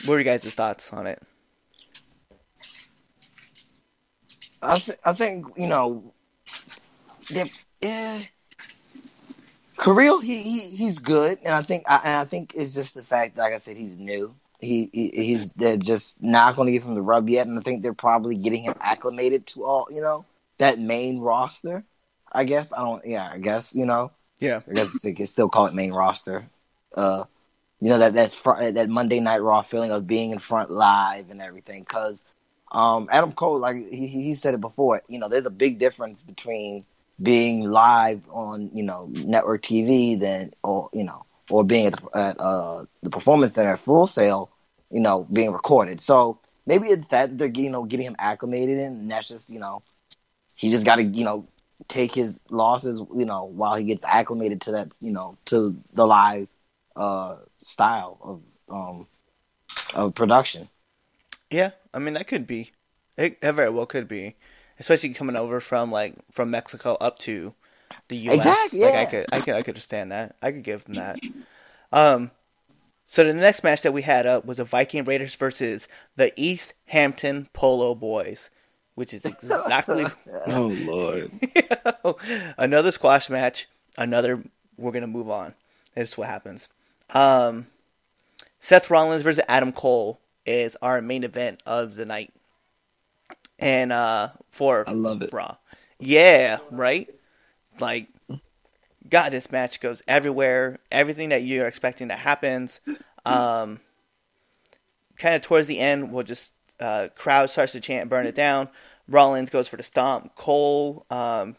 [0.05, 1.21] What are you guys' thoughts on it?
[4.61, 6.13] I th- I think you know.
[7.29, 7.51] They,
[7.81, 8.21] yeah.
[9.75, 13.03] Carrillo, he, he he's good, and I think I, and I think it's just the
[13.03, 14.33] fact, like I said, he's new.
[14.59, 17.61] He, he he's they're just not going to give him the rub yet, and I
[17.61, 20.25] think they're probably getting him acclimated to all you know
[20.57, 21.83] that main roster.
[22.31, 23.05] I guess I don't.
[23.05, 24.11] Yeah, I guess you know.
[24.39, 24.61] Yeah.
[24.69, 26.47] I guess they can still call it main roster.
[26.93, 27.23] Uh,
[27.79, 31.29] you know that that fr- that Monday Night Raw feeling of being in front live
[31.29, 31.81] and everything.
[31.81, 32.25] Because
[32.71, 36.19] um, Adam Cole, like he he said it before, you know, there's a big difference
[36.21, 36.83] between
[37.21, 42.17] being live on you know network TV than or you know or being at, the,
[42.17, 44.51] at uh, the performance center Full Sail,
[44.91, 46.01] you know, being recorded.
[46.01, 49.49] So maybe it's that they're getting you know getting him acclimated in, and that's just
[49.49, 49.81] you know
[50.55, 51.47] he just got to you know
[51.87, 56.05] take his losses, you know, while he gets acclimated to that, you know, to the
[56.05, 56.47] live
[56.95, 59.07] uh, style of um,
[59.93, 60.67] of production.
[61.49, 62.71] Yeah, I mean that could be.
[63.17, 64.35] It very well could be,
[64.79, 67.53] especially coming over from like from Mexico up to
[68.07, 68.37] the U.S.
[68.37, 70.35] Exactly, Like I could, I could, I could understand that.
[70.41, 71.19] I could give them that.
[71.91, 72.31] Um,
[73.05, 76.73] so the next match that we had up was the Viking Raiders versus the East
[76.87, 78.49] Hampton Polo Boys,
[78.95, 80.05] which is exactly
[80.47, 82.15] Oh lord.
[82.57, 83.67] another squash match.
[83.97, 84.43] Another.
[84.77, 85.53] We're gonna move on.
[85.95, 86.69] That's what happens.
[87.09, 87.67] Um,
[88.59, 92.33] Seth Rollins versus Adam Cole is our main event of the night,
[93.59, 95.31] and uh, for I love it.
[95.33, 95.57] Raw.
[95.99, 97.09] Yeah, right.
[97.79, 98.07] Like,
[99.09, 100.79] God, this match goes everywhere.
[100.91, 102.79] Everything that you're expecting that happens.
[103.25, 103.79] Um,
[105.17, 108.69] kind of towards the end, we'll just uh, crowd starts to chant, burn it down.
[109.07, 110.35] Rollins goes for the stomp.
[110.35, 111.55] Cole, um,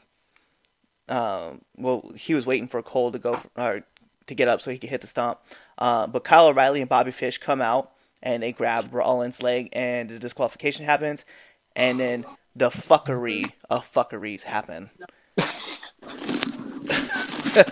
[1.09, 3.85] um, well, he was waiting for Cole to go for, or
[4.27, 5.41] to get up so he could hit the stomp.
[5.79, 7.93] Uh, but Kyle O'Reilly and Bobby Fish come out
[8.23, 11.25] and they grab Rollins' leg, and the disqualification happens,
[11.79, 14.91] and then the fuckery of fuckeries happen.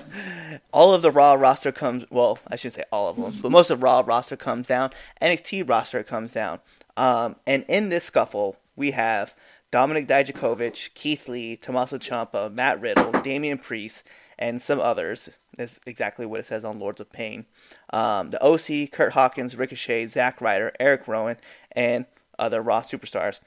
[0.73, 2.05] all of the Raw roster comes.
[2.11, 4.91] Well, I shouldn't say all of them, but most of Raw roster comes down.
[5.21, 6.61] NXT roster comes down.
[6.97, 9.35] Um, and in this scuffle, we have
[9.71, 14.05] Dominic Dijakovic, Keith Lee, Tommaso Ciampa, Matt Riddle, Damian Priest,
[14.39, 15.29] and some others.
[15.57, 17.47] That's exactly what it says on Lords of Pain.
[17.91, 21.37] Um, the OC, Kurt Hawkins, Ricochet, Zack Ryder, Eric Rowan,
[21.73, 22.07] and
[22.39, 23.41] other Raw superstars.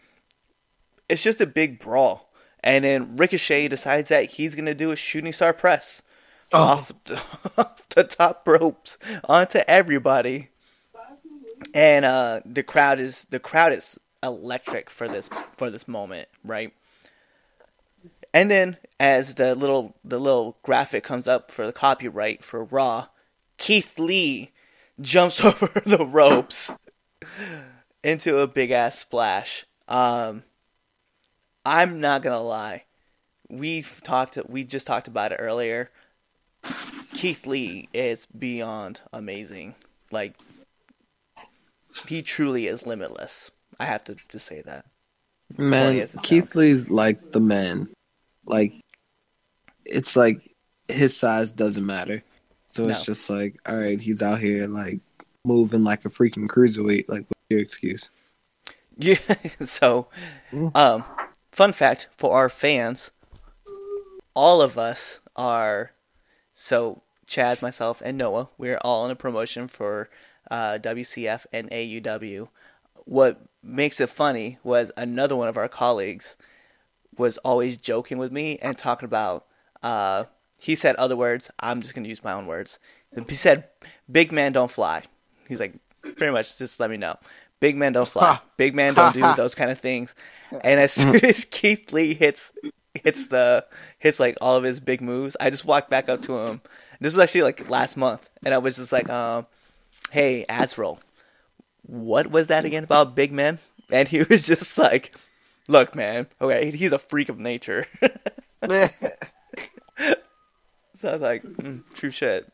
[1.09, 2.29] It's just a big brawl.
[2.63, 6.01] And then Ricochet decides that he's going to do a shooting star press
[6.53, 7.21] off, the,
[7.57, 10.49] off the top ropes onto everybody.
[11.73, 16.73] And uh, the crowd is the crowd is electric for this for this moment, right?
[18.33, 23.07] And then as the little the little graphic comes up for the copyright for Raw,
[23.57, 24.51] Keith Lee
[25.01, 26.71] jumps over the ropes
[28.03, 29.65] into a big ass splash.
[29.87, 30.43] Um,
[31.65, 32.83] I'm not gonna lie,
[33.49, 35.91] we've talked we just talked about it earlier.
[37.13, 39.75] Keith Lee is beyond amazing.
[40.11, 40.35] Like
[42.07, 43.51] he truly is limitless.
[43.79, 44.85] I have to just say that.
[45.57, 46.55] Man, Funny as it Keith sounds.
[46.55, 47.89] Lee's like the man.
[48.45, 48.73] Like
[49.85, 50.51] it's like
[50.87, 52.23] his size doesn't matter.
[52.67, 53.05] So it's No.
[53.05, 54.99] just like, all right, he's out here like
[55.43, 57.09] moving like a freaking cruiserweight.
[57.09, 58.09] Like, what's your excuse?
[59.01, 59.15] Yeah.
[59.63, 60.07] so,
[60.75, 61.05] um,
[61.59, 63.11] fun fact for our fans,
[64.33, 65.91] all of us, are
[66.55, 68.47] so Chaz, myself, and Noah.
[68.57, 70.09] We're all in a promotion for
[70.49, 72.47] uh, WCF and AUW.
[73.03, 76.37] What makes it funny was another one of our colleagues
[77.17, 79.45] was always joking with me and talking about.
[79.83, 80.23] Uh,
[80.57, 81.51] he said other words.
[81.59, 82.79] I'm just gonna use my own words.
[83.27, 83.65] He said,
[84.09, 85.03] "Big man don't fly."
[85.49, 87.17] He's like, pretty much, just let me know.
[87.59, 88.39] Big men don't fly.
[88.57, 90.13] Big men don't do those kind of things.
[90.63, 92.51] And as soon as Keith Lee hits
[93.03, 93.65] hits the
[93.99, 96.61] hits like all of his big moves, I just walked back up to him.
[96.99, 99.45] This was actually like last month, and I was just like, um,
[100.11, 100.99] "Hey, Azrael,
[101.83, 103.59] what was that again about big men?"
[103.91, 105.13] And he was just like,
[105.67, 107.85] "Look, man, okay, he's a freak of nature."
[108.67, 108.89] so
[111.03, 112.51] I was like, mm, "True shit."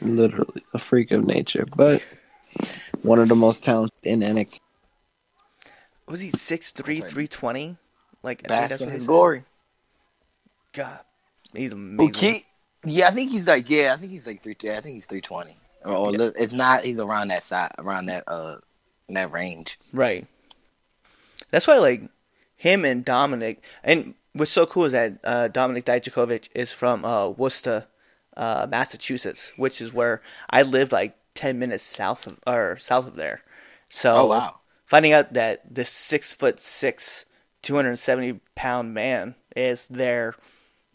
[0.00, 2.02] Literally a freak of nature, but
[3.02, 4.58] one of the most talented in NXT.
[6.06, 7.10] Was he six three, Sorry.
[7.10, 7.76] three twenty?
[8.22, 9.44] Like I Bask that's in his glory.
[10.72, 11.00] God,
[11.52, 12.12] he's Well, amazing.
[12.12, 12.44] Keith,
[12.84, 14.56] yeah, I think he's like, yeah, I think he's like three.
[14.64, 18.06] I think he's three twenty, or, or li- if not, he's around that side, around
[18.06, 18.58] that uh,
[19.08, 19.78] in that range.
[19.92, 20.26] Right.
[21.50, 22.02] That's why, like,
[22.56, 27.30] him and Dominic, and what's so cool is that uh, Dominic Dijakovic is from uh,
[27.30, 27.86] Worcester,
[28.36, 33.16] uh, Massachusetts, which is where I lived like ten minutes south of or south of
[33.16, 33.42] there.
[33.88, 34.56] So, Oh, wow.
[34.84, 37.24] finding out that this six foot six,
[37.62, 40.34] two hundred and seventy pound man is there,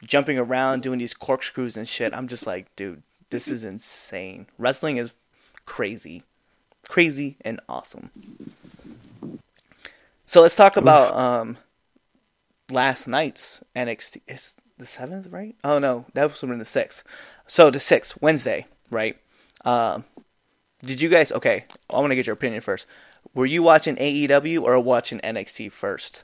[0.04, 4.48] jumping around doing these corkscrews and shit, I'm just like, dude, this is insane.
[4.58, 5.14] Wrestling is
[5.66, 6.24] crazy,
[6.90, 8.10] crazy and awesome.
[10.26, 11.58] So let's talk about um
[12.70, 14.22] last night's NXT.
[14.28, 15.56] Is the seventh right?
[15.64, 17.04] Oh no, that was from the sixth.
[17.48, 19.18] So the sixth Wednesday, right?
[19.66, 20.06] Um,
[20.84, 21.32] did you guys?
[21.32, 22.86] Okay, I want to get your opinion first.
[23.34, 26.24] Were you watching AEW or watching NXT first?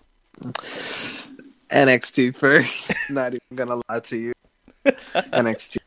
[1.70, 2.94] NXT first.
[3.10, 4.34] Not even gonna lie to you.
[4.86, 5.78] NXT.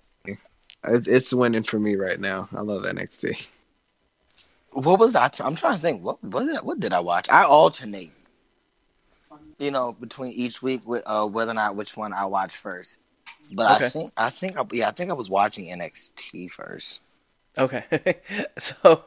[0.84, 2.48] It's winning for me right now.
[2.56, 3.48] I love NXT.
[4.72, 5.30] What was I?
[5.40, 6.02] I'm trying to think.
[6.02, 7.28] What what did, I- what did I watch?
[7.28, 8.12] I alternate,
[9.58, 13.00] you know, between each week with uh, whether or not which one I watch first.
[13.52, 13.86] But Okay.
[13.86, 17.00] I think I think I, yeah I think I was watching NXT first.
[17.58, 17.84] Okay,
[18.58, 19.04] so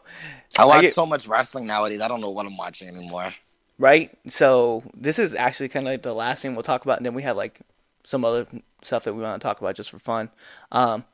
[0.57, 2.02] I watch get- so much wrestling nowadays.
[2.02, 3.34] I don't know what I'm watching anymore.
[3.80, 4.11] right?
[4.28, 7.14] So this is actually kind of like the last thing we'll talk about, and then
[7.14, 7.60] we have like
[8.03, 8.45] some other
[8.82, 10.30] stuff that we want to talk about just for fun.
[10.72, 11.06] Um,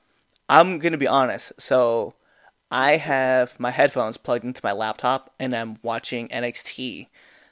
[0.49, 1.53] I'm gonna be honest.
[1.61, 2.15] So
[2.72, 7.07] I have my headphones plugged into my laptop, and I'm watching NXT.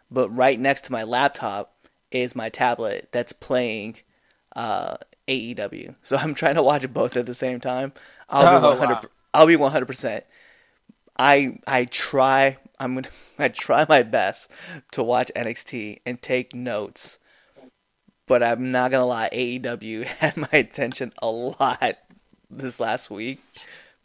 [0.10, 1.74] But right next to my laptop
[2.12, 3.98] is my tablet that's playing
[4.56, 4.96] uh,
[5.28, 5.96] AEW.
[6.02, 7.94] So I'm trying to watch both at the same time.
[8.30, 8.94] I'll be Oh, 100.
[8.96, 9.02] wow.
[9.34, 9.86] I'll be 100.
[9.86, 10.26] percent
[11.18, 13.10] I I try I'm gonna
[13.40, 14.52] I try my best
[14.92, 17.20] to watch NXT and take notes,
[18.28, 21.98] but I'm not gonna lie, AEW had my attention a lot
[22.50, 23.40] this last week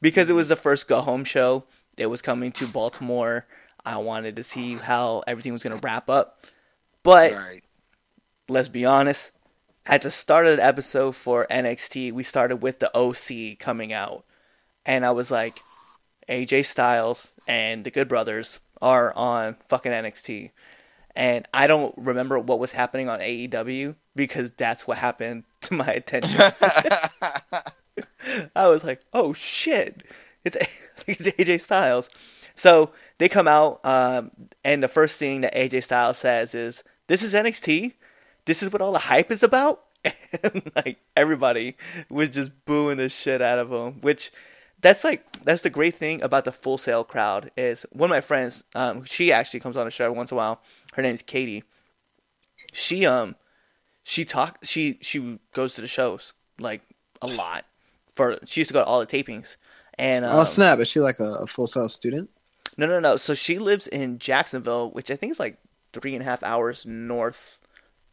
[0.00, 1.64] because it was the first go home show.
[1.96, 3.46] It was coming to Baltimore.
[3.84, 6.46] I wanted to see how everything was gonna wrap up,
[7.02, 7.62] but Right.
[8.48, 9.30] let's be honest.
[9.84, 14.24] At the start of the episode for NXT, we started with the OC coming out,
[14.84, 15.54] and I was like,
[16.28, 20.50] AJ Styles and the Good Brothers are on fucking NXT.
[21.14, 25.86] And I don't remember what was happening on AEW because that's what happened to my
[25.86, 26.40] attention.
[28.56, 30.02] I was like, oh shit,
[30.44, 30.56] it's,
[31.06, 32.08] it's AJ Styles.
[32.54, 34.30] So they come out, um,
[34.62, 37.94] and the first thing that AJ Styles says is, This is NXT?
[38.44, 39.84] This is what all the hype is about?
[40.42, 41.76] And like everybody
[42.10, 44.32] was just booing the shit out of him, which
[44.82, 48.20] that's like that's the great thing about the Full Sail crowd is one of my
[48.20, 50.60] friends um she actually comes on the show once in a while.
[50.94, 51.64] Her name's katie.
[52.72, 53.36] She um
[54.02, 56.82] she talk she she goes to the shows like
[57.22, 57.64] a lot
[58.14, 59.56] for she used to go to all the tapings.
[59.98, 60.78] And um, oh snap!
[60.78, 62.28] Is she like a, a Full Sail student?
[62.76, 63.16] no no no.
[63.16, 65.58] So she lives in jacksonville which i think is like
[65.92, 67.58] three and a half hours north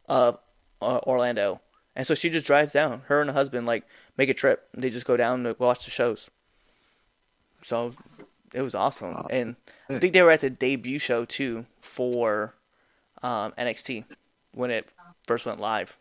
[0.08, 0.38] of
[0.80, 1.60] uh, orlando.
[1.96, 3.02] And so she just drives down.
[3.06, 3.84] Her and her husband like
[4.16, 4.68] make a trip.
[4.74, 6.30] They just go down to watch the shows
[7.62, 7.92] so
[8.52, 9.56] it was awesome and
[9.88, 12.54] i think they were at the debut show too for
[13.22, 14.04] um, nxt
[14.52, 14.88] when it
[15.26, 15.96] first went live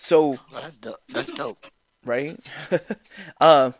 [0.00, 1.00] so That's dope.
[1.10, 1.66] That's dope.
[2.06, 2.52] right?
[3.40, 3.74] um,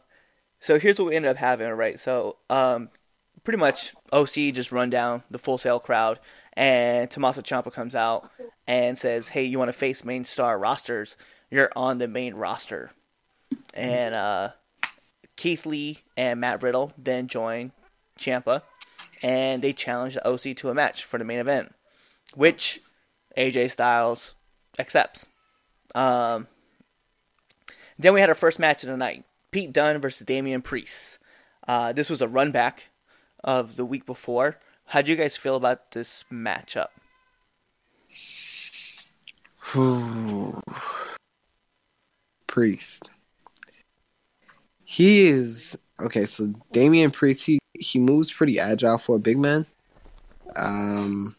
[0.61, 1.99] so here's what we ended up having, right?
[1.99, 2.91] So, um,
[3.43, 6.21] pretty much OC just run down the Full Sail crowd,
[6.53, 8.29] and Tommaso Ciampa comes out
[8.67, 11.17] and says, "Hey, you want to face main star rosters?
[11.51, 12.91] You're on the main roster."
[13.73, 14.51] And uh,
[15.41, 17.73] Keith Lee and Matt Riddle then join
[18.19, 18.61] Ciampa,
[19.23, 21.75] and they challenge the OC to a match for the main event,
[22.35, 22.83] which
[23.39, 24.35] AJ Styles
[24.79, 25.29] accepts.
[25.95, 26.47] Um,
[27.99, 31.19] Then we had our first match of the night: Pete Dunne versus Damian Priest.
[31.67, 32.91] Uh, this was a run back
[33.43, 34.59] of the week before.
[34.89, 36.89] How do you guys feel about this matchup?
[39.73, 40.61] Whew.
[42.47, 43.09] Priest.
[44.91, 46.27] He is okay.
[46.27, 49.65] So Damian Priest, he he moves pretty agile for a big man.
[50.57, 51.37] Um,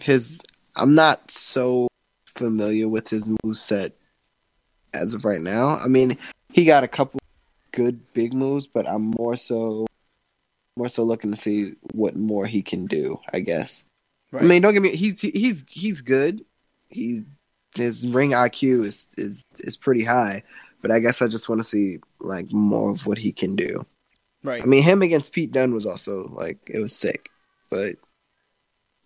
[0.00, 0.40] his
[0.74, 1.88] I'm not so
[2.24, 3.92] familiar with his move set
[4.94, 5.76] as of right now.
[5.76, 6.16] I mean,
[6.54, 7.20] he got a couple
[7.72, 9.86] good big moves, but I'm more so
[10.74, 13.20] more so looking to see what more he can do.
[13.30, 13.84] I guess.
[14.32, 14.42] Right.
[14.42, 14.96] I mean, don't get me.
[14.96, 16.46] He's he's he's good.
[16.88, 17.24] He's
[17.76, 20.44] his ring IQ is is is pretty high,
[20.82, 23.84] but I guess I just want to see like more of what he can do.
[24.42, 24.62] right.
[24.62, 27.30] I mean, him against Pete Dunne was also like it was sick,
[27.70, 27.94] but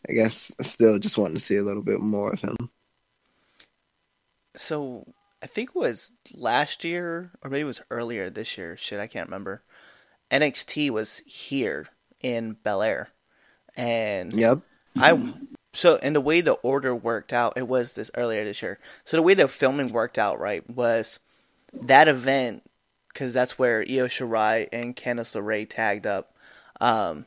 [0.08, 2.70] I guess still just wanting to see a little bit more of him.
[4.56, 5.06] so
[5.42, 8.76] I think it was last year or maybe it was earlier this year.
[8.76, 9.62] Shit, I can't remember.
[10.30, 11.88] NXT was here
[12.20, 13.08] in Bel Air,
[13.76, 14.58] and Yep.
[14.96, 15.34] I
[15.74, 18.78] so and the way the order worked out, it was this earlier this year.
[19.04, 21.18] So the way the filming worked out, right, was
[21.72, 22.62] that event
[23.08, 26.34] because that's where Io Shirai and Candice LeRae tagged up.
[26.80, 27.26] Um,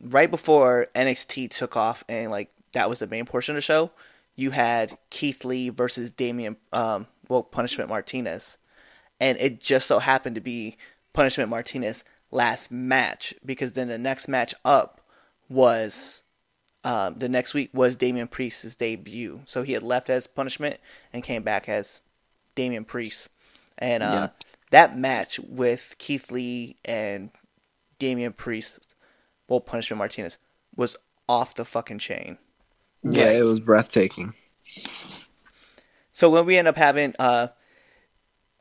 [0.00, 3.90] right before NXT took off and like that was the main portion of the show,
[4.36, 8.58] you had Keith Lee versus Damian, um, well, Punishment Martinez,
[9.18, 10.76] and it just so happened to be
[11.12, 15.00] Punishment Martinez last match because then the next match up
[15.48, 16.22] was
[16.84, 19.40] um, the next week was Damian Priest's debut.
[19.46, 20.78] So he had left as Punishment
[21.12, 22.00] and came back as
[22.58, 23.28] Damian Priest,
[23.78, 24.28] and uh, Yeah.
[24.72, 27.30] that match with Keith Lee and
[28.00, 28.80] Damian Priest,
[29.46, 30.36] well, Punishment Martinez
[30.74, 30.96] was
[31.28, 32.36] off the fucking chain.
[33.04, 33.36] Yeah, Yes.
[33.40, 34.34] it was breathtaking.
[36.12, 37.48] So when we end up having uh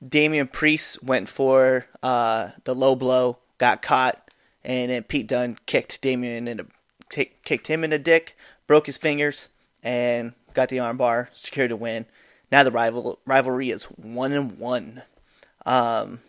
[0.08, 4.30] Damian Priest went for uh the low blow, got caught,
[4.64, 6.68] and then Pete Dunne kicked Damian in the
[7.10, 8.38] kicked him in the dick,
[8.68, 9.50] broke his fingers,
[9.82, 12.06] and got the armbar, secured the win.
[12.52, 15.04] Now the rival rivalry is one and one.
[15.66, 16.22] Um,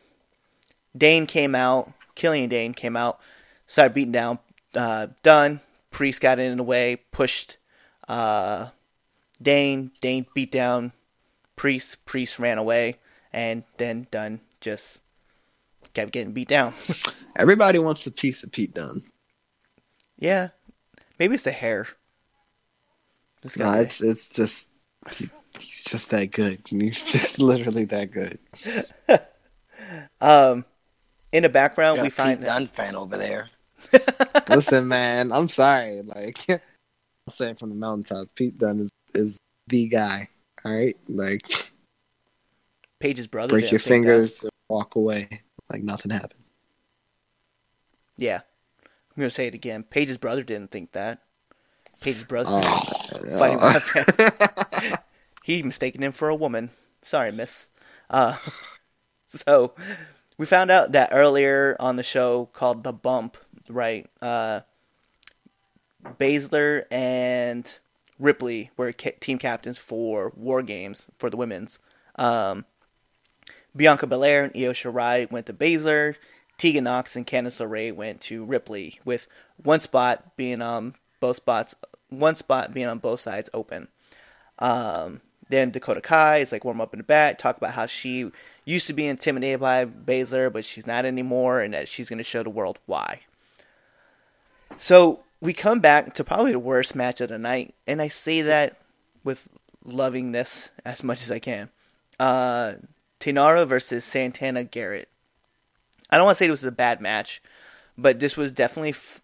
[0.97, 3.21] Dain came out, Killian Dain came out,
[3.67, 4.39] started beating down
[4.75, 5.61] uh, Dunne.
[5.91, 7.57] Priest got in the way, pushed
[8.09, 8.69] uh,
[9.41, 9.93] Dain.
[10.01, 10.93] Dain beat down
[11.57, 12.05] Priest.
[12.05, 12.99] Priest ran away,
[13.33, 15.01] and then Dunne just
[15.95, 16.75] kept getting beat down.
[17.37, 19.05] Everybody wants a piece of Pete Dunne.
[20.19, 20.49] yeah,
[21.19, 21.87] maybe it's the hair.
[23.57, 24.69] No, it's it's just
[25.15, 26.61] he's, he's just that good.
[26.67, 28.39] He's just literally that good.
[30.21, 30.65] um,
[31.33, 33.49] in the background Got we a find Pete Dunne fan over there.
[34.49, 36.03] Listen, man, I'm sorry.
[36.03, 36.61] Like I'll
[37.29, 40.29] say it from the mountaintops, Pete Dunne is is the guy.
[40.65, 41.73] All right, like
[43.01, 43.51] Paige's brother.
[43.51, 44.13] break your think that.
[44.13, 45.29] fingers, walk away
[45.71, 46.45] like nothing happened.
[48.17, 48.41] Yeah,
[48.85, 49.85] I'm gonna say it again.
[49.85, 51.23] Paige's brother didn't think that.
[52.01, 54.97] Paige's brother Oh, fighting oh.
[55.45, 56.71] he mistaken him for a woman.
[57.03, 57.71] Sorry, miss.
[58.11, 58.37] Uh,
[59.29, 59.75] so
[60.37, 63.37] we found out that earlier on the show called The Bump,
[63.69, 64.09] right?
[64.23, 64.61] Uh,
[66.19, 67.77] Baszler and
[68.19, 71.79] Ripley were ca- team captains for War Games for the women's.
[72.17, 72.65] Um,
[73.77, 76.17] Bianca Belair and Io Shirai went to Baszler.
[76.57, 79.29] Tegan Nox and Candice LeRae went to Ripley, with
[79.63, 81.77] one spot being on both spots,
[82.09, 83.89] one spot being on both sides open.
[84.59, 88.31] Um, then Dakota Kai is like warm up in the back, talk about how she
[88.65, 92.25] used to be intimidated by Baszler, but she's not anymore, and that she's going to
[92.25, 93.21] show the world why.
[94.77, 98.43] So we come back to probably the worst match of the night, and I say
[98.43, 98.77] that
[99.25, 99.49] with
[99.85, 101.71] lovingness as much as I can.
[102.21, 102.75] Uh,
[103.21, 105.09] Taynara versus Santana Garrett.
[106.11, 107.43] I don't want to say it was a bad match,
[107.97, 109.21] but this was definitely f-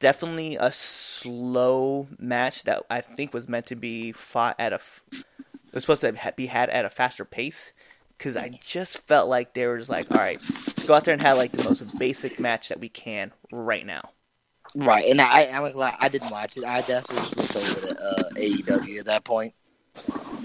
[0.00, 5.02] definitely a slow match that I think was meant to be fought at a f-
[5.12, 7.72] it was supposed to be had at a faster pace
[8.18, 11.14] because I just felt like they were just like, all right, let's go out there
[11.14, 14.10] and have like the most basic match that we can right now.
[14.74, 16.64] Right, and I, like, I didn't watch it.
[16.64, 19.54] I definitely flipped over to uh, AEW at that point.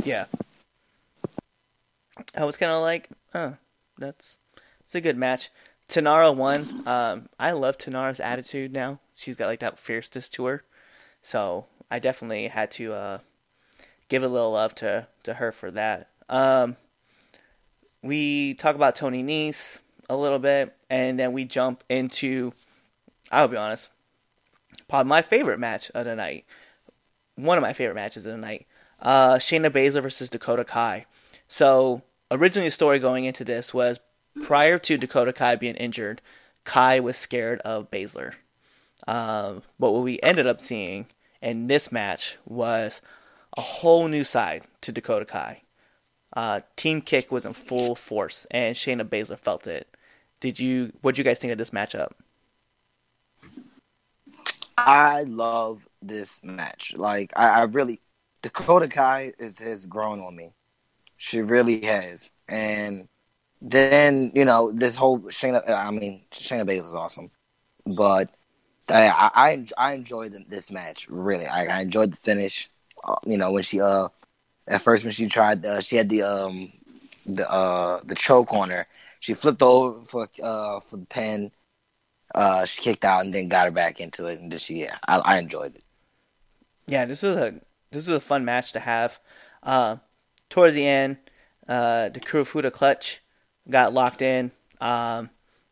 [0.03, 0.25] Yeah.
[2.35, 3.57] I was kind of like, oh,
[3.97, 4.37] that's
[4.83, 5.49] it's a good match.
[5.89, 6.83] Taynara won.
[6.87, 8.99] Um, I love Taynara's attitude now.
[9.15, 10.63] She's got like that fierceness to her,
[11.21, 13.17] so I definitely had to uh,
[14.09, 16.09] give a little love to to her for that.
[16.29, 16.75] Um,
[18.03, 19.79] we talk about Tony Nese
[20.09, 22.53] a little bit, and then we jump into.
[23.31, 23.89] I'll be honest,
[24.87, 26.45] probably my favorite match of the night.
[27.35, 28.67] One of my favorite matches of the night.
[28.99, 31.05] Uh, Shayna Baszler versus Dakota Kai.
[31.47, 32.01] So
[32.31, 33.99] originally the story going into this was
[34.43, 36.21] prior to Dakota Kai being injured,
[36.63, 38.33] Kai was scared of Baszler.
[39.07, 41.07] Um, but what we ended up seeing
[41.41, 43.01] in this match was
[43.57, 45.61] a whole new side to Dakota Kai.
[46.33, 49.87] Uh, Team Kick was in full force, and Shayna Baszler felt it.
[50.39, 50.91] Did you?
[51.01, 52.11] What did you guys think of this matchup?
[54.77, 56.93] I love this match.
[56.97, 58.01] Like I, I really
[58.41, 60.51] Dakota Kai is has grown on me.
[61.17, 62.31] She really has.
[62.47, 63.07] And
[63.61, 67.31] then, you know, this whole Shayna I mean, Shayna Baszler is awesome.
[67.85, 68.29] But
[68.89, 71.45] I I, I enjoyed this match, really.
[71.45, 72.69] I, I enjoyed the finish.
[73.03, 74.09] Uh, you know, when she uh
[74.67, 76.71] at first when she tried uh, she had the um
[77.25, 78.87] the uh the choke on her.
[79.19, 81.51] She flipped over for uh for the pin
[82.35, 84.97] uh, she kicked out and then got her back into it, and then she, yeah,
[85.07, 85.83] I, I enjoyed it.
[86.87, 87.55] Yeah, this was a
[87.91, 89.19] this was a fun match to have.
[89.63, 89.97] Uh,
[90.49, 91.17] towards the end,
[91.67, 93.21] uh, the Kirifuda clutch
[93.69, 94.51] got locked in,
[94.81, 95.29] um,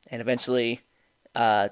[0.09, 0.81] and eventually,
[1.35, 1.69] uh,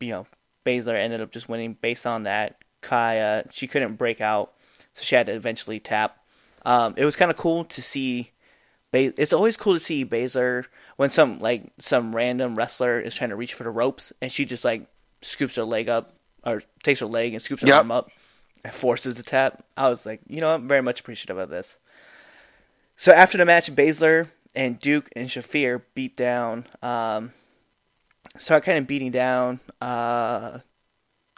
[0.00, 0.26] you know,
[0.64, 2.58] Baszler ended up just winning based on that.
[2.80, 4.52] Kaya, she couldn't break out,
[4.94, 6.18] so she had to eventually tap.
[6.64, 8.32] Um, it was kind of cool to see.
[8.92, 10.64] It's always cool to see Baszler
[10.96, 14.46] when some like some random wrestler is trying to reach for the ropes and she
[14.46, 14.86] just like
[15.20, 16.14] scoops her leg up
[16.44, 17.78] or takes her leg and scoops her yep.
[17.78, 18.10] arm up
[18.64, 19.62] and forces the tap.
[19.76, 21.78] I was like, you know, I'm very much appreciative of this.
[22.96, 27.32] So after the match, Baszler and Duke and Shafir beat down, um,
[28.38, 30.60] start kind of beating down uh,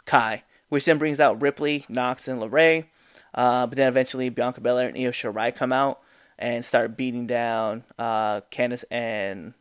[0.05, 2.85] Kai, which then brings out Ripley, Nox, and LeRae.
[3.33, 6.01] Uh, but then eventually Bianca Belair and Io Shirai come out
[6.37, 9.53] and start beating down uh, Candice and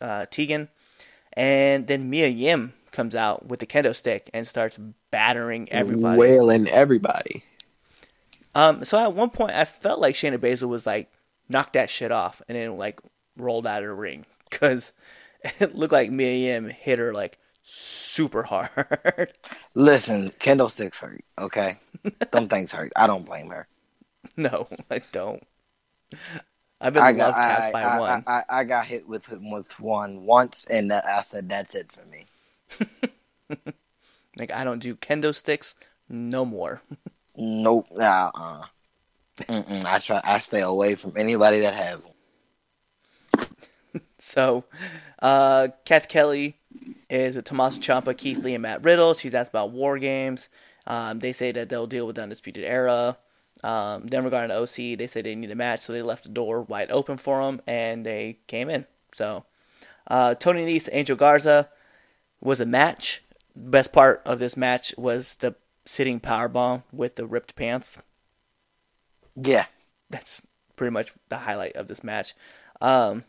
[0.00, 0.68] uh, Tegan.
[1.32, 4.78] And then Mia Yim comes out with the kendo stick and starts
[5.10, 7.44] battering everybody, wailing everybody.
[8.54, 11.10] Um, so at one point, I felt like Shayna Baszler was like
[11.48, 13.00] knocked that shit off and then like
[13.36, 14.92] rolled out of the ring because
[15.60, 19.32] it looked like Mia Yim hit her like super hard.
[19.74, 21.24] Listen, kendo sticks hurt.
[21.38, 21.78] Okay,
[22.32, 22.92] them things hurt.
[22.96, 23.66] I don't blame her.
[24.36, 25.42] No, I don't.
[26.80, 28.24] I've been I got, love tapped I, by I, one.
[28.26, 32.26] I, I, got hit with with one once, and I said that's it for me.
[34.36, 35.74] like I don't do kendo sticks
[36.08, 36.82] no more.
[37.36, 37.88] nope.
[37.90, 38.30] Nah.
[38.32, 38.62] Uh.
[39.48, 40.20] I try.
[40.22, 42.14] I stay away from anybody that has one.
[44.28, 44.64] So,
[45.20, 46.58] uh, Cathy Kelly
[47.08, 49.14] is with Tommaso Ciampa, Keith Lee, and Matt Riddle.
[49.14, 50.50] She's asked about war games.
[50.86, 53.16] Um, they say that they'll deal with the Undisputed Era.
[53.64, 56.28] Um, then regarding the OC, they said they need a match, so they left the
[56.28, 58.86] door wide open for them, and they came in.
[59.12, 59.44] So
[60.06, 61.70] uh, Tony Nese, Angel Garza
[62.40, 63.22] was a match.
[63.56, 65.56] Best part of this match was the
[65.86, 67.96] sitting power bomb with the ripped pants.
[69.34, 69.66] Yeah,
[70.10, 70.42] that's
[70.76, 72.34] pretty much the highlight of this match.
[72.80, 73.24] Um,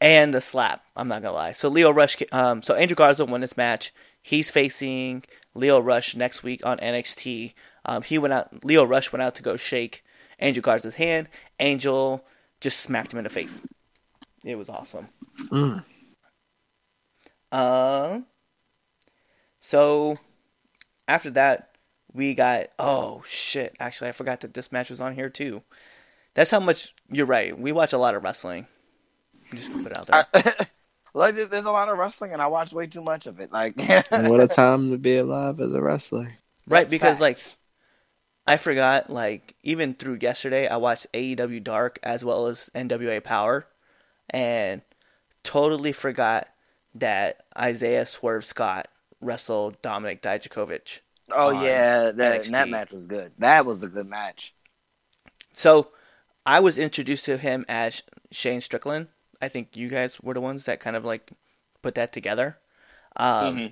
[0.00, 0.84] and the slap.
[0.96, 1.52] I'm not gonna lie.
[1.52, 2.16] So Lio Rush.
[2.32, 3.92] Um, so Andrew Garza won this match.
[4.20, 7.54] He's facing Lio Rush next week on NXT.
[7.84, 8.64] Um, he went out.
[8.64, 10.04] Lio Rush went out to go shake
[10.40, 11.28] Angel Garza's hand.
[11.60, 12.24] Angel
[12.60, 13.60] just smacked him in the face.
[14.44, 15.08] It was awesome.
[15.50, 15.84] Mm.
[17.52, 18.20] Uh,
[19.60, 20.16] so
[21.06, 21.76] after that,
[22.12, 23.76] we got oh shit.
[23.78, 25.62] Actually, I forgot that this match was on here too.
[26.34, 27.56] That's how much you're right.
[27.58, 28.66] We watch a lot of wrestling.
[29.52, 30.26] Just put it out there.
[30.34, 30.66] I,
[31.14, 33.52] like there's a lot of wrestling, and I watch way too much of it.
[33.52, 33.76] Like,
[34.10, 36.34] what a time to be alive as a wrestler.
[36.66, 37.20] Right, That's because facts.
[37.20, 37.38] like
[38.46, 43.66] I forgot, like, even through yesterday, I watched AEW Dark as well as NWA Power,
[44.28, 44.82] and
[45.42, 46.48] totally forgot
[46.94, 48.88] that Isaiah Swerve Scott
[49.20, 51.00] wrestled Dominik Dijakovic.
[51.30, 53.32] Oh yeah, that that match was good.
[53.38, 54.54] That was a good match.
[55.54, 55.88] So,
[56.44, 59.08] I was introduced to him as Shane Strickland.
[59.44, 61.30] I think you guys were the ones that kind of like
[61.82, 62.56] put that together.
[63.16, 63.66] Um, mm-hmm.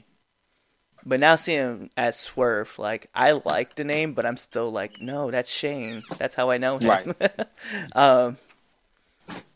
[1.05, 5.01] But now seeing him as Swerve, like I like the name, but I'm still like,
[5.01, 6.03] no, that's Shane.
[6.19, 6.89] That's how I know him.
[6.89, 7.41] Right.
[7.97, 8.37] um,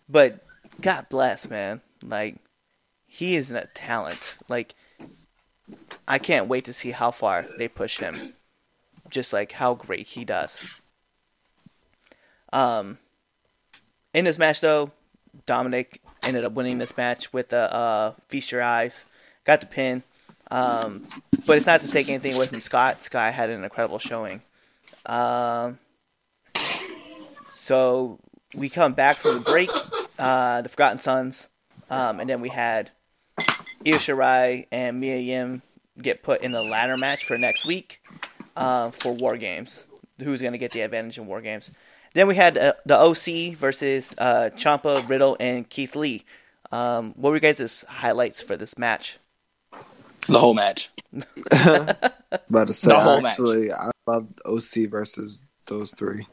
[0.09, 0.43] but
[0.81, 1.83] God bless, man.
[2.03, 2.37] Like
[3.07, 4.39] he is a talent.
[4.49, 4.75] Like
[6.09, 8.33] I can't wait to see how far they push him.
[9.11, 10.65] Just like how great he does.
[12.53, 12.99] Um,
[14.15, 14.93] in this match though,
[15.47, 19.05] Dominik ended up winning this match with the uh, feast your eyes,
[19.45, 20.03] got the pin.
[20.51, 21.03] Um,
[21.47, 23.01] but it's not to take anything away from Scott.
[23.01, 24.43] Scott had an incredible showing.
[25.05, 25.79] Um,
[27.53, 28.19] so
[28.57, 29.71] we come back from the break,
[30.19, 31.49] uh, the Forgotten Sons,
[31.91, 32.91] um, and then we had
[33.39, 35.63] Io Shirai and Mia Yim
[36.01, 38.01] get put in the ladder match for next week
[38.57, 39.85] uh, for War Games.
[40.19, 41.71] Who's going to get the advantage in War Games?
[42.17, 46.25] Then we had uh, the OC versus uh, Ciampa, Riddle, and Keith Lee.
[46.73, 49.19] Um, what were you guys' highlights for this match?
[50.27, 50.91] The whole match.
[51.53, 53.33] About to say, The match.
[53.33, 56.27] actually, I loved OC versus those three.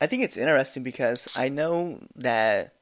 [0.00, 2.72] I think it's interesting because I know that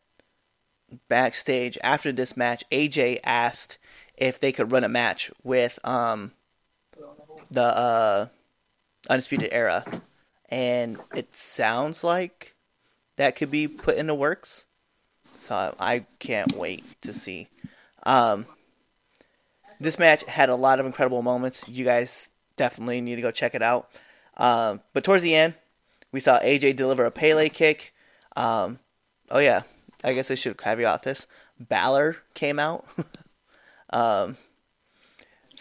[1.09, 3.77] backstage after this match, AJ asked
[4.17, 6.31] if they could run a match with um
[7.51, 8.27] the uh,
[9.09, 9.85] Undisputed Era,
[10.51, 12.55] and it sounds like
[13.17, 14.65] that could be put in the works.
[15.41, 17.49] So I can't wait to see.
[18.05, 18.47] Um,
[19.79, 21.65] this match had a lot of incredible moments.
[21.67, 23.89] You guys definitely need to go check it out.
[24.37, 25.55] Um, but towards the end,
[26.13, 27.95] we saw AJ deliver a Pele kick.
[28.37, 28.79] Um,
[29.31, 29.63] oh yeah,
[30.05, 31.27] I guess I should caveat this.
[31.59, 32.87] Balor came out.
[33.91, 34.37] um,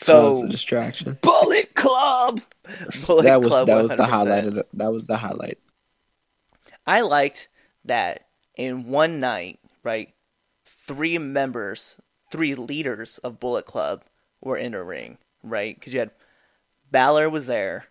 [0.06, 1.18] that was so a distraction.
[1.22, 2.42] Bullet Club.
[3.06, 4.10] Bullet that was Club that was the 100%.
[4.10, 4.46] highlight.
[4.46, 5.58] Of the, that was the highlight.
[6.86, 7.50] I liked
[7.86, 10.14] that in one night, right?
[10.66, 11.98] Three members,
[12.32, 14.04] three leaders of Bullet Club
[14.42, 15.76] were in a ring, right?
[15.78, 16.12] Because you had
[16.92, 17.86] Balor was there.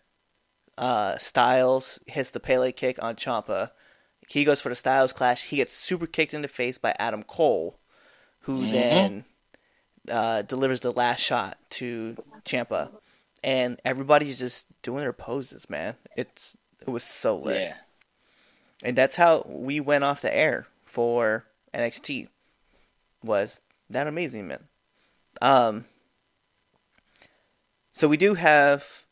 [0.76, 3.70] Uh, Styles hits the Pele kick on Ciampa.
[4.28, 5.44] He goes for the Styles clash.
[5.44, 7.78] He gets super kicked in the face by Adam Cole,
[8.40, 8.70] who Mhm.
[8.72, 9.24] then
[10.10, 12.90] uh, delivers the last shot to Ciampa,
[13.42, 15.94] and everybody's just doing their poses, man.
[16.16, 17.60] It's it was so lit.
[17.60, 17.74] Yeah.
[18.82, 21.44] And that's how we went off the air for
[21.74, 22.28] NXT.
[23.22, 23.60] Was
[23.90, 24.64] that amazing, man?
[25.40, 25.84] Um.
[27.92, 29.04] So we do have.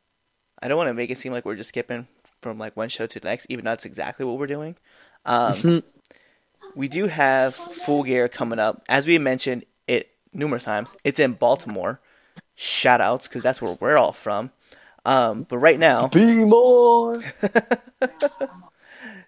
[0.63, 2.07] I don't want to make it seem like we're just skipping
[2.41, 4.77] from like one show to the next, even though that's exactly what we're doing.
[5.25, 5.83] Um,
[6.75, 9.69] we do have Full Gear coming up, as we mentioned it
[10.37, 10.95] numerous times.
[11.05, 12.01] It's in Baltimore.
[12.55, 14.51] Shout outs because that's where we're all from.
[15.05, 17.23] Um, but right now, Be more.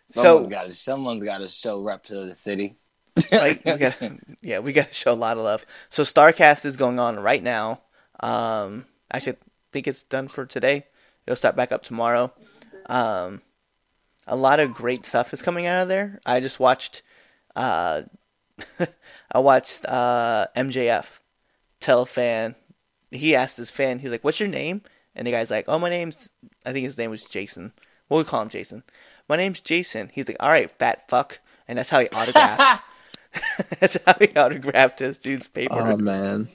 [0.06, 0.72] so Someone's got to.
[0.72, 2.76] Someone's got to show rep to the city.
[3.32, 3.96] like we got
[4.42, 7.42] yeah we got to show a lot of love so starcast is going on right
[7.42, 7.80] now
[8.20, 9.36] um actually I
[9.72, 10.86] think it's done for today
[11.26, 12.32] it'll start back up tomorrow
[12.86, 13.42] um
[14.26, 17.02] a lot of great stuff is coming out of there i just watched
[17.56, 18.02] uh
[19.32, 21.06] i watched uh mjf
[21.80, 22.54] tell a fan
[23.10, 24.82] he asked his fan he's like what's your name
[25.14, 26.30] and the guy's like oh my name's
[26.66, 27.72] i think his name was jason
[28.08, 28.82] we'll call him jason
[29.28, 32.82] my name's jason he's like all right fat fuck and that's how he autographed
[33.80, 36.48] That's how he autographed this dude's paper, Oh man,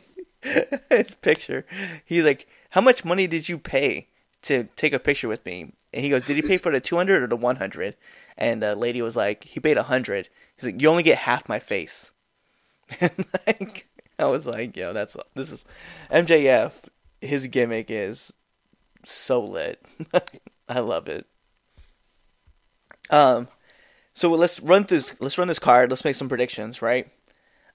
[0.90, 1.66] his picture.
[2.06, 4.08] He's like, "How much money did you pay
[4.44, 6.95] to take a picture with me?" And he goes, "Did he pay for the two
[6.98, 7.95] hundred or the one 100?
[8.38, 11.48] And the lady was like, "He paid a hundred." He's like, "You only get half
[11.48, 12.12] my face."
[13.02, 13.88] And like,
[14.20, 15.65] I was like, "Yo, that's this is
[16.11, 16.74] MJF.
[17.22, 18.34] His gimmick is
[19.06, 19.84] so lit.
[20.70, 21.26] I love it."
[23.10, 23.48] Um,
[24.14, 25.02] so let's run through.
[25.20, 25.90] Let's run this card.
[25.90, 27.11] Let's make some predictions, right?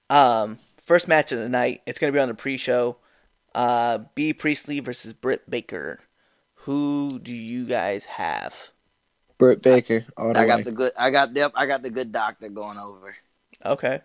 [0.09, 1.81] Um, first match of the night.
[1.85, 2.97] It's gonna be on the pre-show.
[3.53, 5.99] Uh, Bea Priestley versus Britt Baker.
[6.63, 8.69] Who do you guys have?
[9.37, 10.05] Britt Baker.
[10.17, 10.47] All the I way.
[10.47, 10.91] got the good.
[10.97, 11.51] I got the.
[11.55, 13.15] I got the good doctor going over.
[13.65, 14.01] Okay,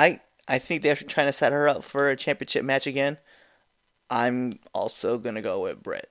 [0.00, 3.18] I I think they're trying to set her up for a championship match again.
[4.08, 6.10] I'm also gonna go with Britt,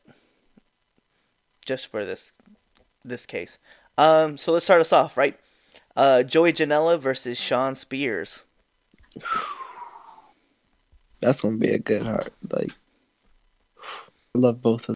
[1.65, 2.31] just for this
[3.03, 3.57] this case.
[3.97, 5.37] Um, so let's start us off, right?
[5.95, 8.43] Uh, Joey Janela versus Shawn Spears.
[11.19, 12.31] That's gonna be a good heart.
[12.47, 12.71] Like,
[14.35, 14.95] I love both of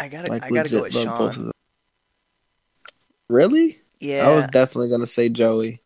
[0.00, 1.16] I gotta Like, I gotta go with Shawn.
[1.16, 1.52] both of them.
[3.28, 3.76] Really?
[4.00, 5.80] Yeah, I was definitely gonna say Joey.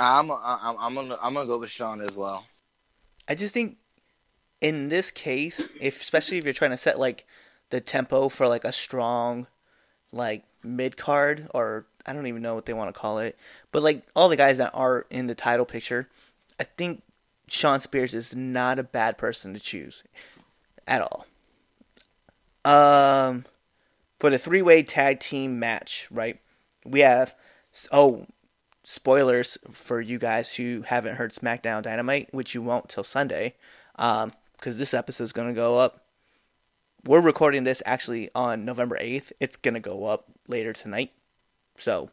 [0.00, 0.30] I'm.
[0.30, 0.76] I'm.
[0.78, 1.18] I'm gonna.
[1.22, 2.46] I'm gonna go with Shawn as well.
[3.28, 3.76] I just think
[4.60, 7.26] in this case, if especially if you're trying to set like
[7.70, 9.46] the tempo for like a strong
[10.12, 13.38] like mid card or I don't even know what they want to call it,
[13.72, 16.08] but like all the guys that are in the title picture,
[16.58, 17.02] I think
[17.46, 20.02] Shawn Spears is not a bad person to choose
[20.86, 21.26] at all.
[22.64, 23.44] Um,
[24.18, 26.38] for the three way tag team match, right?
[26.84, 27.34] We have
[27.92, 28.26] oh
[28.90, 33.54] spoilers for you guys who haven't heard SmackDown Dynamite, which you won't till Sunday,
[33.94, 36.06] um, because this episode is gonna go up.
[37.04, 39.32] We're recording this actually on November eighth.
[39.38, 41.12] It's gonna go up later tonight.
[41.78, 42.10] So,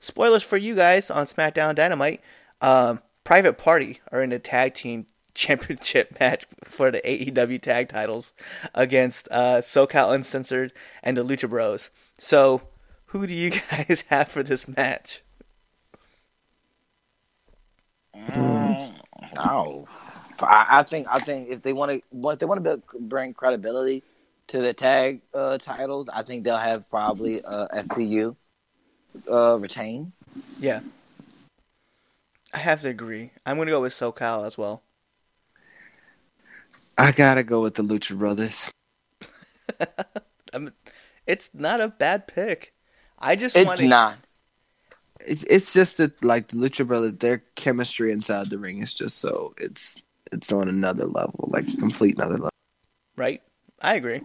[0.00, 2.22] spoilers for you guys on SmackDown Dynamite.
[2.62, 8.32] Um, Private Party are in a tag team championship match for the AEW tag titles
[8.74, 10.72] against uh, SoCal Uncensored
[11.02, 11.90] and the Lucha Bros.
[12.16, 12.62] So,
[13.06, 15.23] who do you guys have for this match?
[18.16, 18.94] Mm,
[19.36, 19.86] oh,
[20.40, 21.06] I, I think.
[21.10, 24.02] I think if they want to, if they want to bring credibility
[24.48, 28.36] to the tag uh, titles, I think they'll have probably uh, SCU
[29.30, 30.12] uh, retain.
[30.60, 30.80] Yeah.
[32.52, 33.32] I have to agree.
[33.44, 34.82] I'm going to go with SoCal as well.
[36.96, 38.70] I gotta go with the Lucha Brothers.
[40.52, 40.72] I'm,
[41.26, 42.72] it's not a bad pick.
[43.18, 43.88] I just It's want to.
[43.88, 44.18] not.
[45.20, 49.18] It's it's just that like the Lucha Brothers, their chemistry inside the ring is just
[49.18, 50.00] so it's
[50.32, 52.50] it's on another level, like complete another level.
[53.16, 53.42] Right?
[53.80, 54.22] I agree.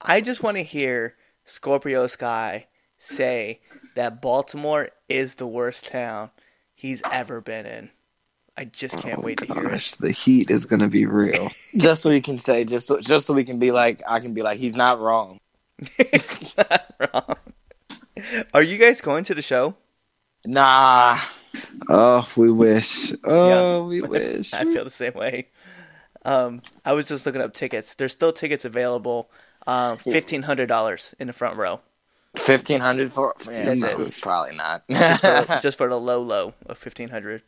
[0.00, 2.66] I just want to hear Scorpio Sky
[2.98, 3.60] say
[3.96, 6.30] that Baltimore is the worst town
[6.74, 7.90] he's ever been in.
[8.56, 9.70] I just can't Oh, wait to hear it.
[9.70, 11.50] gosh, the heat is gonna be real.
[11.76, 14.34] Just so he can say, just so, just so we can be like, I can
[14.34, 15.38] be like, he's not wrong.
[15.98, 17.36] it's not wrong.
[18.52, 19.76] Are you guys going to the show?
[20.46, 21.18] Nah.
[21.88, 23.12] oh, we wish.
[23.24, 24.52] Oh, we wish.
[24.54, 25.48] I feel the same way.
[26.24, 27.94] Um, I was just looking up tickets.
[27.94, 29.30] There's still tickets available.
[29.66, 31.80] Um, fifteen hundred dollars in the front row,
[32.36, 34.18] Fifteen hundred for yeah, That's no, it.
[34.22, 34.82] probably not.
[34.88, 37.42] just for, just for the low low of fifteen hundred.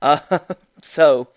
[0.00, 0.20] Uh,
[0.82, 1.28] so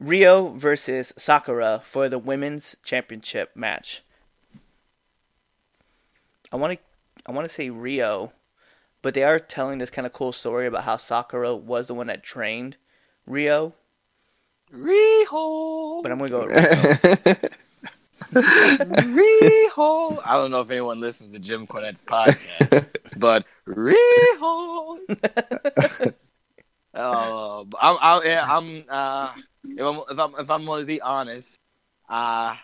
[0.00, 4.02] Rio versus Sakura for the women's championship match.
[6.52, 6.78] I want to
[7.26, 8.32] I want to say Rio,
[9.02, 12.08] but they are telling this kind of cool story about how Sakura was the one
[12.08, 12.76] that trained
[13.26, 13.74] Rio.
[14.72, 17.34] Riho, But I'm gonna go with Rio.
[18.30, 20.22] Riho.
[20.24, 22.86] I don't know if anyone listens to Jim Cornette's podcast,
[23.16, 24.98] but Riho.
[26.92, 29.32] Uh, I'm, I'm, yeah, I'm, uh,
[29.62, 31.60] if I'm, if I'm, if I'm going to be honest,
[32.08, 32.56] uh,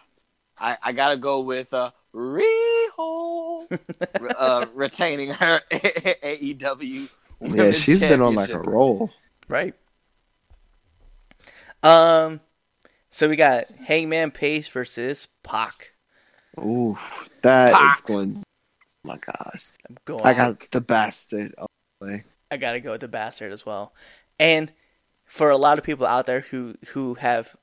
[0.59, 3.67] I, I gotta go with uh, Riho,
[4.39, 7.09] uh, retaining her AEW.
[7.41, 9.11] yeah, she's been on like a roll.
[9.49, 9.75] Right.
[11.83, 12.41] Um,
[13.11, 15.93] so we got Hangman Page versus Pac.
[16.59, 16.99] Ooh,
[17.43, 18.07] that is Pac.
[18.07, 18.43] going.
[18.43, 20.25] Oh my gosh, I'm going.
[20.25, 21.55] I got the bastard.
[21.59, 21.69] all
[22.01, 22.25] the way.
[22.51, 23.93] I gotta go with the bastard as well.
[24.39, 24.73] And
[25.27, 27.55] for a lot of people out there who who have,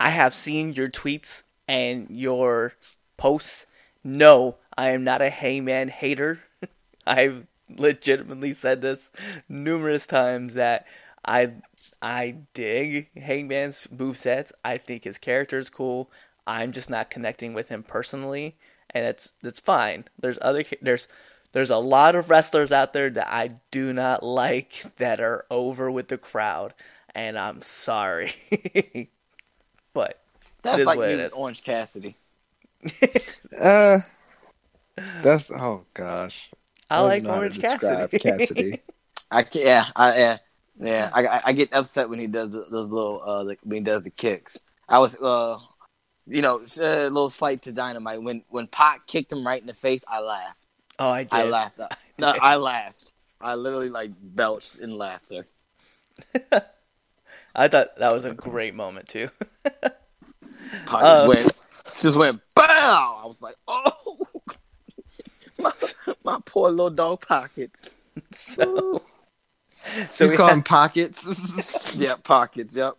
[0.00, 2.72] I have seen your tweets and your
[3.16, 3.66] posts.
[4.04, 6.40] No, I am not a Hangman hater.
[7.06, 9.10] I've legitimately said this
[9.48, 10.86] numerous times that
[11.24, 11.52] I
[12.00, 14.52] I dig Hangman's movesets.
[14.64, 16.10] I think his character is cool.
[16.46, 18.56] I'm just not connecting with him personally,
[18.90, 20.04] and it's it's fine.
[20.18, 21.08] There's other there's
[21.52, 25.90] there's a lot of wrestlers out there that I do not like that are over
[25.90, 26.74] with the crowd,
[27.14, 28.32] and I'm sorry.
[29.92, 30.20] but
[30.62, 31.32] That's like what me it with is.
[31.32, 32.16] Orange Cassidy.
[33.58, 34.00] Uh,
[35.22, 36.50] that's oh gosh.
[36.90, 38.18] I don't like know Orange describe Cassidy.
[38.18, 38.82] Cassidy.
[39.30, 40.38] I can yeah, I yeah,
[40.80, 41.10] yeah.
[41.12, 43.82] I, I I get upset when he does the, those little uh like, when he
[43.82, 44.60] does the kicks.
[44.88, 45.58] I was uh,
[46.26, 49.74] you know, a little slight to dynamite when when Pac kicked him right in the
[49.74, 50.04] face.
[50.08, 50.66] I laughed.
[50.98, 51.32] oh, I did.
[51.32, 51.80] I laughed.
[52.18, 53.12] No, I laughed.
[53.40, 55.46] I literally like belched in laughter.
[57.54, 59.30] I thought that was a great moment too.
[59.64, 59.92] Pac
[60.90, 61.52] Uh, just went,
[62.00, 63.20] just went, bow.
[63.22, 64.18] I was like, oh,
[65.58, 65.72] my,
[66.24, 67.90] my poor little dog pockets.
[68.34, 69.02] so,
[70.12, 71.96] so you we call had- him pockets?
[71.98, 72.76] Yeah, pockets.
[72.76, 72.96] Yep.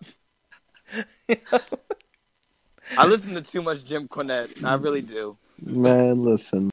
[2.98, 4.64] I listen to too much Jim Cornette.
[4.64, 5.38] I really do.
[5.62, 6.72] Man, listen.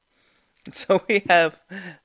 [0.73, 1.61] So we have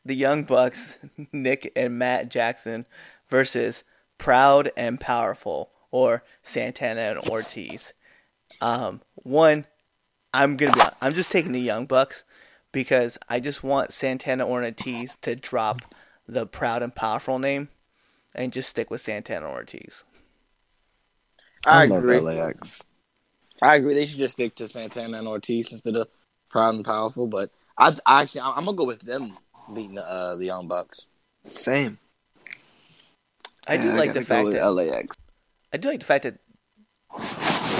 [0.05, 0.97] the Young Bucks,
[1.31, 2.85] Nick and Matt Jackson,
[3.29, 3.83] versus
[4.17, 7.93] Proud and Powerful, or Santana and Ortiz.
[8.59, 9.65] Um, one,
[10.33, 10.81] I'm gonna be.
[11.01, 12.23] I'm just taking the Young Bucks
[12.71, 15.81] because I just want Santana or Ortiz to drop
[16.27, 17.69] the Proud and Powerful name
[18.33, 20.03] and just stick with Santana and Ortiz.
[21.65, 22.19] I, I, agree.
[22.19, 22.85] LAX.
[23.61, 23.93] I agree.
[23.93, 26.07] They should just stick to Santana and Ortiz instead of
[26.49, 27.27] Proud and Powerful.
[27.27, 29.37] But I, I actually, I'm gonna go with them
[29.73, 31.07] beating the, uh, the Young Bucks.
[31.45, 31.99] Same.
[33.67, 35.15] I do Yeah, like the fact that LAX.
[35.73, 36.37] I do like the fact that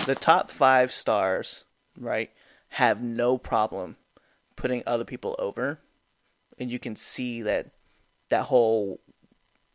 [0.05, 1.63] the top five stars,
[1.97, 2.29] right,
[2.75, 3.97] have no problem
[4.55, 5.79] putting other people over,
[6.59, 7.71] and you can see that
[8.29, 8.99] that whole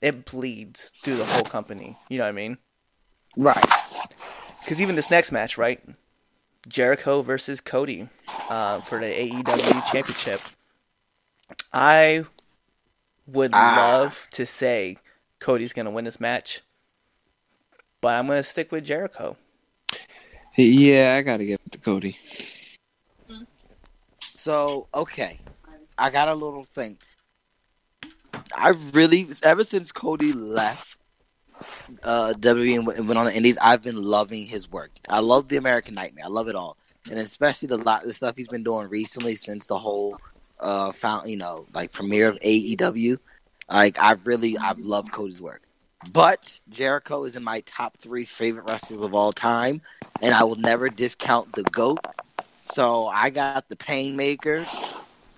[0.01, 1.97] it bleeds through the whole company.
[2.09, 2.59] You know what I mean?
[3.37, 3.65] Right.
[4.61, 5.81] Because even this next match, right,
[6.69, 8.09] Jericho versus Cody
[8.51, 10.41] uh, for the AEW Championship,
[11.73, 12.25] I
[13.27, 13.75] would Ah.
[13.77, 14.97] love to say
[15.39, 16.63] Cody's gonna win this match,
[18.01, 19.37] but I'm gonna stick with Jericho.
[20.57, 22.17] Yeah, I gotta get with the Cody.
[24.47, 25.41] So okay,
[25.99, 26.99] I got a little thing.
[28.57, 30.99] I really, ever since Cody left
[32.05, 34.93] uh, WWE and went on the Indies, I've been loving his work.
[35.09, 36.27] I love the American Nightmare.
[36.27, 36.77] I love it all,
[37.11, 40.17] and especially the lot the stuff he's been doing recently since the whole
[40.61, 43.19] uh, found you know like premiere of AEW.
[43.69, 45.63] Like I've really I've loved Cody's work.
[46.13, 49.83] But Jericho is in my top three favorite wrestlers of all time,
[50.23, 51.99] and I will never discount the GOAT.
[52.73, 54.67] So I got the Painmaker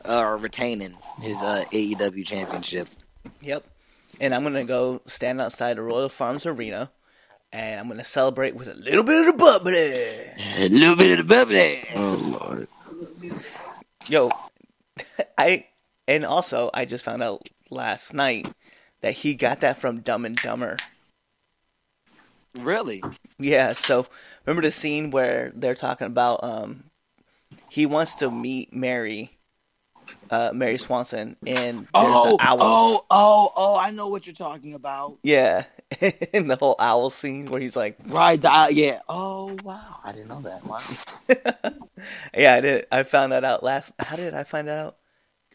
[0.04, 2.88] uh, retaining his uh, AEW championship.
[3.42, 3.64] Yep.
[4.18, 6.90] And I'm gonna go stand outside the Royal Farms Arena,
[7.52, 9.74] and I'm gonna celebrate with a little bit of the bubbly.
[10.56, 11.88] A little bit of the bubbly.
[11.94, 12.68] Oh lord.
[14.08, 14.30] Yo,
[15.38, 15.66] I
[16.08, 18.50] and also I just found out last night
[19.02, 20.76] that he got that from Dumb and Dumber.
[22.58, 23.02] Really?
[23.38, 24.06] Yeah, so
[24.44, 26.84] remember the scene where they're talking about um
[27.68, 29.30] he wants to meet Mary
[30.30, 33.76] uh Mary Swanson and Oh, oh, oh, oh!
[33.76, 35.18] I know what you're talking about.
[35.22, 35.64] Yeah.
[36.32, 38.40] in the whole owl scene where he's like Right?
[38.40, 39.00] The, uh, yeah.
[39.08, 39.96] Oh, wow!
[40.04, 40.64] I didn't know that.
[40.64, 40.80] Wow.
[42.36, 44.96] Yeah, I did I found that out last how did I find that out?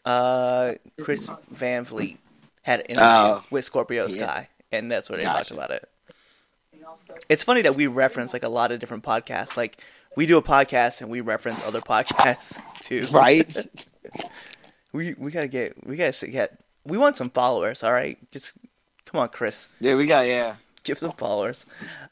[0.04, 2.18] Uh Chris Van Vliet
[2.62, 3.44] had an interview Oh.
[3.50, 4.22] with Scorpio Yeah.
[4.24, 5.36] Sky and that's where they Gotcha.
[5.38, 5.88] talked about it.
[7.28, 9.56] It's funny that we reference like a lot of different podcasts.
[9.56, 9.78] Like
[10.16, 13.06] we do a podcast and we reference other podcasts too.
[13.12, 13.56] Right?
[14.92, 17.82] We we gotta get we gotta get we want some followers.
[17.82, 18.52] All right, just
[19.04, 20.54] come on, Chris, yeah, we got yeah.
[20.84, 21.66] give some followers.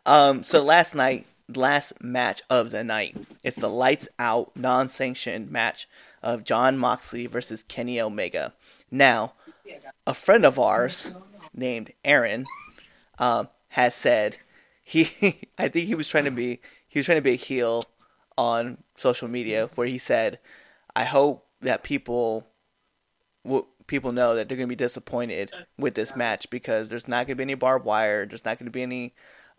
[0.04, 5.88] Um, so last night, last match of the night, it's the lights out non-sanctioned match
[6.24, 8.52] of Jon Moxley versus Kenny Omega.
[8.90, 9.34] Now,
[10.04, 11.12] a friend of ours
[11.54, 12.46] named Aaron
[13.18, 14.38] um, has said
[14.82, 17.84] he I think he was trying to be he was trying to be a heel
[18.42, 20.38] on social media where he said,
[20.96, 22.46] "I hope that people
[23.44, 27.26] w- people know that they're going to be disappointed with this match because there's not
[27.26, 29.14] going to be any barbed wire, there's not going to be any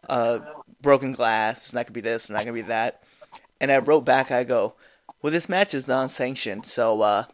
[0.10, 0.40] uh,
[0.82, 3.04] broken glass, there's not going to be this, there's not going to be that."
[3.62, 4.76] And I wrote back, I go,
[5.22, 7.26] "Well, this match is non-sanctioned, so uh,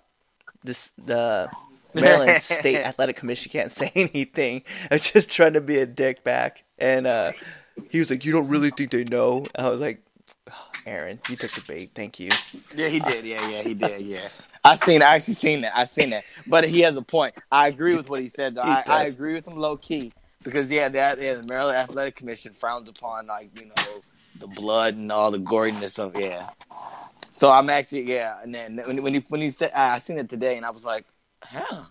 [0.63, 1.49] this the
[1.93, 4.63] Maryland State Athletic Commission can't say anything.
[4.91, 6.63] I was just trying to be a dick back.
[6.77, 7.33] And uh,
[7.89, 9.45] he was like, You don't really think they know?
[9.55, 10.08] I was like, "Oh,
[10.89, 11.91] Aaron, you took the bait.
[11.93, 12.29] Thank you.
[12.75, 13.23] Yeah, he did.
[13.23, 14.01] Yeah, yeah, he did.
[14.01, 14.27] Yeah,
[14.63, 15.03] I seen.
[15.03, 15.77] I actually seen that.
[15.77, 16.23] I seen that.
[16.47, 17.35] But he has a point.
[17.51, 18.55] I agree with what he said.
[18.55, 18.63] Though.
[18.63, 20.11] He I, I agree with him low key
[20.43, 24.01] because yeah, that yeah, the Maryland Athletic Commission frowns upon like you know
[24.39, 26.49] the blood and all the goriness of yeah.
[27.31, 30.17] So I'm actually yeah, and then when when he when he said I, I seen
[30.17, 31.05] it today and I was like,
[31.43, 31.83] huh.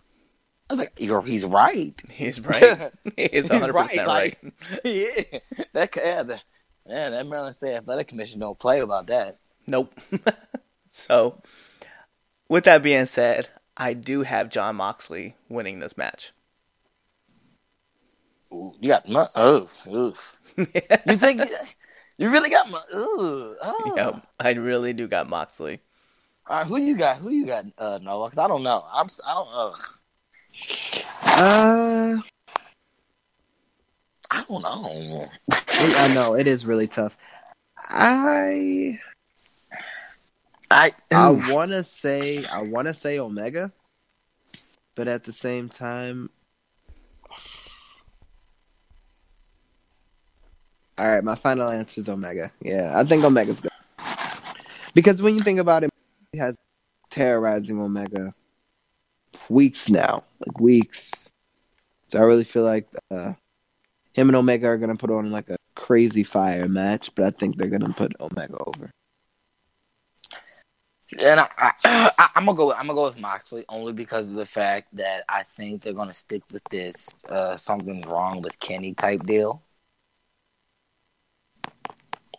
[0.70, 1.94] I was like, You're, he's right.
[2.10, 2.92] He's right.
[3.16, 3.96] He's 100% right.
[3.96, 4.54] right, like-
[4.84, 5.38] yeah,
[5.72, 6.40] that yeah, the,
[6.88, 9.38] yeah, that Maryland State Athletic Commission don't play about that.
[9.66, 9.94] Nope.
[10.92, 11.40] so,
[12.48, 16.32] with that being said, I do have Jon Moxley winning this match.
[18.52, 20.36] Ooh, you got my oof, oof.
[20.56, 21.42] You think
[22.16, 23.56] you really got my ooh?
[23.62, 23.94] Oh.
[23.96, 25.80] Yep, I really do got Moxley.
[26.48, 27.18] All right, who you got?
[27.18, 27.66] Who you got?
[27.76, 28.28] Uh, Noah?
[28.28, 28.82] Because I don't know.
[28.90, 29.06] I'm.
[29.26, 29.48] I don't.
[29.52, 29.76] Ugh.
[31.24, 32.16] Uh,
[34.30, 35.26] I don't know.
[35.50, 37.16] I know it is really tough.
[37.88, 38.98] I
[40.70, 40.92] I.
[41.10, 43.72] I want to say I want to say Omega,
[44.94, 46.28] but at the same time,
[50.98, 51.24] all right.
[51.24, 52.50] My final answer is Omega.
[52.60, 53.72] Yeah, I think Omega's good
[54.92, 55.90] because when you think about it,
[56.32, 56.56] he has
[57.08, 58.34] terrorizing Omega
[59.48, 61.30] weeks now, like weeks.
[62.08, 63.32] So I really feel like uh,
[64.12, 67.56] him and Omega are gonna put on like a crazy fire match, but I think
[67.56, 68.90] they're gonna put Omega over.
[71.18, 71.72] And I, I,
[72.18, 72.68] I, I'm gonna go.
[72.68, 75.92] With, I'm gonna go with Moxley only because of the fact that I think they're
[75.92, 79.62] gonna stick with this uh, something's wrong with Kenny type deal,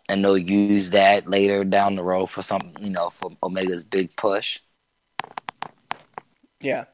[0.08, 4.14] and they'll use that later down the road for some, you know, for Omega's big
[4.16, 4.60] push.
[6.60, 6.84] Yeah.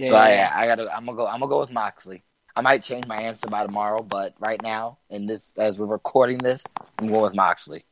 [0.00, 0.52] Yeah, so yeah, I, yeah.
[0.54, 0.96] I gotta.
[0.96, 1.26] I'm gonna go.
[1.26, 2.24] I'm gonna go with Moxley.
[2.56, 6.38] I might change my answer by tomorrow, but right now, in this as we're recording
[6.38, 6.64] this,
[6.98, 7.84] I'm going with Moxley.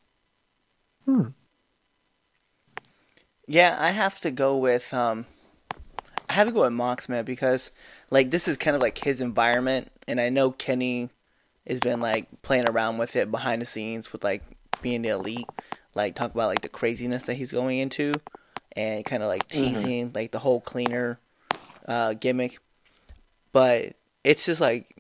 [1.05, 1.29] Hmm.
[3.49, 5.27] Yeah, I have to go with um
[6.29, 7.73] I have to go with Mox man because
[8.11, 11.11] like this is kind of like his environment and I know Kenny
[11.67, 14.43] has been like playing around with it behind the scenes with like
[14.81, 15.49] being the elite,
[15.95, 18.15] like talk about like the craziness that he's going into
[18.77, 21.19] and kind of like teasing like the whole cleaner
[21.89, 22.61] uh gimmick.
[23.53, 24.97] But it's just like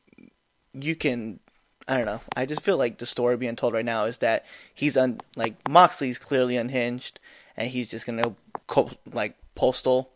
[0.72, 1.40] you can
[1.88, 2.20] I don't know.
[2.36, 5.56] I just feel like the story being told right now is that he's un like
[5.68, 7.18] Moxley's clearly unhinged,
[7.56, 8.34] and he's just gonna
[8.66, 10.10] co- like postal,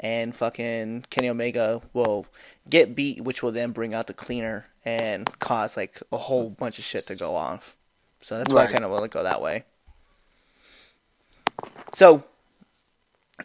[0.00, 2.26] and fucking Kenny Omega will
[2.68, 6.78] get beat, which will then bring out the cleaner and cause like a whole bunch
[6.78, 7.76] of shit to go off.
[8.20, 9.64] So that's why I kind of want to go that way.
[11.94, 12.24] So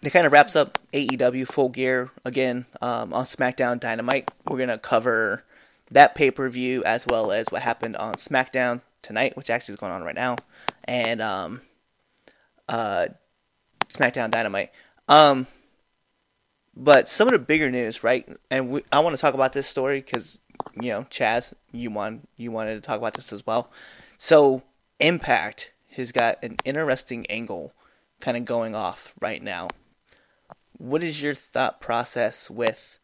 [0.01, 4.29] that kind of wraps up AEW Full Gear again um, on SmackDown Dynamite.
[4.45, 5.43] We're gonna cover
[5.91, 9.79] that pay per view as well as what happened on SmackDown tonight, which actually is
[9.79, 10.35] going on right now,
[10.83, 11.61] and um,
[12.69, 13.07] uh,
[13.89, 14.71] SmackDown Dynamite.
[15.07, 15.47] Um,
[16.75, 18.27] but some of the bigger news, right?
[18.51, 20.37] And we, I want to talk about this story because
[20.75, 23.71] you know, Chaz, you want you wanted to talk about this as well.
[24.17, 24.63] So
[24.99, 27.73] Impact has got an interesting angle
[28.19, 29.67] kind of going off right now.
[30.77, 32.99] What is your thought process with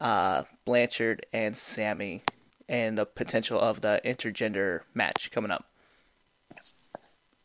[0.00, 2.22] uh, Blanchard and Sami
[2.68, 5.66] and the potential of the intergender match coming up?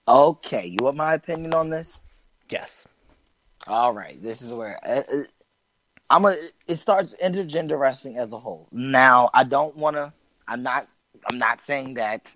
[0.07, 2.02] Okay, you want my opinion on this?
[2.49, 2.85] Yes.
[3.68, 5.23] All right, this is where uh, uh,
[6.10, 6.35] I'm a.
[6.68, 8.68] It starts intergender wrestling as a whole.
[8.72, 10.11] Now, I don't want to.
[10.48, 10.88] I'm not.
[11.31, 12.34] I'm not saying that.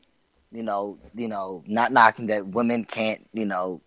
[0.52, 1.00] You know.
[1.16, 1.64] You know.
[1.68, 3.28] Not knocking that women can't.
[3.34, 3.82] You know.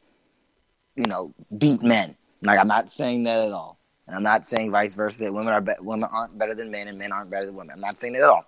[0.96, 2.16] You know, beat men.
[2.42, 3.78] Like I'm not saying that at all.
[4.06, 6.88] And I'm not saying vice versa that women are be- women aren't better than men
[6.88, 7.74] and men aren't better than women.
[7.74, 8.44] I'm not saying that at all.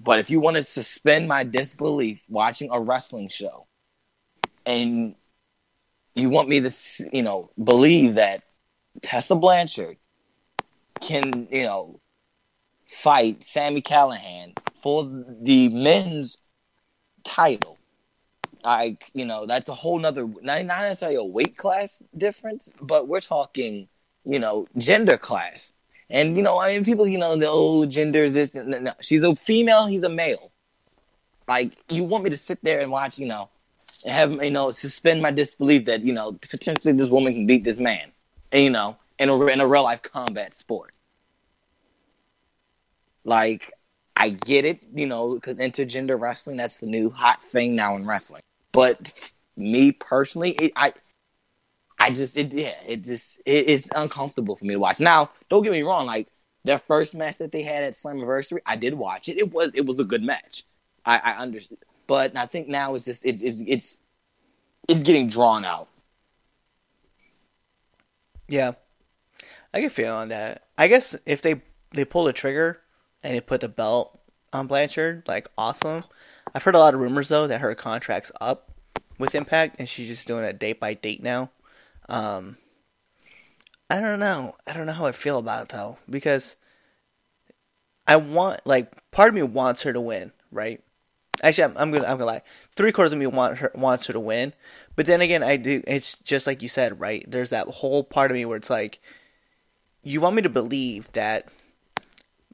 [0.00, 3.66] But if you want to suspend my disbelief watching a wrestling show,
[4.66, 5.14] and
[6.14, 6.72] you want me to,
[7.12, 8.42] you know, believe that
[9.00, 9.96] Tessa Blanchard
[11.00, 12.00] can, you know,
[12.88, 16.38] fight Sami Callihan for the men's
[17.24, 17.78] title.
[18.64, 23.08] Like, you know, that's a whole nother not, not necessarily a weight class difference, but
[23.08, 23.88] we're talking,
[24.24, 25.72] you know, gender class.
[26.08, 28.62] And you know, I mean people, you know, the old oh, gender is this no,
[28.62, 28.92] no.
[29.00, 30.52] she's a female, he's a male.
[31.48, 33.48] Like you want me to sit there and watch, you know,
[34.06, 37.80] have you know, suspend my disbelief that, you know, potentially this woman can beat this
[37.80, 38.12] man.
[38.52, 40.92] And, you know, in a in a real life combat sport.
[43.24, 43.72] Like,
[44.16, 48.06] I get it, you know, because intergender wrestling, that's the new hot thing now in
[48.06, 48.42] wrestling.
[48.72, 49.12] But
[49.56, 50.94] me personally, it, I,
[51.98, 54.98] I just, it, yeah, it just, it, it's uncomfortable for me to watch.
[55.00, 56.28] Now, don't get me wrong, like
[56.64, 59.38] their first match that they had at Slammiversary, I did watch it.
[59.38, 60.64] It was, it was a good match.
[61.04, 63.98] I, I understand, but I think now it's just, it's, it's, it's,
[64.88, 65.88] it's getting drawn out.
[68.48, 68.72] Yeah,
[69.72, 70.64] I can feel on that.
[70.76, 71.62] I guess if they
[71.92, 72.80] they pull the trigger
[73.22, 74.18] and they put the belt
[74.52, 76.04] on Blanchard, like awesome.
[76.54, 78.70] I've heard a lot of rumors though that her contract's up
[79.18, 81.50] with Impact and she's just doing it date by date now.
[82.08, 82.58] Um,
[83.88, 84.56] I don't know.
[84.66, 86.56] I don't know how I feel about it though because
[88.06, 90.82] I want like part of me wants her to win, right?
[91.42, 92.42] Actually, I'm, I'm gonna I'm gonna lie.
[92.76, 94.52] Three quarters of me want her wants her to win,
[94.96, 95.82] but then again, I do.
[95.86, 97.24] It's just like you said, right?
[97.28, 99.00] There's that whole part of me where it's like,
[100.02, 101.48] you want me to believe that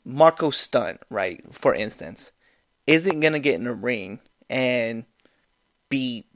[0.05, 1.43] Marco Stunt, right?
[1.53, 2.31] For instance,
[2.89, 4.19] isn't gonna get in the ring
[4.51, 5.05] and
[5.91, 6.27] beat,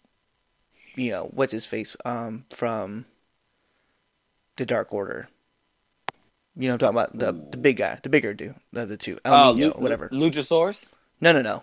[0.94, 3.06] you know, what's his face, um, from
[4.56, 5.28] the Dark Order.
[6.54, 9.18] You know, I'm talking about the the big guy, the bigger dude of the two,
[9.24, 10.08] El Oh, Nino, Lu- whatever.
[10.10, 10.88] Luchasaurus.
[11.20, 11.62] No, no, no.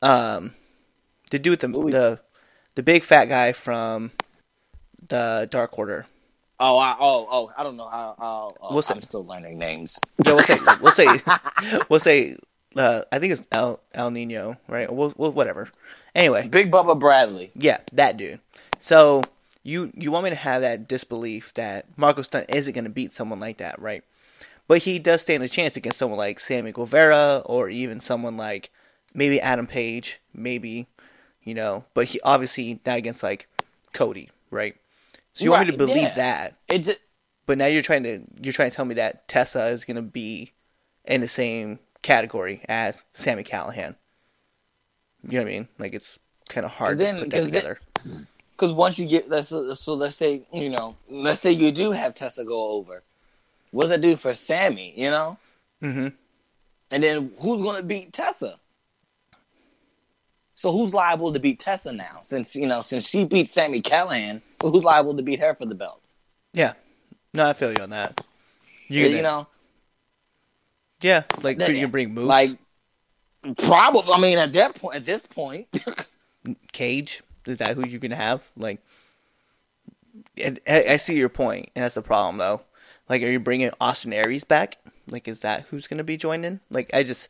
[0.00, 0.54] Um,
[1.30, 1.90] the dude with the Louis.
[1.92, 2.20] the
[2.76, 4.12] the big fat guy from
[5.08, 6.06] the Dark Order.
[6.58, 8.14] Oh, I, oh, oh, I don't know how.
[8.18, 9.04] how oh, What's I'm it?
[9.04, 9.98] still learning names.
[10.24, 11.06] Yeah, we'll say we'll say
[11.88, 12.36] we'll say.
[12.76, 14.92] Uh, I think it's El El Nino, right?
[14.92, 15.70] We'll, we'll whatever.
[16.14, 17.50] Anyway, Big Bubba Bradley.
[17.54, 18.40] yeah, that dude.
[18.78, 19.22] So
[19.62, 23.12] you you want me to have that disbelief that Marco Stunt isn't going to beat
[23.12, 24.04] someone like that, right?
[24.68, 28.70] But he does stand a chance against someone like Sammy Guevara or even someone like
[29.14, 30.86] maybe Adam Page, maybe
[31.42, 31.84] you know.
[31.94, 33.48] But he obviously not against like
[33.92, 34.76] Cody, right?
[35.32, 36.14] So you want me to believe yeah.
[36.14, 36.90] that, It's
[37.46, 40.02] but now you're trying to you're trying to tell me that Tessa is going to
[40.02, 40.52] be
[41.04, 43.94] in the same category as Sami Callihan.
[45.28, 45.68] You know what I mean?
[45.78, 46.18] Like it's
[46.48, 47.80] kind of hard then- to put that together.
[48.52, 52.14] because once you get let's so let's say you know let's say you do have
[52.14, 53.02] Tessa go over,
[53.72, 54.92] what's that do for Sami?
[54.96, 55.38] You know,
[55.80, 56.08] hmm
[56.92, 58.60] and then who's gonna beat Tessa?
[60.54, 62.20] So who's liable to beat Tessa now?
[62.24, 65.74] Since you know since she beat Sami Callihan, who's liable to beat her for the
[65.74, 66.00] belt?
[66.52, 66.74] Yeah.
[67.34, 68.22] No, I feel you on that.
[68.88, 69.46] You, You, know,
[71.00, 72.28] yeah, like you can bring moves.
[72.28, 72.50] like
[73.58, 74.12] probably.
[74.12, 75.68] I mean, at that point, at this point,
[76.72, 77.22] Cage.
[77.46, 78.42] Is that who you can have?
[78.56, 78.80] Like,
[80.36, 82.62] and I, I see your point, and that's the problem though.
[83.08, 84.78] Like, are you bringing Austin Aries back?
[85.08, 86.58] Like, is that who's going to be joining?
[86.70, 87.28] Like, I just,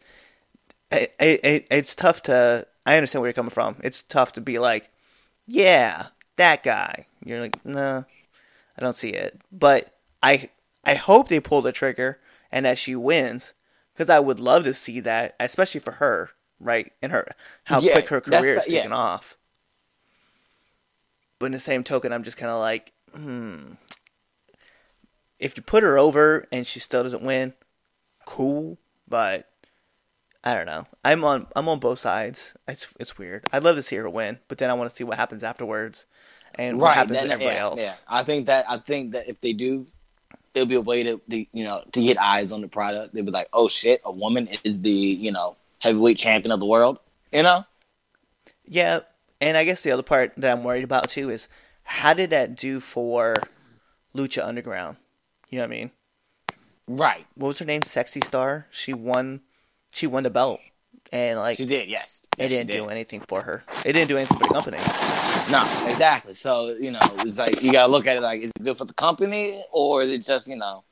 [0.91, 2.67] I, I, I, it's tough to.
[2.87, 3.77] I understand where you're coming from.
[3.83, 4.91] It's tough to be like,
[5.47, 6.07] yeah,
[6.37, 7.07] that guy.
[7.25, 8.05] You're like, no,
[8.79, 9.41] I don't see it.
[9.51, 10.51] But I,
[10.85, 12.21] I hope they pull the trigger
[12.53, 13.53] and that she wins
[13.97, 16.93] because I would love to see that, especially for her, right?
[17.01, 17.29] And her
[17.65, 18.79] how Yeah, quick her career is fa- yeah.
[18.81, 19.37] taking off.
[21.39, 23.73] But in the same token, I'm just kind of like, hmm.
[25.39, 27.55] if you put her over and she still doesn't win,
[28.27, 28.79] cool.
[29.09, 29.49] But
[30.45, 30.87] I don't know.
[31.05, 32.55] I'm on I'm on both sides.
[32.69, 33.45] It's it's weird.
[33.53, 36.07] I'd love to see her win, but then I want to see what happens afterwards
[36.55, 37.81] and what happens that- to everybody yeah, else.
[37.81, 39.87] Yeah, I think that I think that if they do,
[40.57, 43.15] there'll be a way to, to you know to get eyes on the product.
[43.15, 46.67] They'll be like, oh shit, a woman is the you know heavyweight champion of the
[46.67, 46.99] world.
[47.31, 47.67] You know,
[48.65, 49.01] Yeah,
[49.41, 51.47] and I guess the other part that I'm worried about too is
[51.83, 53.37] how did that do for
[54.15, 54.97] Lucha Underground?
[55.51, 55.91] You know what I mean?
[56.89, 57.27] right?
[57.35, 57.83] What was her name?
[57.83, 58.67] Sexy Star.
[58.71, 59.43] She won.
[59.91, 60.61] She won the belt,
[61.13, 62.23] and like She did, yes.
[62.39, 62.79] it Yes, she didn't did.
[62.79, 63.63] do anything for her.
[63.85, 64.79] It didn't do anything for the company.
[65.51, 66.35] No, exactly.
[66.35, 68.85] So you know, it's like you gotta look at it like, is it good for
[68.85, 70.85] the company or is it just you know,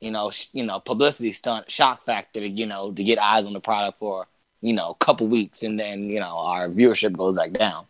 [0.00, 3.52] you know, sh- you know, publicity stunt, shock factor, you know, to get eyes on
[3.52, 4.26] the product for
[4.60, 7.86] you know a couple weeks and then you know our viewership goes back down.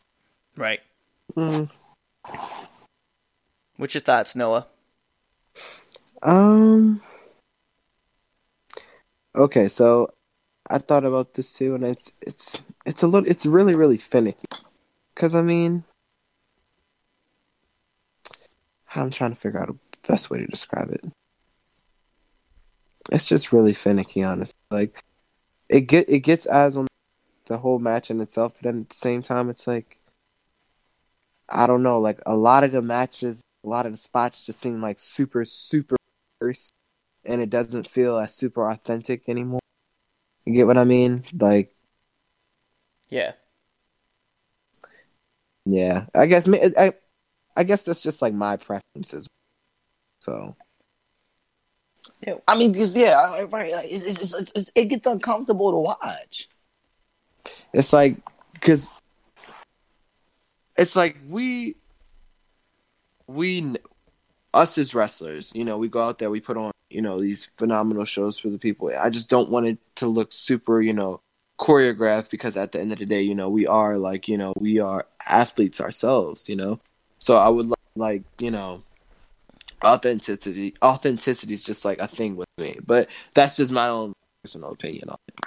[0.57, 0.81] Right.
[1.37, 1.69] Mm,
[3.77, 4.67] What's your thoughts, Noah?
[6.23, 7.01] um.
[9.37, 10.09] Okay, so
[10.69, 14.47] I thought about this too, and it's it's it's a little it's really really finicky,
[15.15, 15.85] because I mean,
[18.95, 19.77] I'm trying to figure out a
[20.09, 21.03] best way to describe it.
[23.13, 24.59] It's just really finicky, honestly.
[24.71, 25.01] Like
[25.69, 26.89] it get it gets eyes on
[27.47, 29.99] the whole match in itself, but at the same time, it's like
[31.49, 32.01] I don't know.
[32.01, 35.45] Like a lot of the matches, a lot of the spots just seem like super
[35.45, 35.97] super
[37.25, 39.61] and it doesn't feel as super authentic anymore.
[40.47, 41.25] You get what I mean?
[41.39, 41.75] Like
[43.09, 43.33] Yeah.
[45.65, 46.95] yeah, I guess I
[47.57, 49.27] I guess that's just like my preferences.
[50.21, 50.55] So
[52.25, 53.73] Yeah, I mean, just yeah, right.
[53.73, 56.49] like, It's, it's, it's, it's, it gets uncomfortable to watch.
[57.73, 58.17] It's like
[58.55, 58.95] because
[60.77, 61.75] it's like we
[63.27, 63.75] we
[64.55, 67.45] us as wrestlers, you know, we go out there, we put on you know these
[67.45, 68.91] phenomenal shows for the people.
[68.99, 71.21] I just don't want it to look super, you know,
[71.61, 74.55] choreographed because at the end of the day, you know, we are like you know
[74.59, 76.81] we are athletes ourselves, you know.
[77.19, 78.83] So I would li- like you know
[79.85, 80.75] authenticity.
[80.83, 85.11] Authenticity is just like a thing with me, but that's just my own personal opinion
[85.11, 85.41] on it.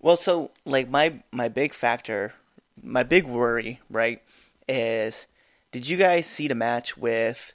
[0.00, 2.34] Well, so like my my big factor,
[2.82, 4.22] my big worry, right,
[4.68, 5.26] is
[5.72, 7.54] did you guys see the match with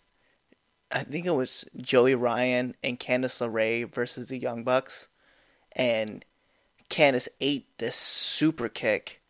[0.92, 5.08] I think it was Joey Ryan and Candice LeRae versus the Young Bucks,
[5.74, 6.24] and
[6.90, 9.22] Candice ate this super kick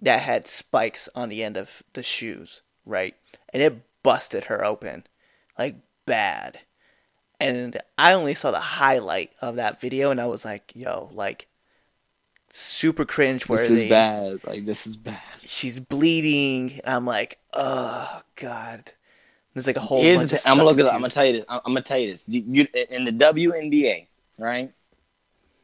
[0.00, 3.14] that had spikes on the end of the shoes, right,
[3.52, 5.04] and it busted her open,
[5.58, 6.60] like bad.
[7.38, 11.46] And I only saw the highlight of that video, and I was like, "Yo, like."
[12.52, 13.74] super cringe worthy.
[13.74, 14.38] This is bad.
[14.46, 15.22] Like this is bad.
[15.46, 16.80] She's bleeding.
[16.84, 18.92] And I'm like, oh god.
[19.60, 20.46] There's like a whole Here's bunch the of.
[20.46, 20.86] I'm gonna look at.
[20.86, 21.44] I'm gonna tell you this.
[21.46, 22.26] I'm I'm gonna tell you this.
[22.26, 24.06] You, you, in the WNBA,
[24.38, 24.72] right?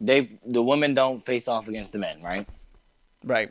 [0.02, 2.46] They the women don't face off against the men, right?
[3.24, 3.50] Right.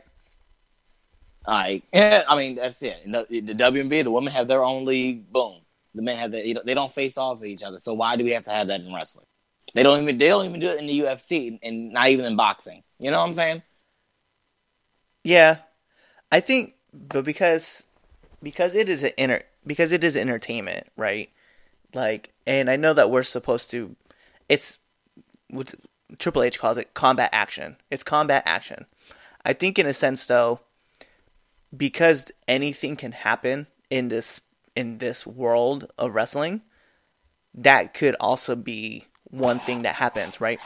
[1.46, 1.82] All right.
[1.92, 3.02] Yeah, I mean that's it.
[3.04, 5.32] In the, the WNBA, the women have their own league.
[5.32, 5.62] Boom.
[5.96, 6.46] The men have that.
[6.46, 7.80] You know, they don't face off with each other.
[7.80, 9.26] So why do we have to have that in wrestling?
[9.74, 10.16] They don't even.
[10.16, 12.84] They don't even do it in the UFC, and not even in boxing.
[13.00, 13.62] You know what I'm saying?
[15.24, 15.58] Yeah.
[16.30, 17.82] I think but because
[18.42, 21.30] because it is an inter because it is entertainment, right?
[21.94, 23.96] Like and I know that we're supposed to
[24.48, 24.78] it's
[25.50, 25.74] what
[26.18, 27.76] Triple H calls it combat action.
[27.90, 28.86] It's combat action.
[29.44, 30.60] I think in a sense though
[31.76, 34.40] because anything can happen in this
[34.74, 36.60] in this world of wrestling,
[37.54, 40.60] that could also be one thing that happens, right?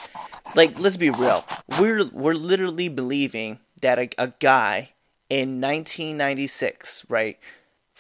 [0.55, 1.45] Like, let's be real.
[1.81, 4.91] We're we're literally believing that a, a guy
[5.29, 7.39] in 1996, right,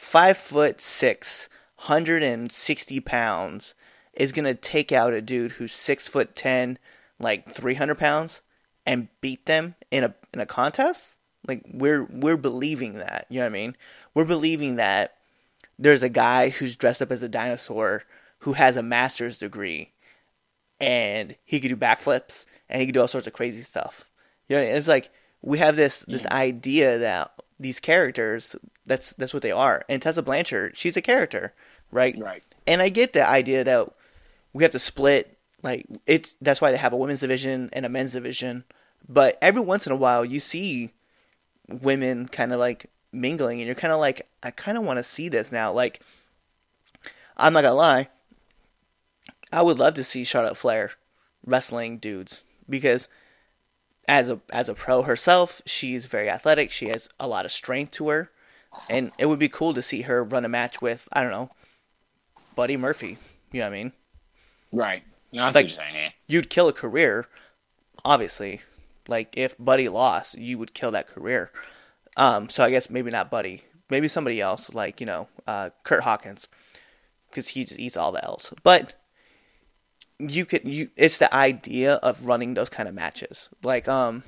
[0.00, 3.74] five foot six, hundred and sixty pounds,
[4.14, 6.78] is gonna take out a dude who's six foot ten,
[7.18, 8.40] like three hundred pounds,
[8.86, 11.16] and beat them in a in a contest.
[11.46, 13.26] Like we're we're believing that.
[13.28, 13.76] You know what I mean?
[14.14, 15.16] We're believing that
[15.78, 18.04] there's a guy who's dressed up as a dinosaur
[18.40, 19.92] who has a master's degree
[20.80, 24.08] and he could do backflips and he could do all sorts of crazy stuff.
[24.48, 25.10] You know, it's like
[25.42, 28.56] we have this this idea that these characters
[28.86, 29.84] that's that's what they are.
[29.88, 31.52] And Tessa Blanchard, she's a character,
[31.92, 32.18] right?
[32.18, 32.44] Right.
[32.66, 33.90] And I get the idea that
[34.52, 37.88] we have to split like it's that's why they have a women's division and a
[37.88, 38.64] men's division.
[39.08, 40.92] But every once in a while you see
[41.68, 45.04] women kind of like mingling and you're kind of like I kind of want to
[45.04, 45.72] see this now.
[45.72, 46.00] Like
[47.36, 48.08] I'm not going to lie,
[49.52, 50.92] I would love to see Charlotte Flair
[51.44, 53.08] wrestling dudes because
[54.10, 56.72] as a as a pro herself, she's very athletic.
[56.72, 58.30] She has a lot of strength to her,
[58.88, 61.50] and it would be cool to see her run a match with I don't know,
[62.56, 63.18] Buddy Murphy,
[63.52, 63.92] You know what I mean?
[64.72, 65.02] Right.
[65.32, 65.94] No, I Like- what you're saying.
[65.94, 66.10] Yeah.
[66.26, 67.28] You'd kill a career,
[68.04, 68.62] obviously.
[69.06, 71.52] Like if Buddy lost, you would kill that career.
[72.16, 76.02] Um, so I guess maybe not Buddy, maybe somebody else, like you know, uh, Curt
[76.02, 76.48] Hawkins,
[77.30, 78.52] because he just eats all the L's.
[78.64, 78.94] But
[80.28, 83.48] you could you it's the idea of running those kind of matches.
[83.62, 84.22] Like um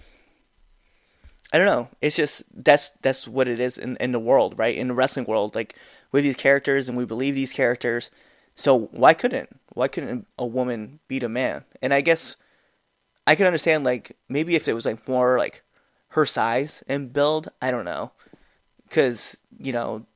[1.52, 1.88] I don't know.
[2.00, 4.74] It's just that's that's what it is in, in the world, right?
[4.76, 5.76] In the wrestling world, like
[6.10, 8.10] with these characters and we believe these characters.
[8.54, 11.64] So why couldn't why couldn't a woman beat a man?
[11.82, 12.36] And I guess
[13.26, 15.62] I could understand like maybe if it was like more like
[16.08, 18.12] her size and build, I don't know.
[18.90, 20.06] Cuz, you know,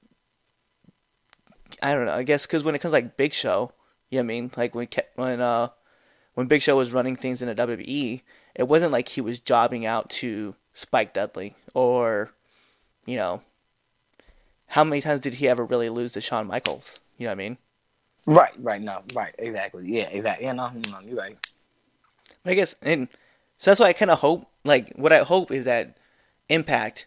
[1.83, 2.15] I don't know.
[2.15, 3.73] I guess cuz when it comes like Big Show,
[4.11, 4.51] you know what I mean?
[4.57, 5.69] Like when when uh
[6.35, 8.23] when Big Show was running things in the WWE,
[8.55, 12.31] it wasn't like he was jobbing out to Spike Dudley or
[13.05, 13.43] you know
[14.69, 16.99] how many times did he ever really lose to Shawn Michaels?
[17.17, 17.59] You know what I mean?
[18.27, 18.53] Right.
[18.59, 18.83] Right.
[18.83, 19.03] No.
[19.15, 19.35] Right.
[19.39, 19.85] Exactly.
[19.87, 20.09] Yeah.
[20.09, 20.47] Exactly.
[20.47, 20.53] Yeah.
[20.53, 20.71] No.
[20.91, 21.01] No.
[21.05, 21.39] You're right.
[22.43, 23.09] But I guess and
[23.59, 25.97] so that's why I kind of hope like what I hope is that
[26.49, 27.07] Impact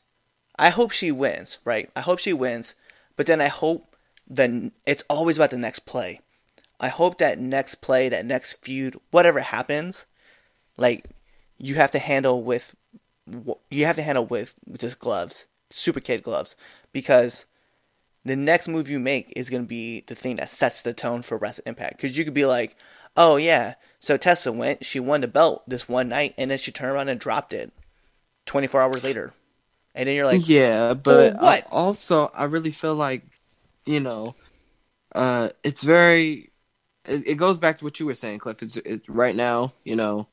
[0.58, 1.90] I hope she wins, right?
[1.96, 2.76] I hope she wins,
[3.16, 3.96] but then I hope
[4.28, 6.20] then it's always about the next play.
[6.80, 10.06] I hope that next play, that next feud, whatever happens,
[10.78, 11.06] like
[11.58, 12.76] you have to handle with
[13.70, 16.56] you have to handle with just gloves, super kid gloves,
[16.92, 17.46] because
[18.26, 21.22] the next move you make is going to be the thing that sets the tone
[21.22, 21.98] for Wrestle Impact.
[21.98, 22.76] Because you could be like,
[23.16, 26.72] oh yeah, so Tessa went, she won the belt this one night, and then she
[26.72, 27.72] turned around and dropped it
[28.46, 29.34] 24 hours later.
[29.94, 31.68] And then you're like, yeah, but what?
[31.68, 33.24] I- also I really feel like
[33.86, 34.36] you know,
[35.16, 36.52] uh, it's very.
[37.10, 38.62] It, it goes back to what you were saying, Cliff.
[38.62, 40.28] It's it, right now, you know,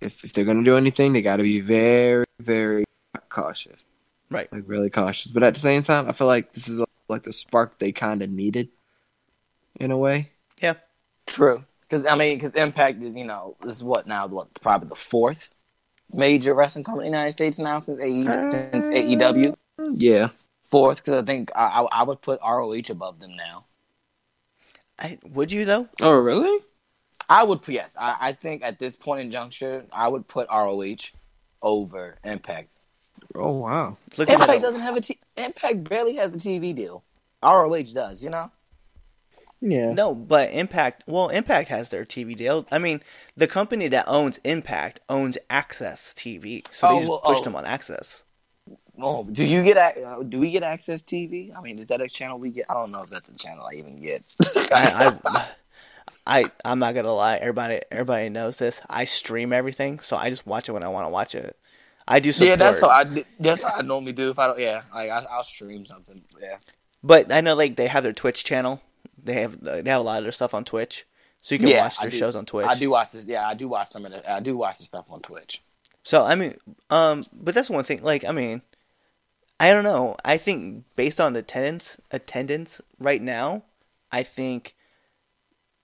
[0.00, 2.84] if if they're gonna do anything, they got to be very very
[3.28, 3.86] cautious,
[4.30, 4.52] right.
[4.52, 5.30] like really cautious.
[5.30, 8.22] But at the same time, I feel like this is like the spark they kind
[8.22, 8.68] of needed,
[9.78, 10.30] in a way.
[10.60, 10.74] Yeah,
[11.26, 11.64] true.
[11.82, 14.94] Because I mean, because Impact is you know this is what now what, probably the
[14.94, 15.54] fourth
[16.12, 19.54] major wrestling company in the United States now since AE, since AEW.
[19.94, 20.30] Yeah,
[20.68, 23.64] Fourth, because I think I, I I would put ROH above them now.
[24.98, 25.88] I, would you though?
[26.00, 26.64] Oh, really?
[27.28, 27.96] I would yes.
[28.00, 31.10] I, I think at this point in juncture, I would put ROH
[31.62, 32.68] over Impact.
[33.34, 33.96] Oh, wow.
[34.16, 34.62] Look Impact that.
[34.62, 37.04] doesn't have a t- Impact barely has a TV deal.
[37.42, 38.50] ROH does, you know.
[39.60, 39.92] Yeah.
[39.92, 41.04] No, but Impact.
[41.06, 42.66] Well, Impact has their TV deal.
[42.70, 43.02] I mean,
[43.36, 47.44] the company that owns Impact owns AXS TV, so they Oh, just well, pushed oh.
[47.44, 48.22] them on AXS.
[49.00, 51.56] Oh, do you get uh, do we get AXS TV?
[51.56, 52.66] I mean, is that a channel we get?
[52.70, 54.24] I don't know if that's a channel I even get.
[54.72, 55.46] I, I,
[56.26, 57.36] I, I'm not gonna lie.
[57.36, 58.80] Everybody, everybody knows this.
[58.90, 61.56] I stream everything, so I just watch it when I want to watch it.
[62.06, 62.48] I do support.
[62.48, 63.04] yeah, that's how I
[63.38, 64.30] that's how I normally do.
[64.30, 66.22] If I don't, yeah, like I, I'll stream something.
[66.40, 66.58] Yeah,
[67.02, 68.80] But I know like they have their Twitch channel.
[69.22, 71.06] They have they have a lot of their stuff on Twitch,
[71.40, 72.66] so you can Yeah, watch their shows on Twitch.
[72.66, 73.28] I do watch this.
[73.28, 74.30] Yeah, I do watch some of the.
[74.30, 75.62] I do watch the stuff on Twitch.
[76.04, 76.56] So I mean,
[76.90, 78.02] um, but that's one thing.
[78.02, 78.62] Like, I mean,
[79.60, 80.16] I don't know.
[80.24, 83.62] I think based on attendance, attendance right now,
[84.12, 84.74] I think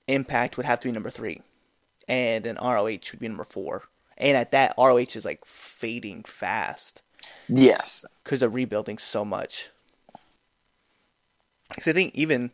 [0.06, 1.42] Impact would have to be number three,
[2.06, 3.84] and an ROH would be number four.
[4.16, 7.02] And at that, ROH is like fading fast
[7.48, 9.70] Yes, because they're rebuilding so much.
[11.68, 12.50] Because I think even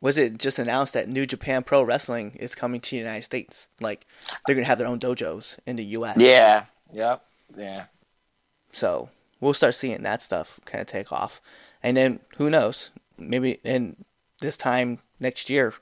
[0.00, 3.68] was it just announced that New Japan Pro Wrestling is coming to the United States?
[3.80, 4.06] Like
[4.46, 6.18] they're gonna have their own dojos in the U.S.
[6.18, 7.24] yeah, yep,
[7.56, 7.84] yeah.
[8.72, 9.10] So
[9.40, 11.40] we'll start seeing that stuff kind of take off,
[11.82, 12.90] and then who knows?
[13.18, 14.04] Maybe in
[14.40, 15.74] this time next year,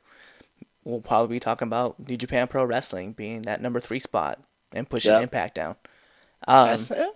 [0.85, 4.41] we'll probably be talking about New Japan Pro Wrestling being that number three spot
[4.73, 5.23] and pushing Yep.
[5.23, 5.77] Impact down.
[6.47, 7.09] Um, That's fair.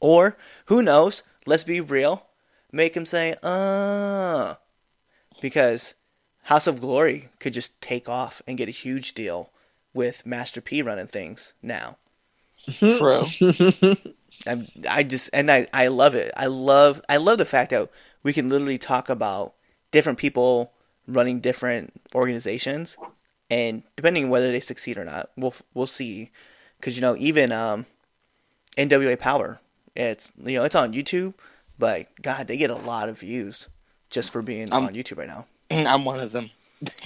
[0.00, 0.36] or
[0.66, 1.22] who knows?
[1.46, 2.26] Let's be real.
[2.70, 4.54] Make him say, "Uh,"
[5.40, 5.94] because
[6.44, 9.50] House of Glory could just take off and get a huge deal
[9.94, 11.98] with Master P running things now.
[12.64, 13.24] True.
[14.46, 16.32] I'm, I just and I, I love it.
[16.36, 17.88] I love I love the fact that
[18.22, 19.54] we can literally talk about
[19.90, 20.72] different people
[21.06, 22.96] running different organizations,
[23.50, 26.30] and depending on whether they succeed or not, we'll we'll see.
[26.78, 27.86] Because you know, even um,
[28.76, 29.60] NWA Power,
[29.94, 31.34] it's you know it's on YouTube,
[31.78, 33.68] but God, they get a lot of views
[34.10, 35.46] just for being Um, on YouTube right now.
[35.70, 36.50] I'm one of them.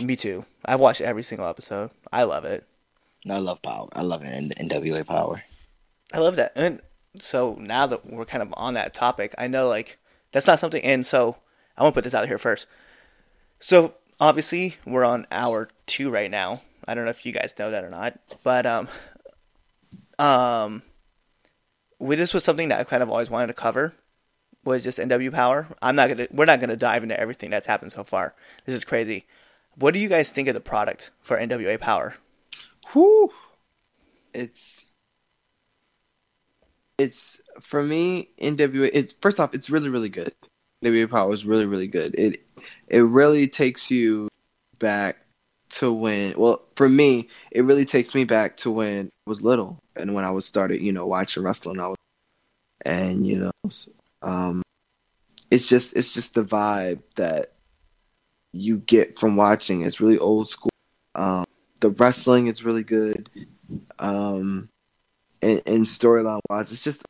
[0.02, 0.46] Me too.
[0.64, 1.90] I've watched every single episode.
[2.10, 2.64] I love it.
[3.28, 3.88] I love power.
[3.92, 5.42] I love N- NWA power.
[6.14, 6.52] I love that.
[6.56, 6.80] And
[7.22, 9.98] so now that we're kind of on that topic, I know like
[10.32, 10.82] that's not something.
[10.82, 11.36] And so
[11.76, 12.66] I want to put this out here first.
[13.60, 16.62] So obviously we're on hour two right now.
[16.86, 18.88] I don't know if you guys know that or not, but um,
[20.18, 20.82] um,
[21.98, 23.94] we, this was something that I kind of always wanted to cover.
[24.64, 25.68] Was just NW Power.
[25.80, 26.26] I'm not gonna.
[26.32, 28.34] We're not gonna dive into everything that's happened so far.
[28.64, 29.24] This is crazy,
[29.76, 32.16] What do you guys think of the product for NWA Power?
[32.93, 33.30] Whew.
[34.34, 34.82] It's
[36.98, 38.90] it's for me NWA.
[38.93, 40.32] It's first off, it's really really good.
[40.85, 42.14] NWA Power is really really good.
[42.14, 42.43] It
[42.89, 44.28] it really takes you
[44.78, 45.18] back
[45.70, 46.35] to when.
[46.36, 50.24] Well, for me, it really takes me back to when I was little and when
[50.24, 51.81] I was started, you know, watching wrestling.
[51.81, 51.97] I was,
[52.85, 53.70] and you know,
[54.23, 54.62] um,
[55.51, 57.52] it's just it's just the vibe that
[58.52, 59.82] you get from watching.
[59.82, 60.70] It's really old school.
[61.14, 61.44] Um,
[61.81, 63.28] the wrestling is really good.
[63.98, 64.68] Um,
[65.42, 67.04] and, and storyline wise, it's just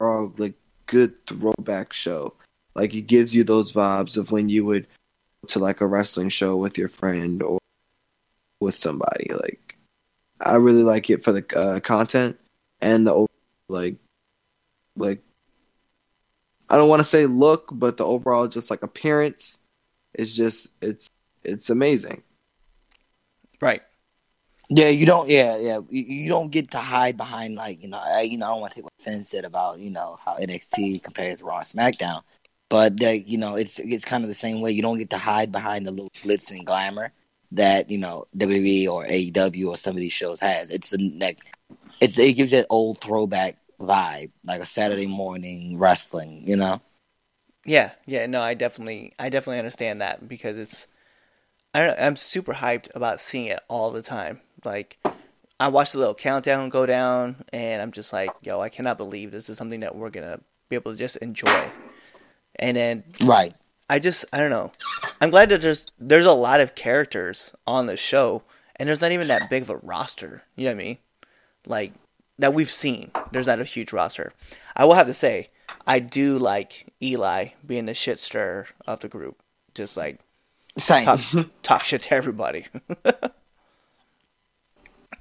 [0.00, 0.54] all like
[0.86, 2.34] good throwback show.
[2.74, 4.86] Like it gives you those vibes of when you would
[5.48, 7.58] to like a wrestling show with your friend or
[8.60, 9.30] with somebody.
[9.32, 9.78] Like
[10.40, 12.38] I really like it for the uh, content
[12.80, 13.26] and the
[13.68, 13.96] like
[14.96, 15.22] like
[16.68, 19.60] I don't want to say look, but the overall just like appearance
[20.14, 21.08] is just it's
[21.44, 22.22] it's amazing.
[23.60, 23.82] Right.
[24.68, 25.28] Yeah, you don't.
[25.28, 25.80] Yeah, yeah.
[25.88, 27.98] You, you don't get to hide behind like you know.
[28.02, 30.36] I, you know, I don't want to take what Finn said about you know how
[30.36, 32.22] NXT compares to Raw SmackDown,
[32.68, 34.72] but uh, you know it's it's kind of the same way.
[34.72, 37.12] You don't get to hide behind the little glitz and glamour
[37.52, 40.70] that you know WWE or AEW or some of these shows has.
[40.70, 41.38] It's a like
[42.00, 46.42] it's it gives that old throwback vibe, like a Saturday morning wrestling.
[46.44, 46.80] You know.
[47.64, 50.86] Yeah, yeah, no, I definitely, I definitely understand that because it's,
[51.74, 54.40] I don't, I'm super hyped about seeing it all the time.
[54.66, 54.98] Like,
[55.58, 59.30] I watched the little countdown go down, and I'm just like, yo, I cannot believe
[59.30, 61.70] this is something that we're gonna be able to just enjoy.
[62.56, 63.54] And then Right.
[63.88, 64.72] I just, I don't know,
[65.20, 68.42] I'm glad that there's there's a lot of characters on the show,
[68.74, 70.42] and there's not even that big of a roster.
[70.56, 70.98] You know what I mean?
[71.66, 71.92] Like
[72.38, 73.12] that we've seen.
[73.30, 74.32] There's not a huge roster.
[74.74, 75.48] I will have to say,
[75.86, 79.40] I do like Eli being the shit stirrer of the group.
[79.74, 80.18] Just like
[80.76, 81.04] Same.
[81.04, 81.20] talk,
[81.62, 82.66] talk shit to everybody.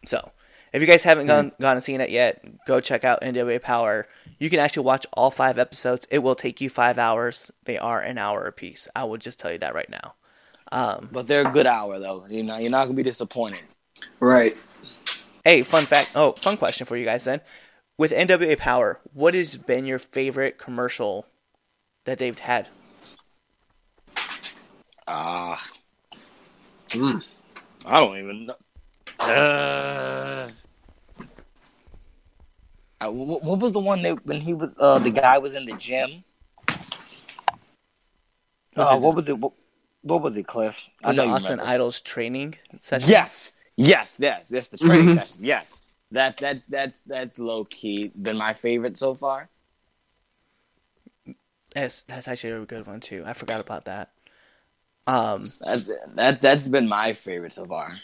[0.08, 0.32] so,
[0.74, 4.08] if you guys haven't gone gone and seen it yet, go check out NWA Power.
[4.40, 6.06] You can actually watch all five episodes.
[6.12, 7.52] It will take you five hours.
[7.64, 8.88] They are an hour apiece.
[8.96, 10.16] I will just tell you that right now.
[10.72, 12.26] Um, But they're a good hour though.
[12.28, 13.62] You know, you're not gonna be disappointed.
[14.20, 14.58] Right.
[15.44, 16.12] Hey, fun fact.
[16.16, 17.42] Oh, fun question for you guys then.
[17.98, 21.28] With NWA Power, what has been your favorite commercial
[22.04, 22.68] that they've had?
[25.08, 25.62] Ah,
[26.90, 27.24] Mm.
[27.86, 28.56] I don't even know.
[29.20, 30.48] Uh,
[33.02, 35.74] what, what was the one that when he was uh the guy was in the
[35.74, 36.24] gym?
[38.76, 39.38] Uh, what was it?
[39.38, 39.54] What,
[40.02, 40.88] what was it, Cliff?
[41.04, 41.72] I know Austin remember.
[41.72, 43.10] Idol's training session?
[43.10, 44.50] yes, yes, yes.
[44.50, 45.14] That's the training Mhm.
[45.16, 45.44] session.
[45.44, 45.82] Yes,
[46.12, 49.50] that that's that's that's low key been my favorite so far.
[51.74, 53.24] That's, that's actually a good one too.
[53.26, 54.12] I forgot about that.
[55.08, 58.00] Um, That's that that's been my favorite so far.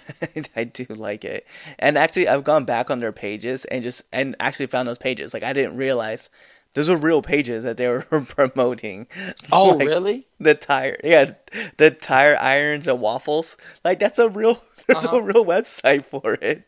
[0.56, 1.46] I do like it.
[1.78, 5.32] And actually, I've gone back on their pages and just and actually found those pages.
[5.34, 6.30] Like I didn't realize
[6.74, 9.06] those were real pages that they were promoting.
[9.50, 10.26] Oh, Like, really?
[10.40, 11.34] The tire, yeah,
[11.76, 13.56] the tire irons and waffles.
[13.84, 15.16] Like that's a real, there's Uh-huh.
[15.18, 16.64] a real website for it.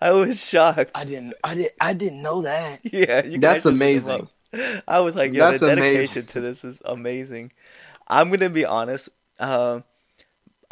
[0.00, 0.90] I was shocked.
[0.94, 1.34] I didn't.
[1.44, 2.80] I didn't, I didn't know that.
[2.84, 4.82] Yeah, you That's guys should look them amazing.
[4.88, 6.26] I was like, yo, That's the dedication amazing.
[6.26, 7.52] to this is amazing.
[8.08, 9.08] I'm gonna be honest.
[9.38, 9.84] Um,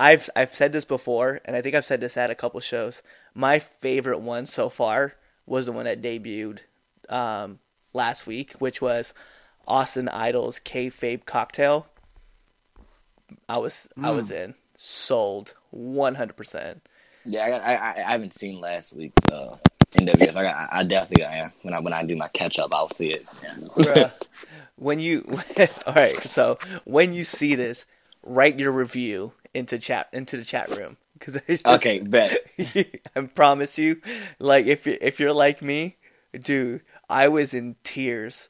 [0.01, 3.03] I've I've said this before, and I think I've said this at a couple shows.
[3.35, 5.13] My favorite one so far
[5.45, 6.61] was the one that debuted
[7.11, 7.59] um,
[7.93, 9.13] last week, which was
[9.69, 11.87] Austin Idol's kayfabe cocktail.
[13.47, 16.35] I was I was in sold 100.
[16.35, 16.89] percent
[17.27, 17.61] Yeah, I got.
[17.61, 19.59] I, I haven't seen last week's uh,
[19.93, 20.35] NWS.
[20.35, 20.69] I got.
[20.73, 21.25] I, definitely.
[21.25, 23.27] Yeah, when I when I do my catch up, I'll see it.
[23.43, 23.55] Yeah.
[23.77, 24.13] Bruh.
[24.77, 25.23] when you
[25.87, 27.85] all right so when you see this
[28.23, 30.97] write your review into chat into the chat room.
[31.19, 32.39] Because Okay, bet.
[33.17, 34.01] i promise you
[34.39, 35.97] like if if you're like me
[36.43, 38.49] dude i was in tears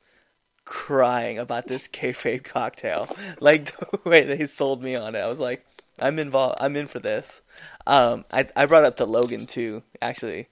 [0.64, 3.08] crying about this kayfabe cocktail.
[3.40, 5.64] Like the way they sold me on it i was like
[6.00, 7.40] i'm involved i'm in for this.
[7.86, 10.48] Um i i brought up to logan too actually.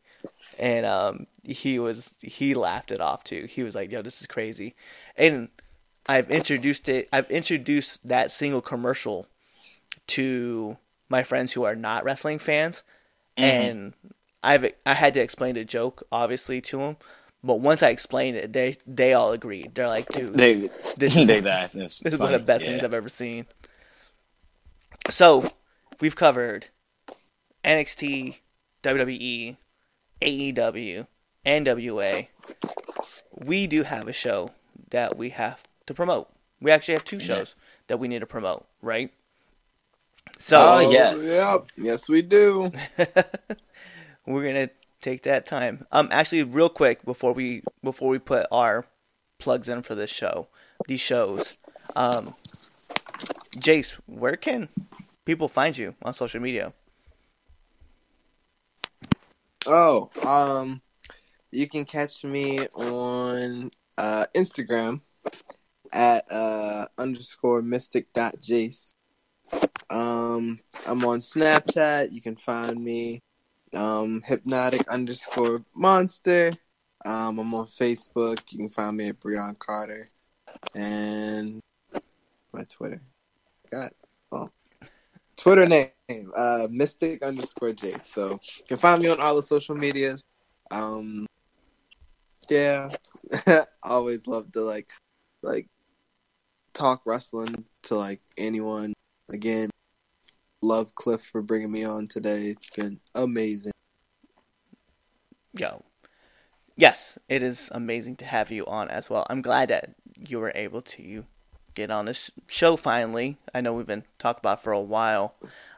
[0.59, 3.47] And um he was he laughed it off too.
[3.49, 4.75] He was like yo this is crazy.
[5.17, 5.49] And
[6.09, 7.09] I've introduced it.
[7.13, 9.27] I've introduced that single commercial
[10.09, 10.77] to
[11.09, 12.83] my friends who are not wrestling fans,
[13.37, 13.45] mm-hmm.
[13.45, 13.95] and
[14.43, 16.97] I've I had to explain the joke obviously to them.
[17.43, 19.75] But once I explained it, they they all agreed.
[19.75, 22.73] They're like, "Dude, They This- they this is one of the best Yeah.
[22.73, 23.47] things I've ever seen."
[25.11, 25.51] So,
[26.01, 26.67] we've covered
[27.65, 28.39] NXT,
[28.83, 29.57] WWE,
[30.21, 31.07] AEW,
[31.47, 32.29] NWA.
[33.47, 34.51] We do have a show
[34.91, 36.29] that we have to promote.
[36.61, 37.55] We actually have two shows
[37.87, 39.13] that we need to promote, right?
[40.39, 41.25] So Oh, yes.
[41.25, 41.67] Yep.
[41.77, 42.71] Yes, we do.
[44.27, 44.71] we're gonna
[45.01, 45.87] take that time.
[45.93, 48.87] Um, actually, real quick before we before we put our
[49.39, 50.49] plugs in for this show,
[50.87, 51.59] these shows,
[51.97, 52.35] um,
[53.57, 54.69] Jace, where can
[55.25, 56.73] people find you on social media?
[59.67, 60.81] Oh, um,
[61.51, 65.01] you can catch me on uh, Instagram
[65.93, 68.95] at uh, underscore mystic dot jace.
[69.91, 72.13] Um, I'm on Snapchat.
[72.13, 73.21] You can find me
[73.75, 76.51] um, hypnotic underscore monster.
[77.05, 78.41] Um, I'm on Facebook.
[78.53, 80.11] You can find me at Breon Carter,
[80.75, 81.61] and
[82.53, 83.01] my Twitter.
[83.71, 83.93] Got
[84.33, 84.51] oh,
[85.37, 85.91] Twitter name
[86.35, 88.05] uh, mystic underscore jace.
[88.05, 90.23] So you can find me on all the social medias.
[90.71, 91.27] Um,
[92.51, 92.89] yeah,
[93.83, 94.91] always love to like,
[95.43, 95.69] like,
[96.73, 98.95] talk wrestling to like anyone.
[99.31, 99.69] Again,
[100.63, 102.45] love Cliff for bringing me on today.
[102.45, 103.73] It's been amazing.
[105.53, 105.85] Yo,
[106.77, 109.27] yes, it is amazing to have you on as well.
[109.29, 111.27] I'm glad that you were able to
[111.75, 113.37] get on this show finally.
[113.55, 115.35] I know we've been talking about it for a while.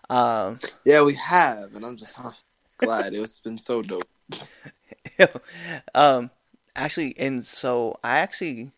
[0.09, 2.33] Um, Yeah, we have, and I'm just huh,
[2.79, 3.15] glad.
[3.15, 4.09] It's been so dope.
[5.95, 6.31] um,
[6.77, 8.71] actually, and so I actually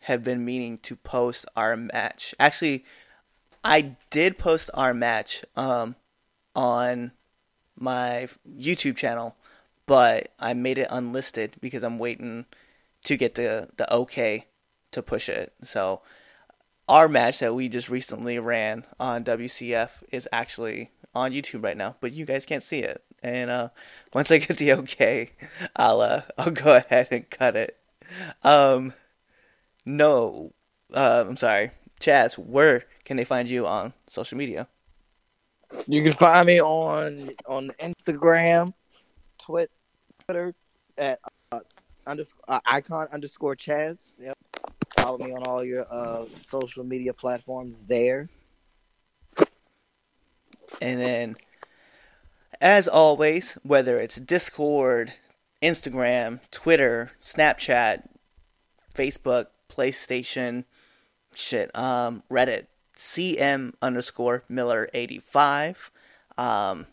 [0.00, 2.34] have been meaning to post our match.
[2.38, 2.84] Actually,
[3.64, 5.96] I did post our match um
[6.54, 7.12] on
[7.78, 9.36] my YouTube channel,
[9.86, 12.46] but I made it unlisted because I'm waiting
[13.04, 14.46] to get the the okay
[14.92, 15.52] to push it.
[15.62, 16.02] So
[16.88, 21.96] our match that we just recently ran on WCF is actually on YouTube right now,
[22.00, 23.02] but you guys can't see it.
[23.22, 23.68] And uh,
[24.14, 25.30] once I get the okay,
[25.76, 27.76] I'll uh, I'll go ahead and cut it.
[28.42, 28.94] Um,
[29.84, 30.52] no,
[30.94, 32.34] uh, I'm sorry, Chaz.
[32.34, 34.68] Where can they find you on social media?
[35.86, 38.74] You can find me on on Instagram,
[39.38, 40.54] Twitter
[40.98, 41.18] at
[41.50, 41.60] uh,
[42.06, 44.12] uh, icon underscore Chaz.
[44.20, 44.36] Yep.
[44.98, 48.28] Follow me on all your uh, social media platforms there.
[50.82, 51.36] And then,
[52.60, 55.14] as always, whether it's Discord,
[55.62, 58.06] Instagram, Twitter, Snapchat,
[58.94, 60.64] Facebook, PlayStation,
[61.34, 62.66] shit, um, Reddit,
[62.98, 65.90] CM underscore Miller eighty five.
[66.36, 66.86] Um,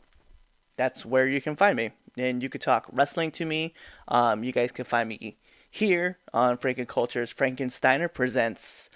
[0.77, 3.73] that's where you can find me, and you could talk wrestling to me.
[4.07, 5.37] Um, you guys can find me
[5.69, 7.33] here on FrankenCultures.
[7.33, 8.89] Frankensteiner presents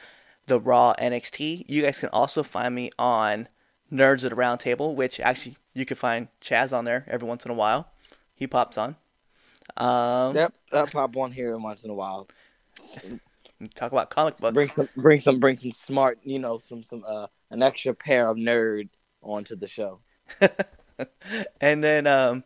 [0.45, 1.65] the Raw NXT.
[1.67, 3.47] You guys can also find me on
[3.91, 7.43] Nerds at the Round Table, which actually you can find Chaz on there every once
[7.43, 7.91] in a while.
[8.35, 8.95] He pops on.
[9.77, 12.27] Um, Yep, I pop on here once in a while.
[13.75, 14.53] Talk about comic books.
[14.53, 18.29] Bring some, bring some, bring some smart, you know, some, some, uh, an extra pair
[18.29, 18.89] of nerd
[19.21, 19.99] onto the show.
[21.61, 22.43] and then, um,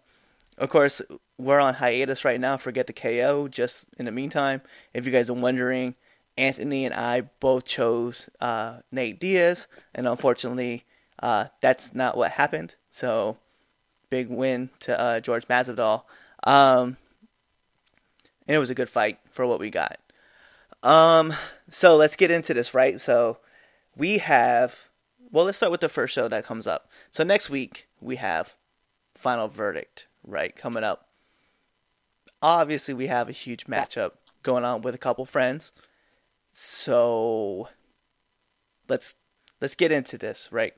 [0.58, 1.02] of course,
[1.38, 2.58] we're on hiatus right now.
[2.58, 3.48] Forget the KO.
[3.48, 4.62] Just in the meantime,
[4.94, 5.96] if you guys are wondering,
[6.38, 10.86] Anthony and I both chose uh, Nate Diaz, and unfortunately,
[11.22, 12.76] uh, that's not what happened.
[12.90, 13.38] So,
[14.10, 16.04] big win to uh, George Masvidal.
[16.44, 16.98] Um,
[18.48, 20.00] and it was a good fight for what we got.
[20.84, 21.34] Um,
[21.70, 23.00] so let's get into this, right?
[23.00, 23.40] So
[23.96, 24.76] we have,
[25.32, 26.90] well, let's start with the first show that comes up.
[27.10, 28.56] So next week we have
[29.16, 31.08] Final Verdict, right, coming up.
[32.42, 34.12] Obviously, we have a huge matchup
[34.44, 35.72] going on with a couple friends.
[36.52, 37.70] So
[38.90, 39.16] let's
[39.62, 40.74] let's get into this, right?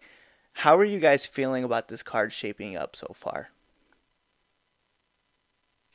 [0.60, 3.50] How are you guys feeling about this card shaping up so far?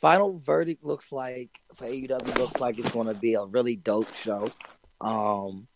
[0.00, 4.12] Final verdict looks like for AEW looks like it's going to be a really dope
[4.14, 4.50] show.
[5.00, 5.66] Um,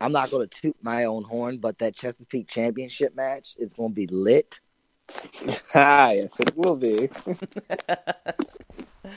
[0.00, 3.90] I'm not going to toot my own horn, but that Chesapeake Championship match is going
[3.90, 4.60] to be lit.
[5.74, 7.08] ah, yes, it will be.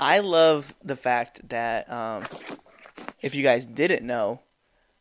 [0.00, 2.24] I love the fact that um,
[3.22, 4.40] if you guys didn't know,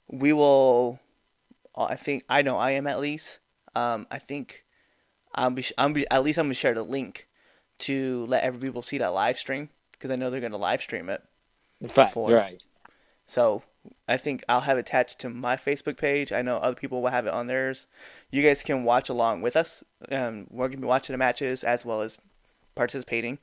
[0.07, 0.99] we will.
[1.75, 3.39] I think I know I am at least.
[3.75, 4.63] Um, I think
[5.33, 7.24] I'll be, I'm be, at least I'm gonna share the link
[7.79, 11.09] to let every people see that live stream because I know they're gonna live stream
[11.09, 11.21] it.
[11.81, 12.61] In fact, right.
[13.25, 13.63] So
[14.07, 16.31] I think I'll have it attached to my Facebook page.
[16.31, 17.87] I know other people will have it on theirs.
[18.31, 19.83] You guys can watch along with us.
[20.11, 22.17] Um, we're gonna be watching the matches as well as
[22.75, 23.39] participating.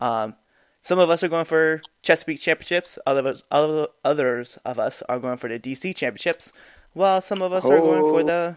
[0.00, 0.36] Um,
[0.82, 2.98] some of us are going for Chesapeake championships.
[3.06, 6.52] Other other others of us are going for the DC championships,
[6.92, 8.22] while some of us are going for Oh.
[8.22, 8.56] the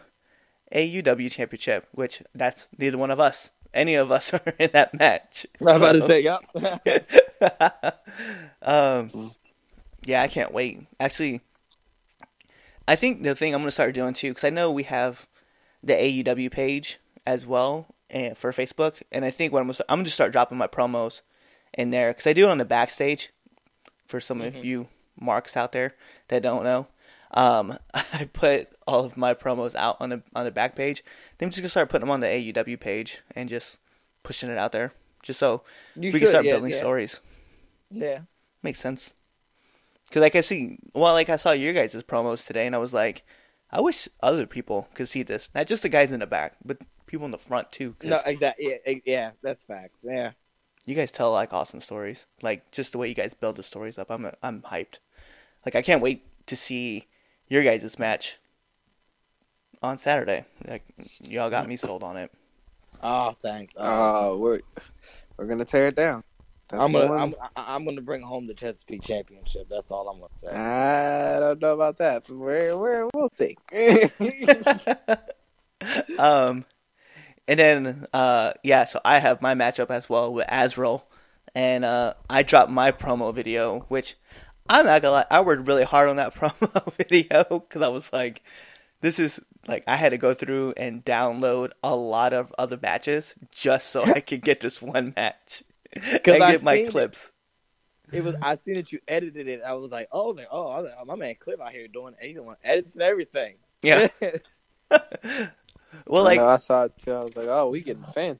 [0.71, 1.87] AUW championship.
[1.91, 3.51] Which that's neither one of us.
[3.73, 5.45] Any of us are in that match.
[5.61, 7.99] I was about to So- say, yep.
[8.61, 9.31] um,
[10.05, 10.81] yeah, I can't wait.
[10.99, 11.41] Actually,
[12.87, 15.27] I think the thing I'm gonna start doing too, because I know we have
[15.83, 19.01] the AEW page as well and for Facebook.
[19.11, 21.21] And I think what I'm gonna, I'm gonna just start dropping my promos
[21.73, 23.31] in there because I do it on the backstage.
[24.05, 25.95] For some of you marks out there
[26.27, 26.87] that don't know,
[27.31, 31.03] um, I put all of my promos out on the on the back page.
[31.37, 33.79] Then I'm just gonna start putting them on the AUW page and just
[34.23, 34.93] pushing it out there,
[35.23, 35.63] just so
[35.95, 36.77] You we can start yeah, building yeah.
[36.77, 37.19] stories.
[37.89, 38.19] Yeah.
[38.63, 39.13] Makes sense.
[40.11, 42.93] Cause like I see, well, like I saw your guys' promos today, and I was
[42.93, 43.23] like,
[43.71, 46.79] I wish other people could see this, not just the guys in the back, but
[47.07, 47.95] people in the front too.
[47.97, 48.75] 'cause No, exactly.
[48.85, 50.03] Yeah, yeah, that's facts.
[50.07, 50.31] Yeah.
[50.85, 53.97] you guys tell like awesome stories, like just the way you guys build the stories
[53.97, 54.11] up.
[54.11, 54.97] I'm I'm hyped.
[55.65, 57.07] Like I can't wait to see
[57.51, 58.37] your guys' match
[59.83, 60.45] on Saturday.
[60.65, 60.83] Like
[61.19, 62.31] y'all got me sold on it.
[63.03, 63.73] Oh, thanks.
[63.75, 64.61] Uh, Oh, we're
[65.37, 66.23] we're gonna tear it down.
[66.69, 69.67] That's I'm gonna I'm, I- I'm gonna bring home the Chesapeake Championship.
[69.69, 70.47] That's all I'm gonna say.
[70.47, 73.57] I don't know about that, but we're, we're we'll see.
[76.17, 76.63] um,
[77.47, 81.03] and then uh, yeah, so I have my matchup as well with Azrael,
[81.53, 84.15] and uh, I dropped my promo video, which
[84.69, 88.11] I'm not gonna lie, I worked really hard on that promo video because I was
[88.13, 88.41] like,
[89.01, 93.35] this is like I had to go through and download a lot of other matches
[93.51, 95.63] just so I could get this one match
[95.93, 96.91] and I get my seen it.
[96.91, 97.31] clips.
[98.11, 99.61] It was I seen that you edited it.
[99.65, 101.87] I was like, oh, was like, oh, I like, oh, my man Cliff out here
[101.87, 103.55] doing he doing edits and everything.
[103.81, 104.09] Yeah.
[104.91, 107.13] well, I like know, I saw it too.
[107.13, 108.39] I was like, oh, we getting fan.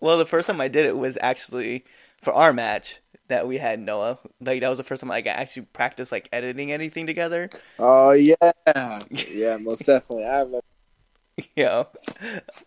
[0.00, 1.84] Well, the first time I did it was actually
[2.22, 4.18] for our match that we had Noah.
[4.40, 7.48] Like that was the first time like, I actually practiced like editing anything together.
[7.78, 8.34] Oh yeah,
[9.10, 10.24] yeah, most definitely.
[10.24, 10.60] I remember.
[11.54, 11.88] You know,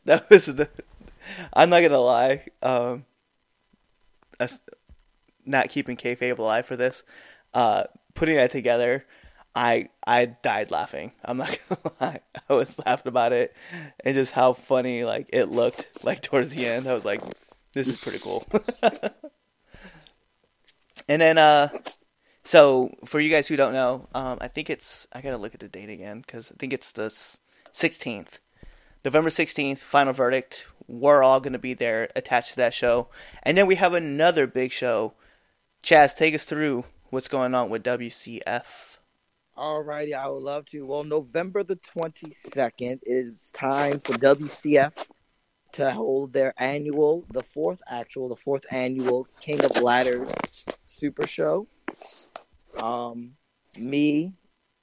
[0.05, 0.69] that was the.
[1.53, 2.45] I'm not gonna lie.
[2.61, 3.05] Um,
[5.45, 7.03] not keeping kayfabe alive for this.
[7.53, 9.05] Uh, putting that together,
[9.55, 11.11] I I died laughing.
[11.25, 12.19] I'm not gonna lie.
[12.49, 13.55] I was laughing about it
[14.03, 16.87] and just how funny like it looked like towards the end.
[16.87, 17.21] I was like,
[17.73, 18.47] this is pretty cool.
[21.09, 21.69] and then uh
[22.43, 25.53] so for you guys who don't know, um I think it's I got to look
[25.53, 27.09] at the date again cuz I think it's the
[27.73, 28.39] 16th.
[29.03, 30.65] November 16th, final verdict.
[30.87, 33.07] We're all to be there attached to that show.
[33.43, 35.13] And then we have another big show.
[35.83, 38.97] Chaz, take us through what's going on with WCF.
[39.57, 40.85] Alrighty, I would love to.
[40.85, 45.05] Well, November the 22nd is time for WCF
[45.73, 50.29] to hold their annual, the fourth actual, the fourth annual King of Ladders
[50.99, 51.67] Super Show.
[52.77, 53.31] Um,
[53.77, 54.33] me,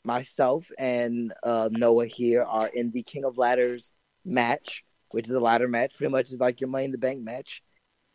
[0.04, 3.92] myself, and uh, Noah here are in the King of Ladders
[4.24, 5.92] match, which is a ladder match.
[5.96, 7.62] Pretty much is like your Money in the Bank match.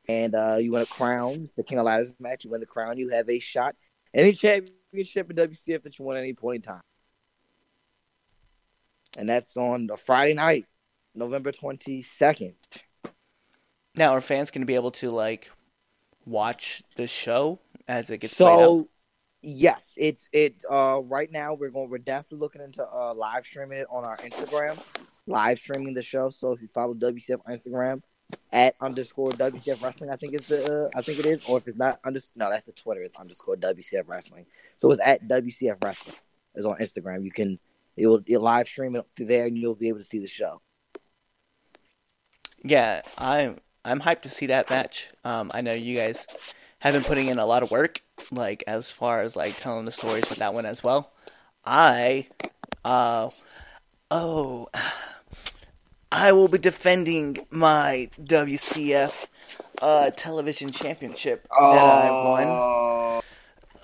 [0.10, 2.44] And uh, you win a crown, the King of Ladders match.
[2.44, 3.76] You win the crown, you have a shot
[4.14, 6.82] any championship in WCF that you want at any point in time.
[9.18, 10.66] And that's on the Friday night,
[11.16, 12.56] November 22nd.
[13.96, 15.52] Now, are fans going to be able to like
[16.26, 17.60] watch the show
[17.92, 18.36] as it gets?
[18.36, 18.88] So,
[19.42, 20.64] yes, it's it.
[20.70, 21.90] Uh, right now we're going.
[21.90, 24.82] We're definitely looking into uh live streaming it on our Instagram,
[25.28, 26.30] live streaming the show.
[26.30, 28.02] So if you follow WCF on Instagram
[28.54, 31.68] at underscore WCF Wrestling, I think it's the uh, I think it is, or if
[31.68, 34.46] it's not under no, that's the Twitter is underscore WCF Wrestling.
[34.78, 36.16] So it's at WCF Wrestling.
[36.54, 37.24] Is on Instagram.
[37.24, 37.60] You can
[37.96, 40.62] it will live stream it through there, and you'll be able to see the show.
[42.64, 45.08] Yeah, I'm I'm hyped to see that match.
[45.24, 46.28] Um, I know you guys
[46.82, 48.02] have been putting in a lot of work,
[48.32, 51.12] like as far as like telling the stories with that one as well.
[51.64, 52.28] I,
[52.84, 53.30] uh,
[54.10, 54.68] oh,
[56.12, 59.28] I will be defending my WCF
[59.82, 63.22] uh television championship that I won.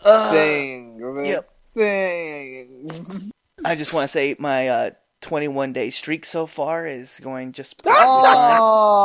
[0.04, 1.28] Uh, Things.
[1.28, 1.50] yep.
[1.74, 3.32] Things.
[3.66, 7.82] I just want to say my uh 21 day streak so far is going just
[7.86, 9.04] Oh.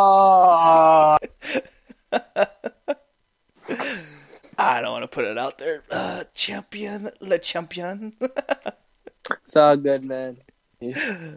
[4.59, 5.83] I don't want to put it out there.
[5.91, 8.15] Uh, champion, le champion.
[9.44, 10.39] It's all good, man.
[10.81, 10.94] You,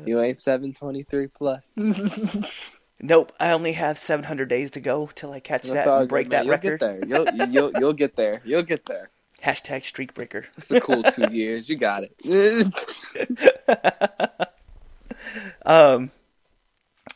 [0.08, 1.72] you ain't seven twenty three plus.
[3.00, 6.30] nope, I only have 700 days to go till I catch That's that and break
[6.30, 6.32] man.
[6.32, 6.80] that You'll record.
[6.80, 7.08] get there.
[7.08, 8.42] You'll, you'll you'll get there.
[8.44, 9.12] You'll get there.
[9.44, 10.46] Hashtag streak breaker.
[10.58, 11.70] It's a cool two years.
[11.70, 12.74] You got it.
[15.66, 16.10] um,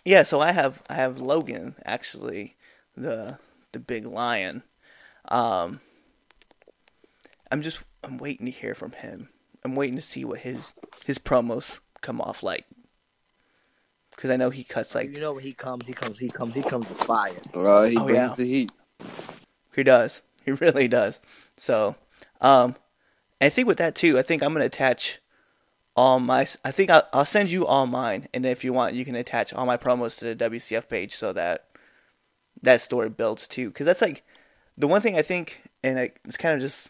[0.06, 0.22] yeah.
[0.22, 2.57] So I have I have Logan actually,
[2.95, 3.39] the
[3.72, 4.61] the big lion.
[5.30, 5.80] Um,
[7.51, 9.30] I'm just I'm waiting to hear from him.
[9.64, 10.74] I'm waiting to see what his
[11.06, 12.66] his promos come off like.
[14.11, 16.56] Because I know he cuts like you know when he comes, he comes, he comes,
[16.56, 17.33] he comes with fire.
[17.53, 18.35] well, he Oh, brings yeah.
[18.35, 18.72] the heat.
[19.75, 20.22] He does.
[20.43, 21.19] He really does.
[21.58, 21.95] So,
[22.41, 22.75] um,
[23.40, 25.19] I think with that too, I think I'm gonna attach
[25.95, 26.45] all my.
[26.66, 29.53] I think I'll, I'll send you all mine, and if you want, you can attach
[29.53, 31.67] all my promos to the WCF page so that
[32.61, 33.69] that story builds too.
[33.69, 34.24] Because that's like
[34.80, 36.90] the one thing I think, and it's kind of just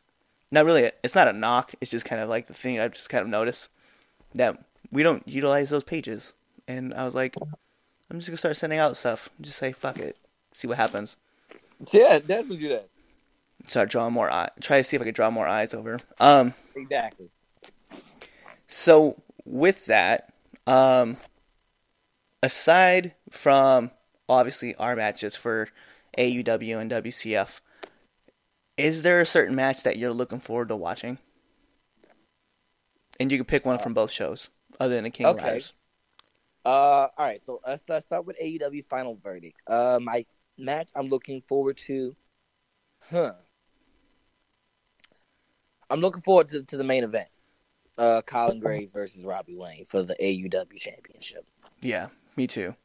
[0.52, 0.86] not really.
[0.86, 1.74] A, it's not a knock.
[1.82, 3.70] It's just kind of like the thing I've just kind of noticed
[4.36, 6.34] that we don't utilize those pages.
[6.68, 9.30] And I was like, I'm just gonna start sending out stuff.
[9.42, 10.18] Just say fuck it,
[10.52, 11.18] see what happens.
[11.92, 12.90] Yeah, definitely do that.
[13.68, 14.50] Start drawing more eye.
[14.62, 16.00] Try to see if I can draw more eyes over.
[16.20, 16.54] Um.
[16.76, 17.30] Exactly.
[18.68, 20.32] So with that,
[20.68, 21.18] um,
[22.44, 23.90] aside from
[24.28, 25.70] obviously our matches for
[26.18, 27.60] AUW and WCF,
[28.80, 31.18] is there a certain match that you're looking forward to watching?
[33.20, 34.50] And you can pick one from both shows,
[34.80, 35.44] other than the King Okay.
[35.44, 35.74] Riders.
[36.66, 37.42] Uh, all right.
[37.42, 39.58] So let's let's start with AEW Final Verdict.
[39.68, 40.26] Uh, my
[40.58, 42.16] match I'm looking forward to.
[43.10, 43.34] Huh.
[45.90, 47.30] I'm looking forward to, to the main event.
[47.98, 51.46] Uh, Colin Graves versus Robbie Wayne for the AUW Championship.
[51.82, 52.76] Yeah, me too.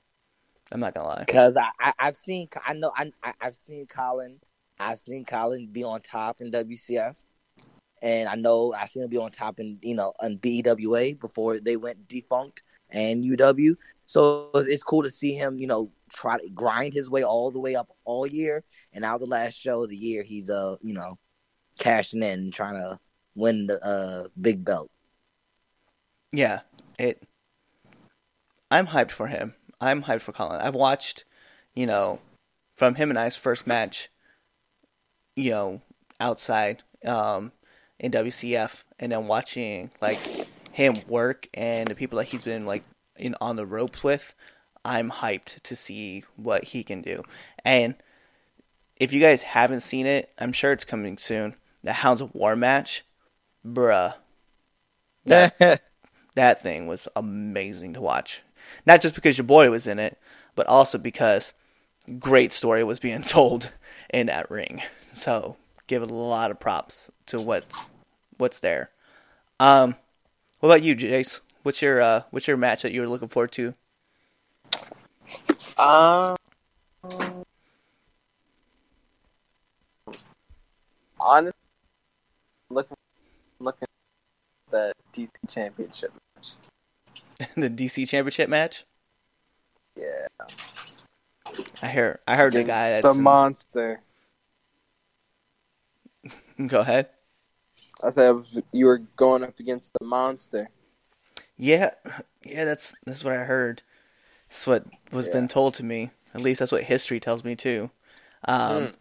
[0.72, 1.24] I'm not gonna lie.
[1.26, 4.40] Because I, I I've seen I know I I- I've seen Colin
[4.78, 7.14] I've seen Colin be on top in WCF,
[8.02, 11.60] and I know I've seen him be on top in you know on BEWA before
[11.60, 13.76] they went defunct and UW.
[14.06, 17.60] So it's cool to see him you know try to grind his way all the
[17.60, 20.94] way up all year, and now the last show of the year he's uh you
[20.94, 21.18] know
[21.78, 22.98] cashing in trying to
[23.34, 24.90] win the uh big belt.
[26.32, 26.60] Yeah,
[26.98, 27.22] it.
[28.70, 29.54] I'm hyped for him.
[29.80, 30.60] I'm hyped for Colin.
[30.60, 31.24] I've watched,
[31.74, 32.18] you know,
[32.74, 34.08] from him and I's first match,
[35.36, 35.80] you know,
[36.20, 37.52] outside um,
[37.98, 40.18] in WCF, and then watching like
[40.72, 42.82] him work and the people that he's been like
[43.16, 44.34] in on the ropes with.
[44.84, 47.22] I'm hyped to see what he can do.
[47.64, 47.94] And
[48.96, 51.54] if you guys haven't seen it, I'm sure it's coming soon.
[51.82, 53.04] The Hounds of War match,
[53.66, 54.14] bruh.
[55.24, 55.82] That
[56.34, 58.42] that thing was amazing to watch.
[58.86, 60.18] Not just because your boy was in it,
[60.54, 61.52] but also because
[62.18, 63.72] great story was being told
[64.12, 64.82] in that ring.
[65.14, 67.90] So give a lot of props to what's
[68.36, 68.90] what's there.
[69.60, 69.94] Um,
[70.60, 71.40] what about you, Jace?
[71.62, 73.74] What's your uh, what's your match that you're looking forward to?
[75.78, 76.36] Um,
[81.20, 81.52] honestly,
[82.70, 82.96] looking
[83.60, 87.48] looking at the DC Championship match.
[87.56, 88.84] the DC Championship match.
[89.96, 90.26] Yeah,
[91.80, 94.00] I hear I heard the guy that's the monster.
[96.66, 97.08] Go ahead.
[98.02, 98.36] I said
[98.72, 100.68] you were going up against the monster.
[101.56, 101.90] Yeah,
[102.44, 103.82] yeah, that's that's what I heard.
[104.48, 106.10] That's what was been told to me.
[106.34, 107.90] At least that's what history tells me too.
[108.46, 108.94] Um, Mm.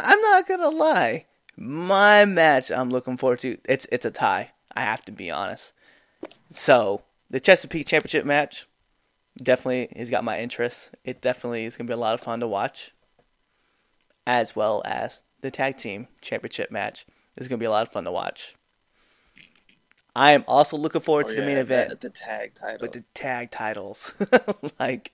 [0.00, 1.26] I'm not gonna lie.
[1.56, 4.52] My match I'm looking forward to it's it's a tie.
[4.74, 5.72] I have to be honest.
[6.52, 8.66] So the Chesapeake Championship match
[9.40, 10.90] definitely has got my interest.
[11.04, 12.92] It definitely is gonna be a lot of fun to watch,
[14.26, 18.04] as well as the tag team championship match is gonna be a lot of fun
[18.04, 18.54] to watch.
[20.14, 22.78] I am also looking forward to the main event Oh, the tag title.
[22.80, 24.12] with the tag titles.
[24.80, 25.12] like,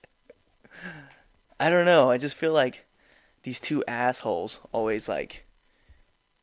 [1.59, 2.09] I don't know.
[2.09, 2.85] I just feel like
[3.43, 5.45] these two assholes always like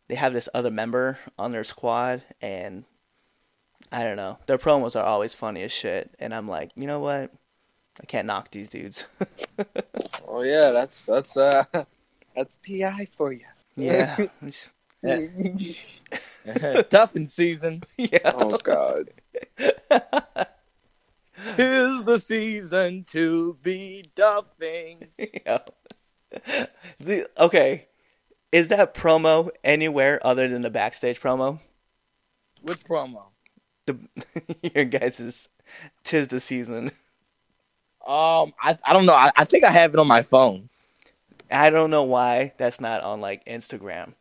[0.08, 2.84] they have this other member on their squad, and
[3.90, 4.38] I don't know.
[4.46, 7.32] Their promos are always funny as shit, and I'm like, you know what?
[8.00, 9.04] I can't knock these dudes.
[10.28, 11.64] oh yeah, that's that's uh
[12.36, 13.44] that's PI for you.
[13.76, 14.70] Yeah, Just-
[16.44, 18.18] Duffin season yeah.
[18.24, 19.04] oh God.
[21.58, 25.08] is the season to be duffing.
[25.18, 25.58] yeah.
[26.98, 27.86] The- okay,
[28.52, 31.60] is that promo anywhere other than the backstage promo?
[32.62, 33.24] Which promo?
[33.86, 33.98] The
[34.74, 35.48] your guys is
[36.04, 36.92] tis the season.
[38.06, 39.14] Um, I I don't know.
[39.14, 40.68] I, I think I have it on my phone.
[41.50, 44.14] I don't know why that's not on like Instagram.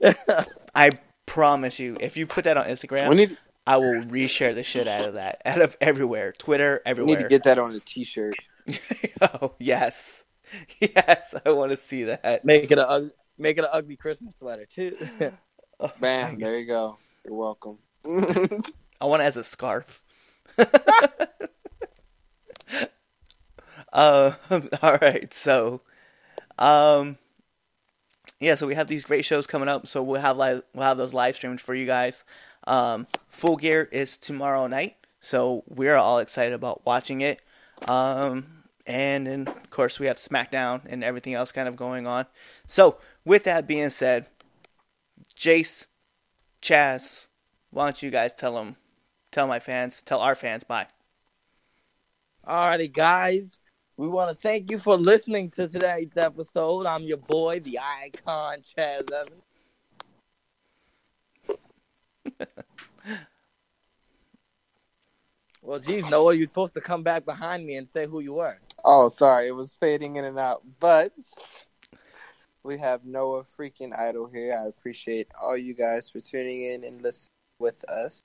[0.74, 0.90] I
[1.26, 3.36] promise you, if you put that on Instagram, We need
[3.66, 7.16] I will reshare the shit out of that, out of everywhere, Twitter, we everywhere.
[7.16, 8.34] need to get that on a T-shirt.
[9.20, 10.24] oh yes,
[10.80, 12.44] yes, I want to see that.
[12.44, 14.96] Make it a ug- make it an ugly Christmas sweater too.
[16.00, 16.38] Bam!
[16.38, 16.98] There you go.
[17.24, 17.78] You're welcome.
[18.06, 20.02] I want it as a scarf.
[23.92, 24.32] uh,
[24.82, 25.80] all right, so,
[26.58, 27.18] um,
[28.40, 29.86] yeah, so we have these great shows coming up.
[29.86, 32.24] So we'll have live, we'll have those live streams for you guys.
[32.66, 37.42] Um, Full Gear is tomorrow night, so we're all excited about watching it.
[37.88, 42.26] Um, and then of course we have SmackDown and everything else kind of going on.
[42.66, 44.26] So with that being said,
[45.36, 45.86] Jace,
[46.62, 47.26] Chaz,
[47.70, 48.76] why don't you guys tell them
[49.34, 50.86] tell my fans, tell our fans, bye.
[52.46, 53.58] Alrighty, guys.
[53.96, 56.84] We want to thank you for listening to today's episode.
[56.84, 59.42] I'm your boy, the icon Chaz Evans.
[65.62, 68.58] well, geez, Noah, you're supposed to come back behind me and say who you were.
[68.84, 70.62] Oh, sorry, it was fading in and out.
[70.80, 71.12] But
[72.64, 74.60] we have Noah freaking Idol here.
[74.60, 78.24] I appreciate all you guys for tuning in and listening with us.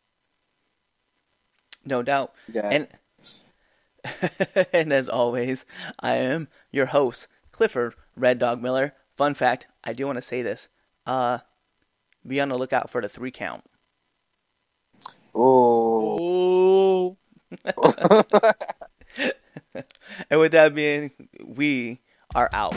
[1.85, 2.33] No doubt.
[2.51, 2.71] Yeah.
[2.71, 2.87] And
[4.73, 5.65] and as always,
[5.99, 8.93] I am your host, Clifford Red Dog Miller.
[9.15, 10.69] Fun fact, I do want to say this.
[11.05, 11.39] Uh
[12.25, 13.63] be on the lookout for the three count.
[15.33, 17.17] oh.
[20.29, 21.11] And with that being,
[21.43, 21.99] we
[22.35, 22.75] are out.